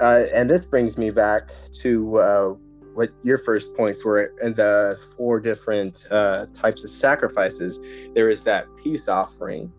uh, 0.02 0.24
and 0.34 0.50
this 0.50 0.66
brings 0.66 0.98
me 0.98 1.08
back 1.08 1.50
to 1.80 2.18
uh, 2.18 2.54
what 2.98 3.10
your 3.22 3.38
first 3.38 3.72
points 3.74 4.04
were 4.04 4.32
and 4.42 4.56
the 4.56 4.98
four 5.16 5.38
different 5.38 6.04
uh, 6.10 6.46
types 6.52 6.82
of 6.82 6.90
sacrifices. 6.90 7.78
There 8.16 8.28
is 8.28 8.42
that 8.42 8.66
peace 8.82 9.06
offering. 9.06 9.72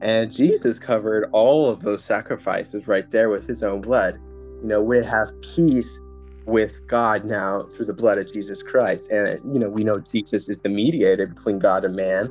And 0.00 0.32
jesus 0.32 0.78
covered 0.78 1.28
all 1.32 1.70
of 1.70 1.82
those 1.82 2.04
sacrifices 2.04 2.88
right 2.88 3.08
there 3.12 3.30
with 3.30 3.46
his 3.46 3.62
own 3.62 3.80
blood. 3.80 4.18
You 4.62 4.68
know 4.68 4.82
we 4.82 5.04
have 5.04 5.30
peace 5.54 6.00
with 6.46 6.72
god 6.88 7.24
now 7.24 7.68
through 7.74 7.86
the 7.86 7.92
blood 7.92 8.18
of 8.18 8.32
jesus 8.32 8.60
christ. 8.60 9.08
And 9.10 9.40
you 9.54 9.60
know 9.60 9.68
we 9.68 9.84
know 9.84 10.00
jesus 10.00 10.48
is 10.48 10.60
the 10.60 10.68
mediator 10.68 11.28
between 11.28 11.60
god 11.60 11.84
and 11.84 11.94
man. 11.94 12.26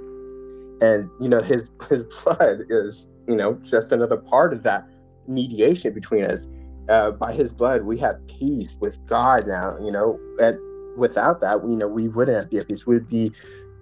And 0.81 1.09
you 1.21 1.29
know 1.29 1.41
his 1.41 1.69
his 1.89 2.03
blood 2.23 2.65
is 2.69 3.09
you 3.29 3.35
know 3.37 3.53
just 3.63 3.93
another 3.93 4.17
part 4.17 4.51
of 4.51 4.63
that 4.63 4.85
mediation 5.25 5.93
between 5.93 6.25
us 6.25 6.47
uh, 6.89 7.11
by 7.11 7.33
his 7.33 7.53
blood 7.53 7.83
we 7.83 7.97
have 7.97 8.15
peace 8.27 8.75
with 8.79 8.97
god 9.07 9.47
now 9.47 9.75
you 9.81 9.91
know 9.91 10.19
and 10.39 10.57
without 10.97 11.39
that 11.41 11.63
you 11.63 11.75
know 11.75 11.87
we 11.87 12.07
wouldn't 12.07 12.49
be 12.49 12.57
at 12.57 12.67
peace 12.67 12.85
we'd 12.87 13.07
be 13.07 13.31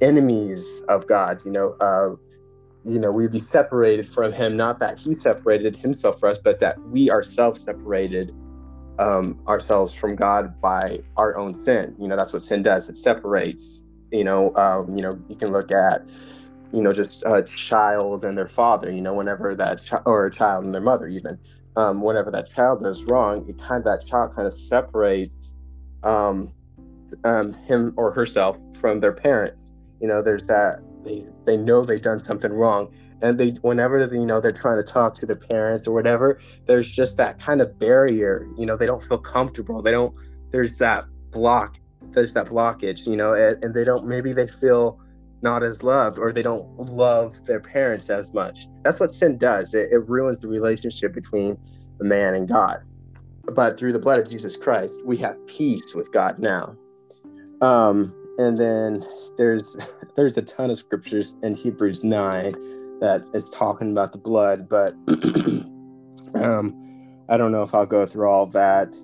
enemies 0.02 0.84
of 0.90 1.08
god 1.08 1.42
you 1.46 1.52
know 1.52 1.76
uh, 1.80 2.16
you 2.86 3.00
know 3.00 3.12
we'd 3.12 3.32
be 3.32 3.40
separated 3.40 4.08
from 4.08 4.32
him. 4.32 4.56
Not 4.56 4.80
that 4.80 5.00
he 5.00 5.14
separated 5.14 5.76
himself 5.76 6.20
for 6.20 6.30
us 6.30 6.38
but 6.44 6.60
that 6.60 6.80
we 6.92 7.10
ourselves 7.10 7.64
separated 7.64 8.32
um, 9.00 9.40
ourselves 9.48 9.94
from 9.94 10.16
god 10.16 10.62
by 10.62 11.00
our 11.18 11.36
own 11.38 11.54
sin. 11.54 11.96
You 12.00 12.08
know 12.08 12.16
that's 12.16 12.32
what 12.32 12.44
sin 12.44 12.64
does. 12.64 12.88
It 12.88 12.96
separates 12.96 13.84
you 14.12 14.24
know 14.24 14.56
um, 14.56 14.96
you 14.96 15.02
know 15.02 15.20
you 15.28 15.36
can 15.36 15.52
look 15.52 15.72
at 15.72 16.08
you 16.72 16.82
know 16.82 16.94
just 16.94 17.24
a 17.26 17.44
child 17.44 18.24
and 18.24 18.38
their 18.38 18.48
father 18.48 18.92
you 18.92 19.02
know 19.02 19.14
whenever 19.14 19.56
that 19.56 19.80
ch- 19.80 20.02
or 20.06 20.28
a 20.28 20.32
child 20.32 20.66
and 20.66 20.74
their 20.74 20.82
mother 20.82 21.08
even 21.08 21.40
um, 21.76 22.02
whenever 22.02 22.32
that 22.32 22.48
child 22.48 22.82
does 22.82 23.04
wrong, 23.06 23.46
it 23.48 23.60
kind 23.60 23.80
of 23.80 23.84
that 23.86 24.06
child 24.06 24.34
kind 24.36 24.48
of 24.48 24.54
separates 24.54 25.56
um, 26.04 26.54
um, 27.24 27.54
him 27.54 27.94
or 27.98 28.12
herself 28.12 28.58
from 28.80 29.00
their 29.00 29.14
parents. 29.14 29.74
You 30.00 30.08
know, 30.08 30.22
there's 30.22 30.46
that 30.48 30.80
they 31.04 31.26
they 31.46 31.58
know 31.58 31.86
they've 31.86 32.02
done 32.02 32.20
something 32.20 32.52
wrong, 32.52 32.94
and 33.22 33.38
they 33.38 33.52
whenever 33.62 34.06
they, 34.08 34.18
you 34.18 34.26
know 34.26 34.40
they're 34.40 34.52
trying 34.52 34.84
to 34.84 34.92
talk 34.92 35.16
to 35.16 35.26
the 35.26 35.36
parents 35.36 35.88
or 35.88 35.94
whatever, 35.94 36.40
there's 36.66 36.90
just 36.90 37.18
that 37.18 37.40
kind 37.40 37.62
of 37.62 37.78
barrier. 37.80 38.48
You 38.58 38.66
know, 38.66 38.78
they 38.78 38.86
don't 38.86 39.04
feel 39.04 39.18
comfortable. 39.18 39.82
They 39.82 39.92
don't. 39.92 40.14
There's 40.52 40.78
that 40.78 41.06
block. 41.32 41.78
There's 42.12 42.34
that 42.34 42.48
blockage. 42.48 43.08
You 43.08 43.18
know, 43.18 43.34
and, 43.34 43.64
and 43.64 43.74
they 43.74 43.84
don't. 43.84 44.06
Maybe 44.06 44.34
they 44.34 44.48
feel 44.48 45.00
not 45.42 45.64
as 45.64 45.84
loved 45.84 46.18
or 46.18 46.32
they 46.32 46.44
don't 46.44 46.68
love 46.78 47.36
their 47.46 47.60
parents 47.60 48.10
as 48.10 48.34
much. 48.34 48.68
That's 48.84 49.00
what 49.00 49.12
sin 49.12 49.38
does. 49.38 49.74
It, 49.74 49.92
it 49.92 50.08
ruins 50.08 50.42
the 50.42 50.48
relationship 50.48 51.14
between 51.14 51.58
the 52.00 52.06
man 52.06 52.34
and 52.34 52.48
God. 52.48 52.80
But 53.54 53.78
through 53.78 53.94
the 53.94 54.00
blood 54.00 54.20
of 54.20 54.28
Jesus 54.28 54.58
Christ, 54.58 55.00
we 55.06 55.18
have 55.18 55.36
peace 55.48 55.94
with 55.94 56.12
God 56.12 56.40
now. 56.40 56.76
Um, 57.62 58.14
and 58.38 58.58
then 58.58 59.06
there's 59.38 59.76
there's 60.16 60.38
a 60.38 60.42
ton 60.42 60.72
of 60.72 60.78
scriptures 60.78 61.34
in 61.44 61.56
Hebrews 61.56 62.04
9 62.04 62.54
that 63.02 63.30
is 63.34 63.50
talking 63.50 63.92
about 63.92 64.12
the 64.12 64.18
blood, 64.18 64.68
but 64.70 64.94
um, 66.36 66.74
I 67.30 67.38
don't 67.38 67.52
know 67.52 67.64
if 67.64 67.74
I'll 67.74 67.86
go 67.86 68.06
through 68.06 68.30
all 68.30 68.46
that 68.48 68.96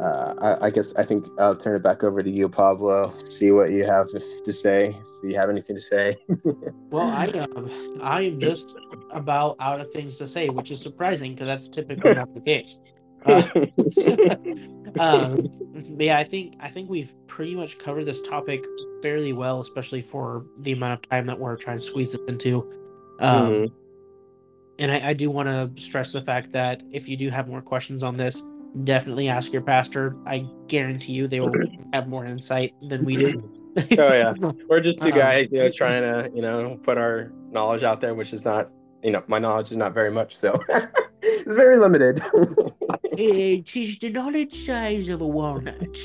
uh, 0.00 0.34
I, 0.40 0.66
I, 0.66 0.70
guess 0.70 0.94
I 0.96 1.04
think 1.04 1.26
I'll 1.38 1.56
turn 1.56 1.76
it 1.76 1.82
back 1.82 2.02
over 2.02 2.22
to 2.22 2.30
you, 2.30 2.48
Pablo. 2.48 3.12
See 3.18 3.50
what 3.50 3.70
you 3.70 3.84
have 3.84 4.08
to 4.44 4.52
say. 4.52 4.96
If 5.22 5.30
you 5.30 5.36
have 5.36 5.50
anything 5.50 5.76
to 5.76 5.82
say. 5.82 6.16
well, 6.90 7.06
I 7.06 7.26
um, 7.26 7.70
I 8.02 8.22
am 8.22 8.40
just 8.40 8.74
about 9.10 9.56
out 9.60 9.80
of 9.80 9.90
things 9.90 10.16
to 10.18 10.26
say, 10.26 10.48
which 10.48 10.70
is 10.70 10.80
surprising 10.80 11.34
because 11.34 11.46
that's 11.46 11.68
typically 11.68 12.14
not 12.14 12.32
the 12.34 12.40
case. 12.40 12.78
Uh, 13.26 13.42
um, 14.98 15.46
yeah, 15.98 16.18
I 16.18 16.24
think 16.24 16.56
I 16.60 16.68
think 16.68 16.88
we've 16.88 17.14
pretty 17.26 17.54
much 17.54 17.78
covered 17.78 18.04
this 18.04 18.22
topic 18.22 18.64
fairly 19.02 19.34
well, 19.34 19.60
especially 19.60 20.00
for 20.00 20.46
the 20.60 20.72
amount 20.72 20.94
of 20.94 21.10
time 21.10 21.26
that 21.26 21.38
we're 21.38 21.56
trying 21.56 21.76
to 21.76 21.84
squeeze 21.84 22.14
it 22.14 22.22
into. 22.26 22.72
Um, 23.20 23.50
Mhm. 23.50 23.72
And 24.78 24.90
I, 24.90 25.10
I 25.10 25.12
do 25.12 25.30
want 25.30 25.46
to 25.46 25.70
stress 25.78 26.10
the 26.10 26.22
fact 26.22 26.52
that 26.52 26.82
if 26.90 27.06
you 27.06 27.14
do 27.14 27.28
have 27.28 27.48
more 27.48 27.60
questions 27.60 28.02
on 28.02 28.16
this, 28.16 28.42
definitely 28.84 29.28
ask 29.28 29.52
your 29.52 29.62
pastor. 29.62 30.16
I 30.26 30.46
guarantee 30.68 31.12
you 31.12 31.26
they 31.26 31.40
will 31.40 31.52
have 31.92 32.08
more 32.08 32.24
insight 32.24 32.74
than 32.80 33.04
we 33.04 33.16
do. 33.16 33.52
oh 33.76 34.12
yeah, 34.12 34.32
we're 34.68 34.80
just 34.80 35.00
two 35.00 35.12
Um, 35.12 35.18
guys, 35.18 35.48
you 35.50 35.62
know, 35.62 35.68
trying 35.70 36.02
to, 36.02 36.30
you 36.34 36.42
know, 36.42 36.78
put 36.82 36.98
our 36.98 37.32
knowledge 37.50 37.82
out 37.82 38.00
there, 38.00 38.14
which 38.14 38.32
is 38.32 38.44
not, 38.44 38.68
you 39.02 39.12
know, 39.12 39.22
my 39.28 39.38
knowledge 39.38 39.70
is 39.70 39.76
not 39.76 39.94
very 39.94 40.10
much, 40.10 40.36
so 40.36 40.54
it's 41.22 41.54
very 41.54 41.76
limited. 41.76 42.20
it 43.16 43.76
is 43.76 43.98
the 43.98 44.10
knowledge 44.10 44.66
size 44.66 45.08
of 45.08 45.20
a 45.22 45.26
walnut. 45.26 45.78
and 45.78 45.96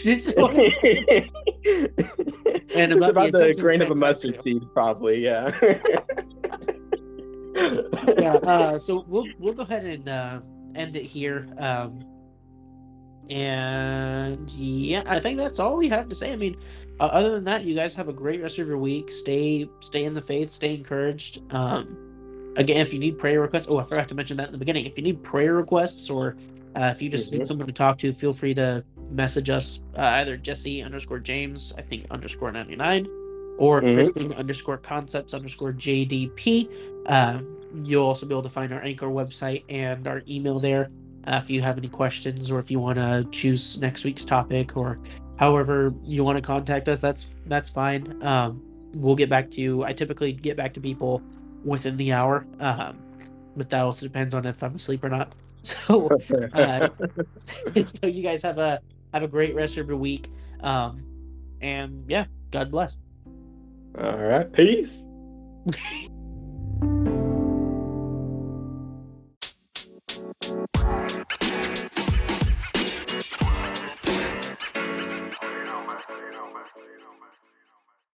And 2.75 2.91
it's 2.91 2.95
about 2.95 3.09
about, 3.09 3.31
the 3.31 3.53
the 3.55 3.59
grain 3.59 3.81
of 3.81 3.89
a 3.89 3.95
mustard 3.95 4.41
seed, 4.41 4.61
probably. 4.73 5.23
Yeah. 5.23 5.51
yeah. 8.19 8.33
Uh, 8.43 8.77
so 8.77 9.05
we'll 9.07 9.25
we'll 9.39 9.53
go 9.53 9.63
ahead 9.63 9.85
and 9.85 10.07
uh, 10.07 10.39
end 10.75 10.95
it 10.95 11.05
here. 11.05 11.47
Um, 11.57 12.14
and 13.29 14.49
yeah, 14.51 15.03
I 15.05 15.19
think 15.19 15.37
that's 15.37 15.59
all 15.59 15.75
we 15.77 15.87
have 15.89 16.07
to 16.09 16.15
say. 16.15 16.31
I 16.33 16.35
mean, 16.35 16.55
uh, 16.99 17.05
other 17.05 17.31
than 17.31 17.43
that, 17.45 17.63
you 17.65 17.75
guys 17.75 17.93
have 17.95 18.07
a 18.09 18.13
great 18.13 18.41
rest 18.41 18.57
of 18.59 18.67
your 18.67 18.77
week. 18.77 19.11
Stay 19.11 19.67
stay 19.81 20.05
in 20.05 20.13
the 20.13 20.21
faith. 20.21 20.49
Stay 20.49 20.75
encouraged. 20.75 21.41
Um, 21.53 22.53
again, 22.57 22.77
if 22.85 22.93
you 22.93 22.99
need 22.99 23.17
prayer 23.17 23.41
requests, 23.41 23.67
oh, 23.69 23.77
I 23.79 23.83
forgot 23.83 24.07
to 24.09 24.15
mention 24.15 24.37
that 24.37 24.47
in 24.47 24.51
the 24.51 24.57
beginning. 24.57 24.85
If 24.85 24.97
you 24.97 25.03
need 25.03 25.23
prayer 25.23 25.53
requests 25.53 26.09
or 26.09 26.35
uh, 26.75 26.91
if 26.93 27.01
you 27.01 27.09
just 27.09 27.31
need 27.31 27.41
Mhm. 27.41 27.47
someone 27.47 27.67
to 27.67 27.73
talk 27.73 27.97
to, 27.99 28.11
feel 28.11 28.33
free 28.33 28.53
to 28.55 28.83
message 29.11 29.49
us 29.49 29.81
uh, 29.97 30.01
either 30.01 30.35
Jesse 30.35 30.81
underscore 30.83 31.19
James, 31.19 31.71
I 31.77 31.81
think 31.81 32.05
underscore 32.11 32.51
ninety 32.51 32.75
nine, 32.75 33.07
or 33.57 33.81
Mhm. 33.81 33.93
Kristen 33.93 34.33
underscore 34.33 34.77
concepts 34.77 35.33
underscore 35.33 35.71
JDP. 35.73 36.69
Um, 37.07 37.47
you'll 37.83 38.03
also 38.05 38.25
be 38.25 38.33
able 38.33 38.43
to 38.43 38.49
find 38.49 38.71
our 38.73 38.81
Anchor 38.81 39.07
website 39.07 39.63
and 39.69 40.07
our 40.07 40.21
email 40.29 40.59
there 40.59 40.89
uh, 41.27 41.39
if 41.41 41.49
you 41.49 41.61
have 41.61 41.77
any 41.77 41.87
questions 41.87 42.51
or 42.51 42.59
if 42.59 42.69
you 42.69 42.79
want 42.79 42.97
to 42.97 43.27
choose 43.31 43.77
next 43.79 44.03
week's 44.03 44.25
topic 44.25 44.77
or 44.77 44.99
however 45.37 45.93
you 46.03 46.23
want 46.23 46.37
to 46.37 46.41
contact 46.41 46.87
us. 46.89 46.99
That's 46.99 47.37
that's 47.47 47.69
fine. 47.69 48.21
Um, 48.23 48.61
we'll 48.95 49.15
get 49.15 49.29
back 49.29 49.49
to 49.51 49.61
you. 49.61 49.83
I 49.83 49.93
typically 49.93 50.31
get 50.31 50.57
back 50.57 50.73
to 50.73 50.81
people 50.81 51.21
within 51.63 51.97
the 51.97 52.13
hour, 52.13 52.45
um, 52.59 52.97
but 53.55 53.69
that 53.69 53.81
also 53.81 54.05
depends 54.05 54.33
on 54.33 54.45
if 54.45 54.61
I'm 54.63 54.75
asleep 54.75 55.03
or 55.03 55.09
not. 55.09 55.33
So, 55.65 56.07
uh, 56.53 56.89
so 57.73 58.05
you 58.05 58.21
guys 58.21 58.43
have 58.43 58.59
a 58.59 58.79
have 59.11 59.23
a 59.23 59.27
great 59.27 59.55
rest 59.55 59.77
of 59.77 59.87
your 59.87 59.97
week. 59.97 60.29
Um, 60.61 61.03
and 61.59 62.05
yeah, 62.07 62.25
God 62.51 62.69
bless. 62.69 62.97
All 63.97 64.17
right. 64.17 64.53
Peace. 64.53 65.01